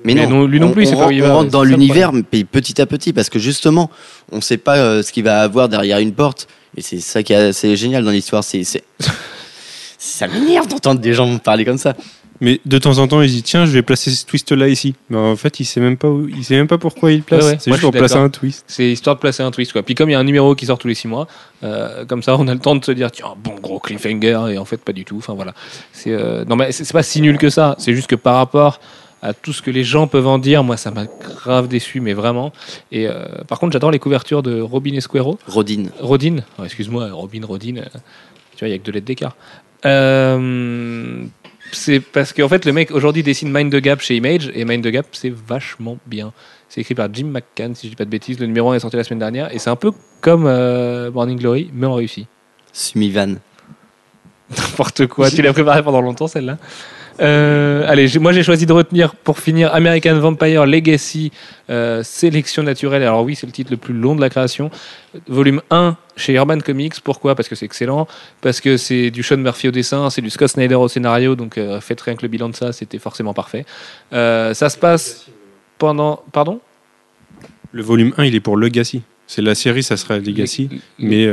[0.04, 1.22] mais Mais non, non, lui non on- plus, il on sait pas rentre- où il
[1.22, 2.12] on va, rentre c'est dans l'univers,
[2.52, 3.90] petit à petit, parce que justement,
[4.30, 6.46] on sait pas euh, ce qu'il va avoir derrière une porte.
[6.76, 8.44] Et c'est ça qui est assez génial dans l'histoire.
[8.44, 8.84] C'est c'est-
[9.98, 11.94] ça m'énerve d'entendre des gens parler comme ça.
[12.40, 14.94] Mais de temps en temps, il dit tiens, je vais placer ce twist-là ici.
[15.10, 17.22] Mais en fait, il sait même pas où, il sait même pas pourquoi il le
[17.22, 17.44] place.
[17.44, 17.56] Ouais, ouais.
[17.60, 18.64] C'est juste pour placer un twist.
[18.66, 19.82] C'est histoire de placer un twist, quoi.
[19.82, 21.26] Puis comme il y a un numéro qui sort tous les 6 mois,
[21.62, 24.58] euh, comme ça, on a le temps de se dire, tiens, bon gros cliffhanger, et
[24.58, 25.16] en fait, pas du tout.
[25.18, 25.54] Enfin voilà.
[25.92, 27.76] C'est euh, non, mais c'est c'est pas si nul que ça.
[27.78, 28.80] C'est juste que par rapport
[29.24, 32.12] à tout ce que les gens peuvent en dire, moi, ça m'a grave déçu, mais
[32.12, 32.52] vraiment.
[32.92, 35.38] Et euh, par contre, j'adore les couvertures de Robin Esquero.
[35.48, 35.84] Rodin.
[35.98, 37.84] Rodin, oh, excuse-moi, Robin, Rodin, euh,
[38.54, 39.34] tu vois, il n'y a que deux lettres d'écart.
[39.86, 41.24] Euh,
[41.72, 44.84] c'est parce qu'en fait, le mec aujourd'hui dessine Mind the Gap chez Image, et Mind
[44.84, 46.32] the Gap, c'est vachement bien.
[46.68, 48.38] C'est écrit par Jim McCann, si je dis pas de bêtises.
[48.40, 51.38] Le numéro 1 est sorti la semaine dernière, et c'est un peu comme euh, Morning
[51.38, 52.26] Glory, mais en réussi.
[52.72, 53.36] Sumivan.
[54.56, 56.58] N'importe quoi, tu l'as préparé pendant longtemps celle-là?
[57.20, 61.30] Euh, allez, moi j'ai choisi de retenir pour finir American Vampire Legacy
[61.70, 63.02] euh, Sélection naturelle.
[63.02, 64.70] Alors oui, c'est le titre le plus long de la création.
[65.28, 67.00] Volume 1 chez Urban Comics.
[67.02, 67.34] Pourquoi?
[67.34, 68.08] Parce que c'est excellent.
[68.40, 71.36] Parce que c'est du Sean Murphy au dessin, c'est du Scott Snyder au scénario.
[71.36, 73.64] Donc euh, faites rien que le bilan de ça, c'était forcément parfait.
[74.10, 75.26] Ça se passe
[75.78, 76.22] pendant.
[76.32, 76.60] Pardon?
[77.72, 79.02] Le volume 1, il est pour Legacy.
[79.26, 80.68] C'est la série, ça sera Legacy.
[80.98, 81.28] Mais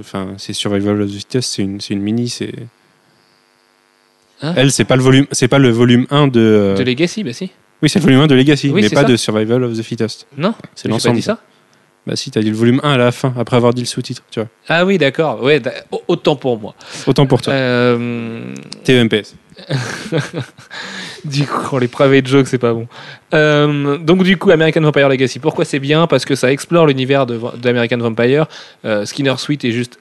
[0.00, 2.28] enfin, c'est Survival of the Fittest, c'est une, c'est une mini.
[2.28, 2.52] C'est
[4.42, 6.74] Hein elle, c'est pas le volume, c'est pas le volume 1 de.
[6.76, 7.50] De Legacy, bah si.
[7.82, 9.08] Oui, c'est le volume 1 de Legacy, Oui, mais c'est pas ça.
[9.08, 10.26] de Survival of the Fittest.
[10.36, 11.16] Non C'est l'ensemble.
[11.16, 11.38] dit ça
[12.06, 14.22] Bah si, t'as dit le volume 1 à la fin, après avoir dit le sous-titre.
[14.30, 14.48] Tu vois.
[14.68, 15.42] Ah oui, d'accord.
[15.42, 15.60] Ouais,
[16.08, 16.74] autant pour moi.
[17.06, 17.52] Autant pour toi.
[17.52, 19.34] Euh, TMPS.
[21.24, 22.86] Du coup, les private jokes, c'est pas bon.
[23.34, 26.06] Euh, donc, du coup, American Vampire Legacy, pourquoi c'est bien?
[26.06, 28.46] Parce que ça explore l'univers d'American Vampire.
[28.84, 29.98] Euh, Skinner Suite est juste,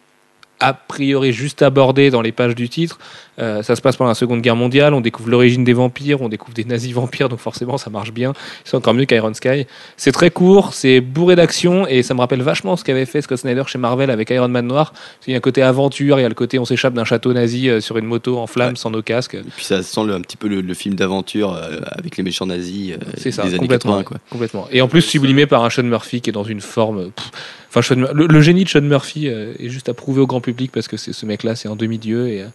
[0.60, 3.00] a priori, juste abordé dans les pages du titre.
[3.40, 4.94] Euh, ça se passe pendant la Seconde Guerre mondiale.
[4.94, 8.34] On découvre l'origine des vampires, on découvre des nazis vampires, donc forcément, ça marche bien.
[8.64, 9.66] C'est encore mieux qu'Iron Sky.
[9.98, 13.38] C'est très court, c'est bourré d'action, et ça me rappelle vachement ce qu'avait fait Scott
[13.40, 14.94] Snyder chez Marvel avec Iron Man Noir.
[15.28, 17.34] Il y a un côté aventure, il y a le côté on s'échappe d'un château
[17.34, 18.76] nazi euh, sur une moto en flammes Ouais.
[18.76, 19.36] sans nos casques.
[19.36, 22.24] Et puis ça sent le- un petit peu le, le film d'aventure euh, avec les
[22.24, 23.98] méchants nazis euh, C'est ça, des années complètement.
[23.98, 24.04] 80.
[24.04, 24.18] Quoi.
[24.30, 24.68] complètement.
[24.72, 27.12] Et en plus, sublimé par un Sean Murphy qui est dans une forme.
[27.12, 27.32] pff,
[27.70, 30.72] Enfin, Sean le, le génie de Sean Murphy est juste à prouver au grand public
[30.72, 32.46] parce que c'est ce mec-là, c'est un demi-dieu et,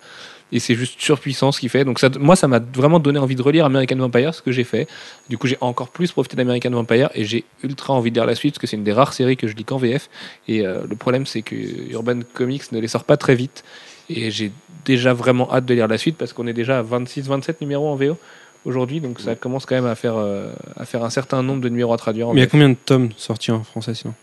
[0.53, 1.85] et c'est juste surpuissant ce qu'il fait.
[1.85, 4.65] Donc, ça, moi, ça m'a vraiment donné envie de relire American Vampire, ce que j'ai
[4.65, 4.89] fait.
[5.29, 8.35] Du coup, j'ai encore plus profité d'American Vampire et j'ai ultra envie de lire la
[8.35, 10.09] suite parce que c'est une des rares séries que je lis qu'en VF.
[10.49, 11.55] Et euh, le problème, c'est que
[11.91, 13.65] Urban Comics ne les sort pas très vite.
[14.09, 14.51] Et j'ai
[14.85, 17.97] déjà vraiment hâte de lire la suite parce qu'on est déjà à 26-27 numéros en
[17.97, 18.17] VO
[18.65, 19.01] aujourd'hui.
[19.01, 21.93] Donc, ça commence quand même à faire, euh, à faire un certain nombre de numéros
[21.93, 24.15] à traduire en Mais il y a combien de tomes sortis en français sinon?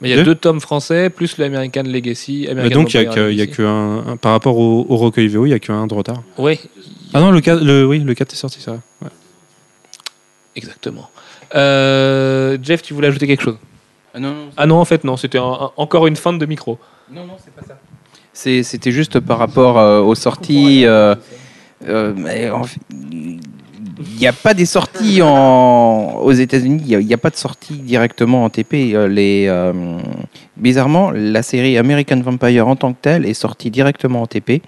[0.00, 2.42] Mais il y a Deux deux tomes français, plus l'American Legacy.
[2.46, 3.56] Mais American Donc il y a Vampire que, il y a Legacy.
[3.58, 6.22] que un, un- par rapport au, au recueil VO, il y a qu'un de retard.
[6.38, 6.58] Ouais,
[7.14, 8.72] Ah non, le 4, le, oui, le 4 est sorti, ça.
[9.02, 9.08] Ouais.
[10.54, 11.10] exactement.
[11.54, 13.56] Euh, Jeff, tu voulais ajouter quelque chose?
[14.14, 16.46] Ah non, non, Ah non, en fait, non, c'était un- un- encore une fin de
[16.46, 16.78] micro.
[17.12, 17.78] Non, non, c'est pas ça.
[18.32, 20.84] C'est- C'était juste par rapport euh, aux sorties.
[20.86, 21.14] euh,
[21.86, 22.80] euh, mais en fait,
[23.98, 26.20] Il n'y a pas des sorties en...
[26.22, 28.92] aux États-Unis, il n'y a, pas de sortie directement en TP.
[28.94, 29.72] Euh, Les, euh,
[30.56, 34.60] bizarrement, la série American Vampire en tant que telle est sortie directement en TP.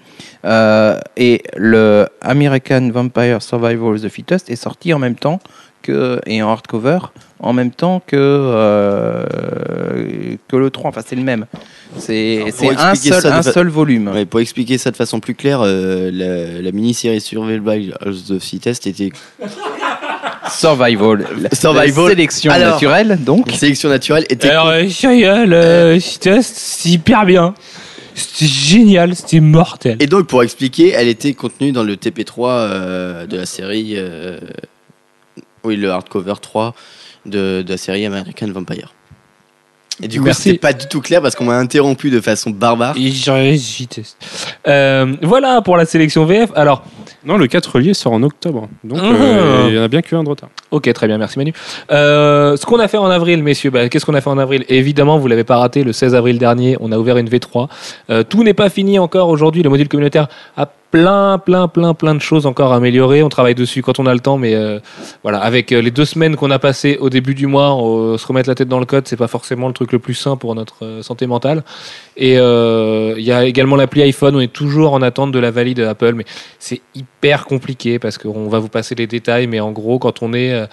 [0.45, 5.39] Euh, et le American Vampire Survival of the Fittest est sorti en même temps
[5.81, 6.99] que, et en hardcover
[7.41, 9.23] en même temps que, euh,
[10.47, 10.89] que le 3.
[10.89, 11.45] Enfin, c'est le même.
[11.97, 12.43] C'est
[12.77, 14.09] un, seul, un fa- seul volume.
[14.09, 18.39] Ouais, pour expliquer ça de façon plus claire, euh, la, la mini-série Survival of the
[18.39, 19.11] Fittest était
[20.51, 21.27] Survival.
[21.53, 22.03] Survival.
[22.07, 22.73] la sélection Alors.
[22.73, 23.49] naturelle, donc.
[23.51, 27.53] sélection naturelle était Alors, euh, Shia, le test, c'est hyper bien.
[28.15, 29.95] C'était génial, c'était mortel.
[30.01, 33.95] Et donc, pour expliquer, elle était contenue dans le TP3 euh, de la série.
[35.63, 36.73] Oui, le hardcover 3
[37.25, 38.93] de, de la série American Vampire.
[40.01, 42.95] Et du coup, c'était pas du tout clair parce qu'on m'a interrompu de façon barbare.
[44.67, 46.51] Euh, voilà pour la sélection VF.
[46.55, 46.83] Alors,
[47.25, 48.69] Non, le 4 relié sort en octobre.
[48.85, 49.05] Donc, Ah.
[49.05, 50.47] euh, il y en a bien qu'un de retard.
[50.71, 51.53] Ok, très bien, merci Manu.
[51.91, 54.65] Euh, ce qu'on a fait en avril, messieurs, bah, qu'est-ce qu'on a fait en avril?
[54.69, 57.67] Évidemment, vous l'avez pas raté, le 16 avril dernier, on a ouvert une V3.
[58.09, 59.63] Euh, tout n'est pas fini encore aujourd'hui.
[59.63, 63.21] Le module communautaire a plein, plein, plein, plein de choses encore à améliorer.
[63.21, 64.79] On travaille dessus quand on a le temps, mais euh,
[65.21, 67.69] voilà, avec les deux semaines qu'on a passées au début du mois,
[68.17, 70.35] se remettre la tête dans le code, c'est pas forcément le truc le plus sain
[70.35, 71.63] pour notre santé mentale.
[72.17, 74.35] Et il y a également l'appli iPhone.
[74.35, 76.25] On est toujours en attente de la valide Apple, mais
[76.57, 79.45] c'est hyper compliqué parce qu'on va vous passer les détails.
[79.45, 80.67] Mais en gros, quand on est euh,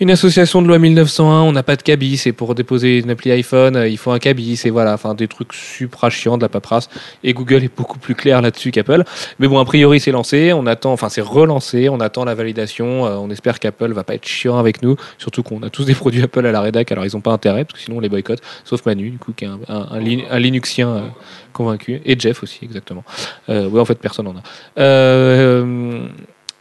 [0.00, 2.20] une association de loi 1901, on n'a pas de cabis.
[2.26, 4.60] Et pour déposer une appli iPhone, euh, il faut un cabis.
[4.64, 6.88] Et voilà, enfin des trucs supra chiants de la paperasse.
[7.22, 9.04] Et Google est beaucoup plus clair là-dessus qu'Apple.
[9.38, 10.52] Mais bon, a priori, c'est lancé.
[10.52, 11.88] On attend, enfin, c'est relancé.
[11.88, 13.06] On attend la validation.
[13.06, 14.96] Euh, on espère qu'Apple va pas être chiant avec nous.
[15.16, 16.90] Surtout qu'on a tous des produits Apple à la rédac.
[16.90, 18.40] Alors, ils n'ont pas intérêt parce que sinon, on les boycotte.
[18.64, 21.04] Sauf Manu, du coup, qui est un, un- un Lin- un Linuxien
[21.52, 22.02] convaincu.
[22.04, 23.04] Et Jeff aussi, exactement.
[23.48, 24.42] Ouais, en fait, personne en a.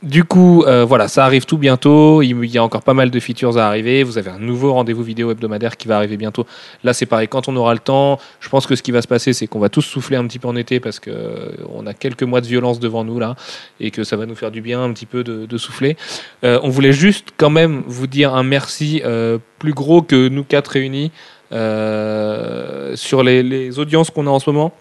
[0.03, 2.21] Du coup, euh, voilà, ça arrive tout bientôt.
[2.21, 4.03] Il y a encore pas mal de features à arriver.
[4.03, 6.45] Vous avez un nouveau rendez-vous vidéo hebdomadaire qui va arriver bientôt.
[6.83, 9.07] Là, c'est pareil, quand on aura le temps, je pense que ce qui va se
[9.07, 11.87] passer, c'est qu'on va tous souffler un petit peu en été parce que euh, on
[11.87, 13.37] a quelques mois de violence devant nous là
[13.79, 15.95] et que ça va nous faire du bien un petit peu de, souffler.
[16.43, 19.01] Euh, on voulait juste quand même vous dire un merci
[19.59, 21.11] plus gros que nous quatre réunis
[21.51, 24.73] sur les audiences qu'on a en ce moment.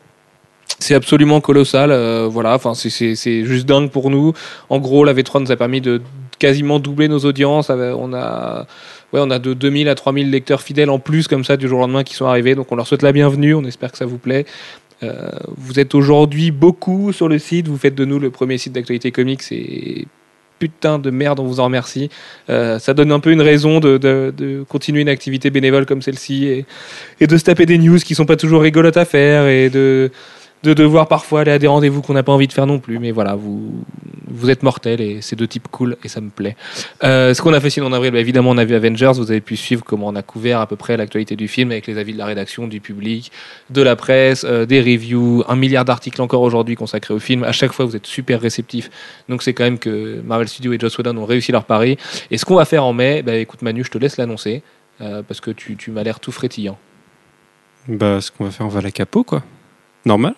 [0.78, 2.54] C'est absolument colossal, euh, voilà.
[2.54, 4.32] Enfin, c'est- juste dingue pour nous.
[4.68, 6.02] En gros, la V3 nous a permis de
[6.38, 7.70] quasiment doubler nos audiences.
[7.70, 8.66] On a,
[9.12, 11.78] ouais, on a de 2000 à 3000 lecteurs fidèles en plus comme ça du jour
[11.78, 12.54] au lendemain qui sont arrivés.
[12.54, 13.54] Donc, on leur souhaite la bienvenue.
[13.54, 14.44] On espère que ça vous plaît.
[15.02, 17.68] Euh, vous êtes aujourd'hui beaucoup sur le site.
[17.68, 19.42] Vous faites de nous le premier site d'actualité comics.
[19.42, 20.06] C'est
[20.58, 22.08] putain de merde, on vous en remercie.
[22.48, 26.66] Euh, ça donne un peu une raison de, continuer une activité bénévole comme celle-ci et,
[27.20, 30.12] et de se taper des news qui sont pas toujours rigolotes à faire et de,
[30.62, 32.98] de devoir parfois aller à des rendez-vous qu'on n'a pas envie de faire non plus.
[32.98, 33.84] Mais voilà, vous,
[34.28, 36.56] vous êtes mortels et c'est de type cool et ça me plaît.
[37.04, 39.12] Euh, ce qu'on a fait sinon en avril, bah, évidemment, on a vu Avengers.
[39.14, 41.86] Vous avez pu suivre comment on a couvert à peu près l'actualité du film avec
[41.86, 43.32] les avis de la rédaction, du public,
[43.70, 47.44] de la presse, euh, des reviews, un milliard d'articles encore aujourd'hui consacrés au film.
[47.44, 48.90] À chaque fois, vous êtes super réceptifs.
[49.28, 51.96] Donc c'est quand même que Marvel Studios et Joss Whedon ont réussi leur pari.
[52.30, 54.62] Et ce qu'on va faire en mai, bah, écoute Manu, je te laisse l'annoncer
[55.00, 56.78] euh, parce que tu, tu m'as l'air tout frétillant.
[57.88, 59.42] Bah, ce qu'on va faire, on va à la capot, quoi.
[60.04, 60.34] Normal.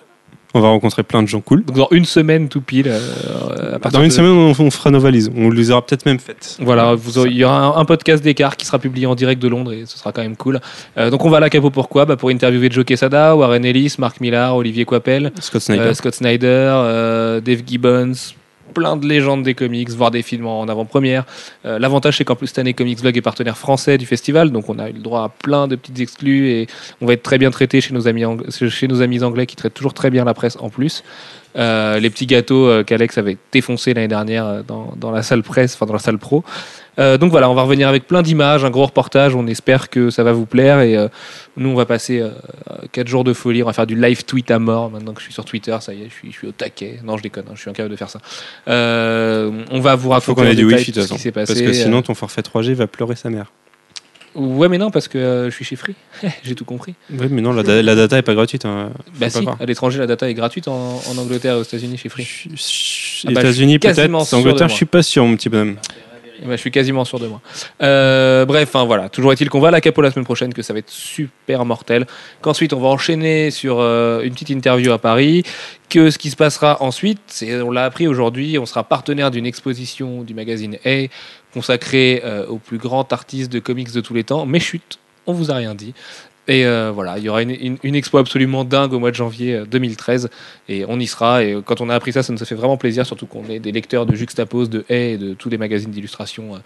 [0.56, 1.64] On va rencontrer plein de gens cool.
[1.64, 2.86] Donc dans une semaine tout pile.
[2.88, 5.30] euh, à Dans une de- semaine, on, on fera nos valises.
[5.36, 6.56] On les aura peut-être même faites.
[6.60, 9.42] Voilà, vous aurez- il y aura un, un podcast d'écart qui sera publié en direct
[9.42, 10.60] de Londres et ce sera quand même cool.
[10.96, 13.96] Euh, donc on va à la capo pourquoi bah Pour interviewer Joe Quesada, Warren Ellis,
[13.98, 15.82] Mark Millar, Olivier Coipel, Scott Snyder.
[15.82, 18.12] euh, Scott Snyder, Dave Gibbons,
[18.74, 21.24] plein de légendes des comics, voire des films en avant-première.
[21.64, 24.68] Euh, L'avantage, c'est qu'en plus, cette année, Comics Blog est partenaire français du festival, donc
[24.68, 26.66] on a eu le droit à plein de petites exclus et
[27.00, 28.24] on va être très bien traité chez nos amis,
[29.24, 31.02] anglais qui traitent toujours très bien la presse en plus.
[31.56, 35.86] Euh, les petits gâteaux euh, qu'Alex avait défoncés l'année dernière dans la salle presse, enfin
[35.86, 36.42] dans la salle pro.
[36.98, 39.34] Euh, donc voilà, on va revenir avec plein d'images, un gros reportage.
[39.34, 41.08] On espère que ça va vous plaire et euh,
[41.56, 42.30] nous on va passer euh,
[42.92, 43.62] quatre jours de folie.
[43.62, 45.76] On va faire du live tweet à mort maintenant que je suis sur Twitter.
[45.80, 47.00] Ça y est, je suis, je suis au taquet.
[47.04, 48.20] Non, je déconne, hein, je suis incapable de faire ça.
[48.68, 51.32] Euh, on va vous raconter faut qu'on en ait du wifi tout ce qui s'est
[51.32, 51.64] Parce passé.
[51.64, 53.46] que sinon, ton forfait 3G va pleurer sa mère.
[54.34, 55.94] Ouais, mais non, parce que euh, je suis chez Free.
[56.42, 56.94] J'ai tout compris.
[57.08, 58.64] Ouais, mais non, la, da- la data est pas gratuite.
[58.64, 58.90] hein.
[59.20, 62.08] Bah si, à l'étranger, la data est gratuite en, en Angleterre et aux États-Unis chez
[62.08, 62.26] Free.
[63.26, 63.96] Ah bah, États-Unis peut-être.
[63.96, 65.76] de Angleterre, je suis pas sûr, mon petit bonhomme.
[66.42, 67.40] Je suis quasiment sûr de moi.
[67.82, 69.08] Euh, bref, hein, voilà.
[69.08, 71.64] Toujours est-il qu'on va à la capo la semaine prochaine, que ça va être super
[71.64, 72.06] mortel.
[72.40, 75.44] Qu'ensuite, on va enchaîner sur euh, une petite interview à Paris.
[75.88, 79.46] Que ce qui se passera ensuite, c'est, on l'a appris aujourd'hui, on sera partenaire d'une
[79.46, 81.08] exposition du magazine A
[81.52, 84.44] consacrée euh, au plus grand artiste de comics de tous les temps.
[84.44, 85.94] Mais chut, on vous a rien dit.
[86.46, 89.54] Et euh, voilà, il y aura une, une- expo absolument dingue au mois de janvier
[89.54, 90.28] euh, 2013
[90.68, 91.42] et on y sera.
[91.42, 93.48] Et euh, quand on a appris ça, ça nous a fait vraiment plaisir, surtout qu'on
[93.48, 96.58] est des lecteurs de Juxtapose, de Hay et de tous les magazines d'illustration euh,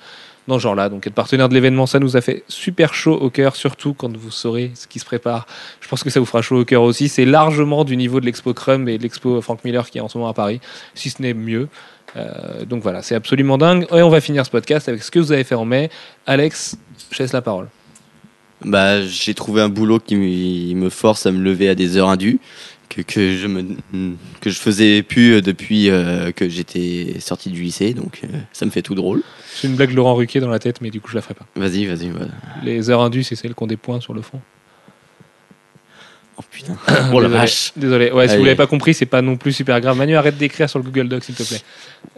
[0.49, 0.89] dans ce genre-là.
[0.89, 4.17] Donc être partenaire de l'événement, ça nous a fait super chaud au cœur, surtout quand
[4.17, 5.47] vous saurez ce qui se prépare.
[5.81, 7.09] Je pense que ça vous fera chaud au cœur aussi.
[7.09, 10.09] C'est largement du niveau de l'expo Crum et de l'expo Frank Miller qui est en
[10.09, 10.61] ce moment à Paris,
[10.95, 11.69] si ce n'est mieux.
[12.17, 13.87] Euh, donc voilà, c'est absolument dingue.
[13.95, 15.89] Et on va finir ce podcast avec ce que vous avez fait en mai.
[16.27, 16.77] Alex,
[17.13, 17.69] je laisse la parole.
[18.65, 20.17] Bah, j'ai trouvé un boulot qui
[20.75, 22.39] me force à me lever à des heures indues
[22.89, 23.65] que, que je me
[24.41, 28.71] que je faisais plus depuis euh, que j'étais sorti du lycée, donc euh, ça me
[28.71, 29.23] fait tout drôle.
[29.61, 31.47] J'ai une blague Laurent Ruquier dans la tête, mais du coup je la ferai pas.
[31.57, 32.09] Vas-y, vas-y.
[32.09, 32.33] voilà.
[32.63, 34.41] Les heures indues, c'est celles qui ont des points sur le fond.
[36.39, 36.75] Oh putain.
[37.13, 37.29] Oh la Désolé.
[37.29, 37.73] vache.
[37.77, 38.11] Désolé.
[38.13, 38.39] Ouais, si Allez.
[38.39, 39.97] vous l'avez pas compris, c'est pas non plus super grave.
[39.97, 41.61] Manu, arrête d'écrire sur le Google Doc, s'il te plaît.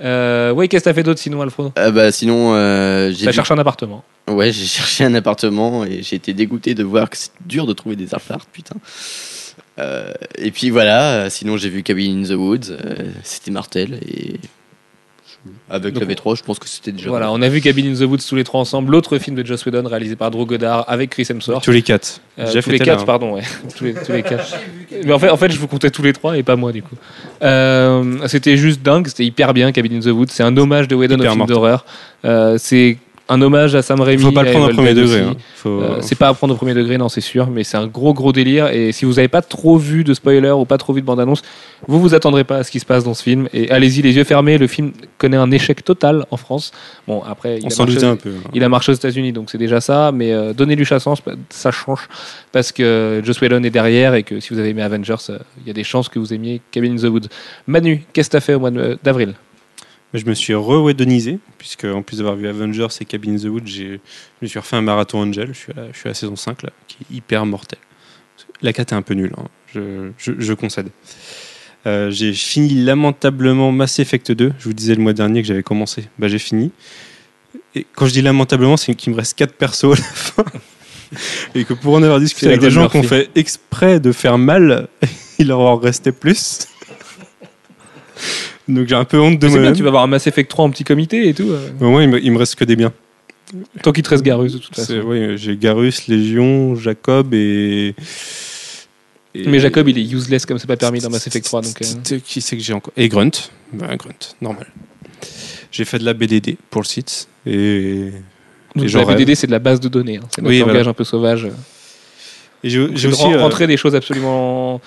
[0.03, 1.73] Euh, oui, qu'est-ce que t'as fait d'autre sinon, Alfredo?
[1.79, 4.05] Euh, bah, sinon, euh, j'ai T'as vu- cherché un appartement.
[4.29, 7.73] Ouais, j'ai cherché un appartement et j'ai été dégoûté de voir que c'est dur de
[7.73, 8.77] trouver des apparts, putain.
[9.79, 13.95] Euh, et puis voilà, euh, sinon j'ai vu Cabin in the Woods, euh, c'était Martel
[14.07, 14.35] et
[15.71, 17.09] avec Donc, la V3, je pense que c'était déjà.
[17.09, 18.93] Voilà, on a vu Cabin in the Woods tous les trois ensemble.
[18.93, 21.65] L'autre film de Joss Whedon réalisé par Drew Goddard avec Chris Hemsworth.
[21.65, 22.21] Tous les quatre.
[22.39, 23.07] Euh, Jeff tous les quatre, là, hein.
[23.07, 23.43] pardon, ouais.
[23.77, 24.57] tous, les, tous les quatre.
[25.05, 26.83] Mais en fait, en fait, je vous comptais tous les trois et pas moi, du
[26.83, 26.97] coup.
[27.43, 30.29] Euh, c'était juste dingue, c'était hyper bien, Cabin in the Woods.
[30.31, 31.85] C'est un hommage de Whedon au film d'horreur.
[32.25, 32.99] Euh, c'est
[33.31, 34.23] un hommage à Sam Raimi.
[34.23, 35.21] Faut pas le prendre au premier degré.
[35.21, 35.35] hein.
[35.55, 37.87] Faut- Euh, c'est pas à prendre au premier degré, non, c'est sûr, mais c'est un
[37.87, 38.69] gros gros délire.
[38.69, 41.43] Et si vous n'avez pas trop vu de spoiler ou pas trop vu de bande-annonce,
[41.87, 43.49] vous vous attendrez pas à ce qui se passe dans ce film.
[43.55, 44.59] Et allez-y, les yeux fermés.
[44.59, 46.73] Le film connaît un échec total en France.
[47.07, 48.31] Bon, après, il On a s'en marché doutait un peu.
[48.31, 48.51] hein.
[48.53, 50.11] il a marché aux États-Unis, donc c'est déjà ça.
[50.13, 51.07] Mais euh, donnez-lui chance,
[51.51, 52.09] ça change
[52.53, 55.67] parce que Joss Whedon est derrière et que si vous avez aimé Avengers, euh, il
[55.69, 57.29] y a des chances que vous aimiez Cabin in the Woods.
[57.67, 58.71] Manu, qu'est-ce que t'as fait au mois
[59.05, 59.35] d'avril?
[60.13, 63.63] Je me suis re-wedonisé, puisque en plus d'avoir vu Avengers et Cabin in the Woods,
[63.67, 64.01] j'ai-
[64.41, 65.49] je me suis refait un marathon Angel.
[65.53, 67.79] Je suis à, je suis à la saison 5, là, qui est hyper mortel.
[68.63, 69.45] La 4 est un peu nulle, hein.
[69.73, 70.89] je, je- je concède.
[71.87, 74.53] Euh, j'ai fini lamentablement Mass Effect 2.
[74.59, 76.09] Je vous disais le mois dernier que j'avais commencé.
[76.19, 76.73] Bah, j'ai fini.
[77.75, 80.45] Et quand je dis lamentablement, c'est qu'il me reste 4 persos à la fin.
[81.55, 84.39] Et que pour en avoir discuté avec des gens qui ont fait exprès de faire
[84.39, 84.89] mal,
[85.39, 86.67] il leur en restait plus.
[88.71, 90.65] Donc j'ai un peu honte de C'est bien, tu vas avoir un Mass Effect 3
[90.65, 91.51] en petit comité et tout.
[91.51, 92.93] euh, Au moins, il me, il me reste que des biens.
[93.83, 95.01] tant qu'il te reste Garus, de toute façon.
[95.05, 97.95] oui, j'ai Garus, Légion, Jacob et.
[99.35, 101.63] et- Mais Jacob, il est useless comme c'est pas permis dans Mass Effect 3.
[101.63, 102.93] Donc, euh, Qui c'est que j'ai encore?
[102.97, 103.31] Et Grunt.
[103.73, 104.67] Bah, Grunt, normal.
[105.73, 107.29] J'ai fait de la BDD pour le site.
[107.47, 108.11] Et,
[108.75, 109.05] donc Et la.
[109.05, 110.17] BDD, c'est de la base de données.
[110.19, 110.27] hein.
[110.35, 110.91] C'est notre Oui, langage voilà.
[110.91, 111.47] un peu sauvage.
[112.65, 113.25] et j'ai aussi.
[113.33, 114.81] euh, rentré des choses absolument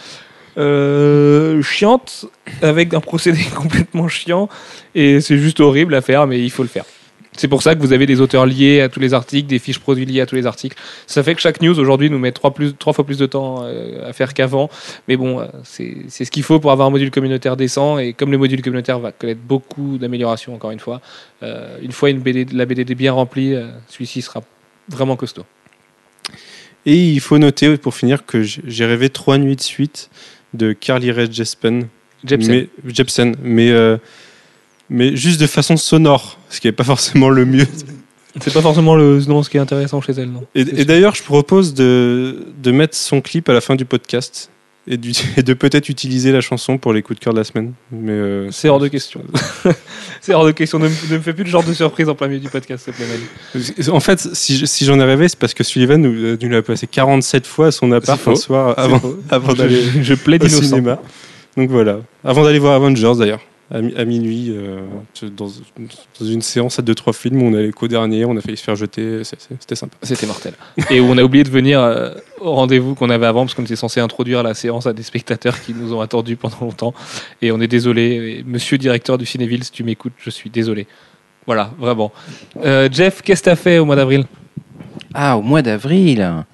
[0.57, 2.25] euh, chiantes
[2.61, 4.49] avec un procédé complètement chiant
[4.95, 6.85] et c'est juste horrible à faire mais il faut le faire.
[7.35, 9.79] C'est pour ça que vous avez des auteurs liés à tous les articles, des fiches
[9.79, 10.77] produits liées à tous les articles.
[11.07, 13.63] Ça fait que chaque news aujourd'hui nous met trois, plus, trois fois plus de temps
[13.63, 14.69] euh, à faire qu'avant.
[15.07, 17.97] Mais bon, euh, c'est ce qu'il faut pour avoir un module communautaire décent.
[17.97, 21.01] Et comme le module communautaire va connaître beaucoup d'améliorations, encore une fois,
[21.81, 23.55] une fois une BD, la BDD bien remplie,
[23.89, 24.43] celui-ci sera
[24.89, 25.43] vraiment costaud.
[26.85, 30.09] Et il faut noter, pour finir, que j'ai rêvé trois nuits de suite
[30.53, 31.87] de Carly Rae Jepsen.
[32.23, 32.51] Jepsen.
[32.51, 33.97] Mais, Jepsen, mais, euh,
[34.89, 37.67] mais juste de façon sonore, ce qui n'est pas forcément le mieux.
[38.41, 40.43] C'est pas forcément le, non, ce qui est intéressant chez elle, non.
[40.55, 44.49] Et, d'ailleurs, je propose de, de mettre son clip à la fin du podcast
[44.87, 47.43] et, du- et de peut-être utiliser la chanson pour les coups de cœur de la
[47.43, 47.73] semaine.
[47.91, 49.21] Mais euh, C'est hors de question.
[50.21, 50.79] c'est hors de question.
[50.79, 52.83] Ne, me- ne me fais plus le genre de surprise en plein milieu du podcast,
[52.85, 53.89] s'il te plaît.
[53.91, 56.49] En fait, si, je- si j'en ai rêvé, c'est parce que Sullivan nous, euh, nous
[56.49, 60.43] l'a passé 47 fois à son appart un soir avant, avant d'aller je, je plaide
[60.43, 60.63] au innocent.
[60.67, 60.99] cinéma.
[61.57, 61.99] Donc voilà.
[62.23, 63.41] Avant d'aller voir Avengers d'ailleurs,
[63.73, 64.81] à, mi- à minuit, euh,
[65.35, 65.47] dans,
[66.19, 68.63] dans une séance à 2-3 films où on allait qu'au dernier, on a failli se
[68.63, 69.97] faire jeter, c'était sympa.
[70.03, 70.53] C'était mortel.
[70.89, 73.63] Et où on a oublié de venir euh, au rendez-vous qu'on avait avant, parce qu'on
[73.63, 76.93] était censé introduire la séance à des spectateurs qui nous ont attendus pendant longtemps.
[77.41, 78.37] Et on est désolé.
[78.39, 80.87] Et Monsieur directeur du Cinéville, si tu m'écoutes, je suis désolé.
[81.45, 82.11] Voilà, vraiment.
[82.63, 84.25] Euh, Jeff, qu'est-ce que t'as fait au mois d'avril?
[85.13, 86.45] Ah, au mois d'avril.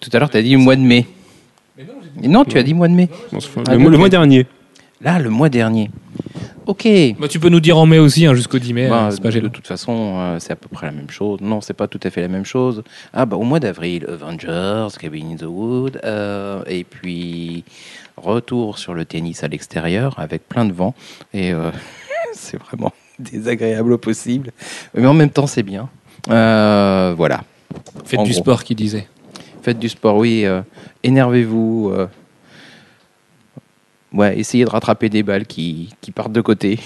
[0.00, 1.06] Tout à l'heure, tu as dit le mois de mai.
[2.22, 3.08] Et non, tu as dit mois de mai.
[3.12, 4.46] Ah, le, donc, mois- le mois mais- dernier.
[5.02, 5.90] Là, le mois dernier.
[6.66, 6.88] Ok.
[7.18, 8.88] bah, Tu peux nous dire en mai aussi, hein, jusqu'au 10 mai.
[8.88, 11.40] Bah, euh, pas de toute façon, euh, c'est à peu près la même chose.
[11.40, 12.82] Non, c'est pas tout à fait la même chose.
[13.12, 17.64] Ah bah au mois d'avril, Avengers, Cabin in the Wood, euh, et puis
[18.16, 20.94] retour sur le tennis à l'extérieur avec plein de vent.
[21.34, 21.52] Et
[22.32, 24.52] c'est vraiment désagréable au possible,
[24.94, 25.88] mais en même temps c'est bien.
[26.26, 27.42] Voilà.
[28.04, 28.40] Faites en du gros.
[28.40, 29.06] sport, qui disait.
[29.62, 30.44] Faites du sport, oui.
[31.02, 31.92] Énervez-vous.
[34.16, 36.78] Euh, ouais, essayez de rattraper des balles qui, qui partent de côté.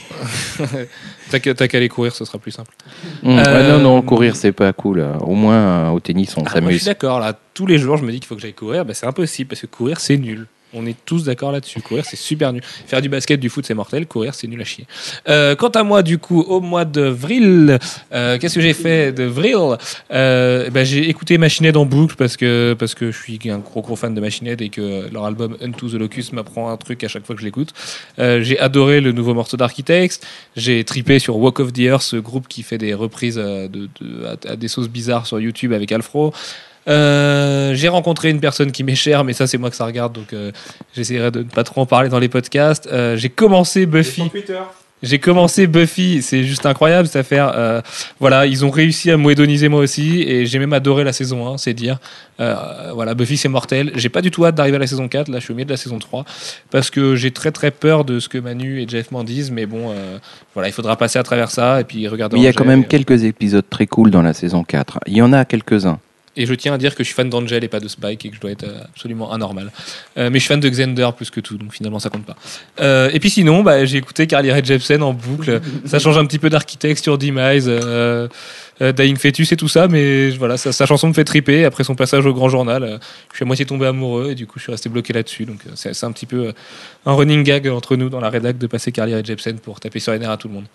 [1.30, 2.74] T'as qu'à aller courir, ce sera plus simple.
[3.22, 5.06] Ouais, Euh, non, non, courir, c'est pas cool.
[5.20, 6.84] Au moins, euh, au tennis, on Ah, moi, je suis s'amuse.
[6.86, 8.84] d'accord, là, tous les jours, je me dis qu'il faut que j'aille courir.
[8.84, 10.46] Bah, c'est impossible parce que courir, c'est nul.
[10.72, 11.80] On est tous d'accord là-dessus.
[11.80, 12.62] Courir, c'est super nul.
[12.86, 14.06] Faire du basket, du foot, c'est mortel.
[14.06, 14.86] Courir, c'est nul à chier.
[15.28, 17.78] Euh, quant à moi, du coup, au mois d'avril,
[18.12, 19.56] euh, qu'est-ce que j'ai fait de vril
[20.12, 23.82] euh, bah, J'ai écouté Machine en boucle parce que, parce que je suis un gros
[23.82, 27.08] gros fan de Machine et que leur album Unto the Locust m'apprend un truc à
[27.08, 27.70] chaque fois que je l'écoute.
[28.18, 30.20] Euh, j'ai adoré le nouveau morceau d'Architects.
[30.56, 33.88] J'ai tripé sur Walk of the Earth, ce groupe qui fait des reprises euh, de,
[34.00, 36.32] de- à, à des sauces bizarres sur YouTube avec Alfro.
[36.88, 40.12] Euh, j'ai rencontré une personne qui m'est chère, mais ça c'est moi que ça regarde,
[40.12, 40.50] donc euh,
[40.94, 42.88] j'essaierai de ne pas trop en parler dans les podcasts.
[42.90, 44.22] Euh, j'ai commencé Buffy.
[45.02, 47.52] J'ai commencé Buffy, c'est juste incroyable cette affaire.
[47.54, 47.80] Euh,
[48.18, 51.56] voilà, ils ont réussi à m'hédoniser moi aussi et j'ai même adoré la saison 1,
[51.56, 51.98] c'est dire.
[52.38, 53.92] Euh, voilà, Buffy c'est mortel.
[53.94, 55.64] J'ai pas du tout hâte d'arriver à la saison 4, là je suis au milieu
[55.64, 56.26] de la saison 3
[56.70, 59.64] parce que j'ai très très peur de ce que Manu et Jeff m'en disent, mais
[59.64, 60.18] bon, euh,
[60.52, 62.36] voilà, il faudra passer à travers ça et puis regarder.
[62.36, 64.98] Mais il y a quand même et- quelques épisodes très cool dans la saison 4.
[65.06, 65.98] Il y en a quelques-uns.
[66.36, 68.28] Et je tiens à dire que je suis fan d'Angel et pas de Spike et
[68.30, 69.72] que je dois être euh, absolument anormal.
[70.16, 72.36] Euh, mais je suis fan de Xander plus que tout, donc finalement ça compte pas.
[72.80, 75.60] Euh, et puis sinon, bah, j'ai écouté Carly Rae Jepsen en boucle.
[75.86, 77.68] ça change un petit peu d'architecte sur Demise,
[78.80, 81.64] Dying Fetus et tout ça, mais voilà, sa, sa chanson me fait triper.
[81.64, 82.98] Après son passage au grand journal, euh,
[83.30, 85.44] je suis à moitié tombé amoureux et du coup je suis resté bloqué là-dessus.
[85.44, 86.52] Donc euh, c'est un petit peu euh,
[87.06, 90.00] un running gag entre nous dans la rédac de passer Carly Rae Jepsen pour taper
[90.00, 90.66] sur les nerfs à tout le monde.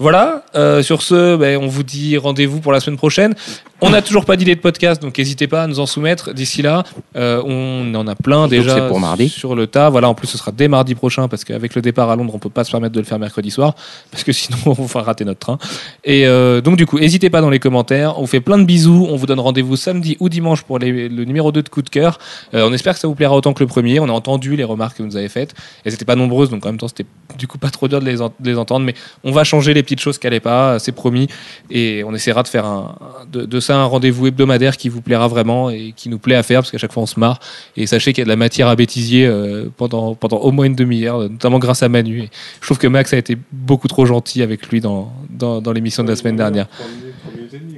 [0.00, 3.34] Voilà, euh, sur ce, ben, on vous dit rendez-vous pour la semaine prochaine.
[3.80, 6.62] On n'a toujours pas d'idée de podcast, donc n'hésitez pas à nous en soumettre d'ici
[6.62, 6.84] là.
[7.16, 9.28] Euh, on en a plein déjà pour mardi.
[9.28, 9.88] sur le tas.
[9.90, 12.38] Voilà, en plus ce sera dès mardi prochain parce qu'avec le départ à Londres, on
[12.38, 13.74] peut pas se permettre de le faire mercredi soir
[14.12, 15.58] parce que sinon on va rater notre train.
[16.04, 18.18] Et euh, donc du coup, n'hésitez pas dans les commentaires.
[18.18, 19.06] On vous fait plein de bisous.
[19.10, 22.18] On vous donne rendez-vous samedi ou dimanche pour le numéro 2 de coup de cœur.
[22.54, 24.00] Euh, on espère que ça vous plaira autant que le premier.
[24.00, 25.54] On a entendu les remarques que vous nous avez faites.
[25.84, 27.06] Elles n'étaient pas nombreuses, donc en même temps c'était
[27.38, 28.84] du coup pas trop dur de les, entendre.
[28.84, 28.94] Mais
[29.24, 31.28] on va changer les petites choses qui n'allaient pas, c'est promis.
[31.70, 32.96] Et on essaiera de faire un,
[33.30, 36.60] de, ça un rendez-vous hebdomadaire qui vous plaira vraiment et qui nous plaît à faire
[36.60, 37.40] parce qu'à chaque fois on se marre.
[37.76, 40.74] Et sachez qu'il y a de la matière à bêtisier euh, pendant, au moins une
[40.74, 42.28] demi-heure, notamment grâce à Manu.
[42.60, 46.08] Je trouve que Max a été beaucoup trop gentil avec lui dans, dans l'émission de
[46.08, 46.66] la semaine dernière.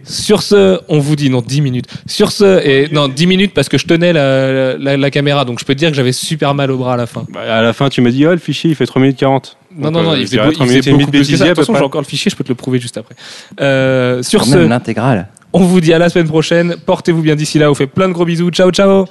[0.04, 1.86] Sur ce, on vous dit, non, 10 minutes.
[2.06, 5.58] Sur ce, et non, 10 minutes parce que je tenais la, la, la caméra, donc
[5.60, 7.24] je peux te dire que j'avais super mal au bras à la fin.
[7.32, 9.56] Bah, à la fin, tu m'as dit, oh, le fichier, il fait 3 minutes 40.
[9.76, 11.54] Non, Donc, non, non, euh, il faisait, beau- il 3 faisait beaucoup plus que ça.
[11.54, 13.14] façon, j'ai encore le fichier, je peux te le prouver juste après.
[13.60, 15.28] Euh, sur Quand ce, même l'intégrale.
[15.52, 16.74] on vous dit à la semaine prochaine.
[16.86, 17.66] Portez-vous bien d'ici là.
[17.66, 18.50] On vous fait plein de gros bisous.
[18.50, 19.06] Ciao, ciao.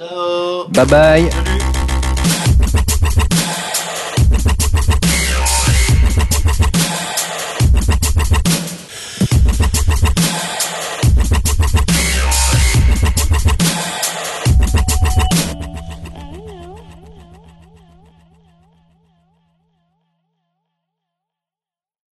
[0.72, 1.22] Bye bye.
[1.30, 1.59] Salut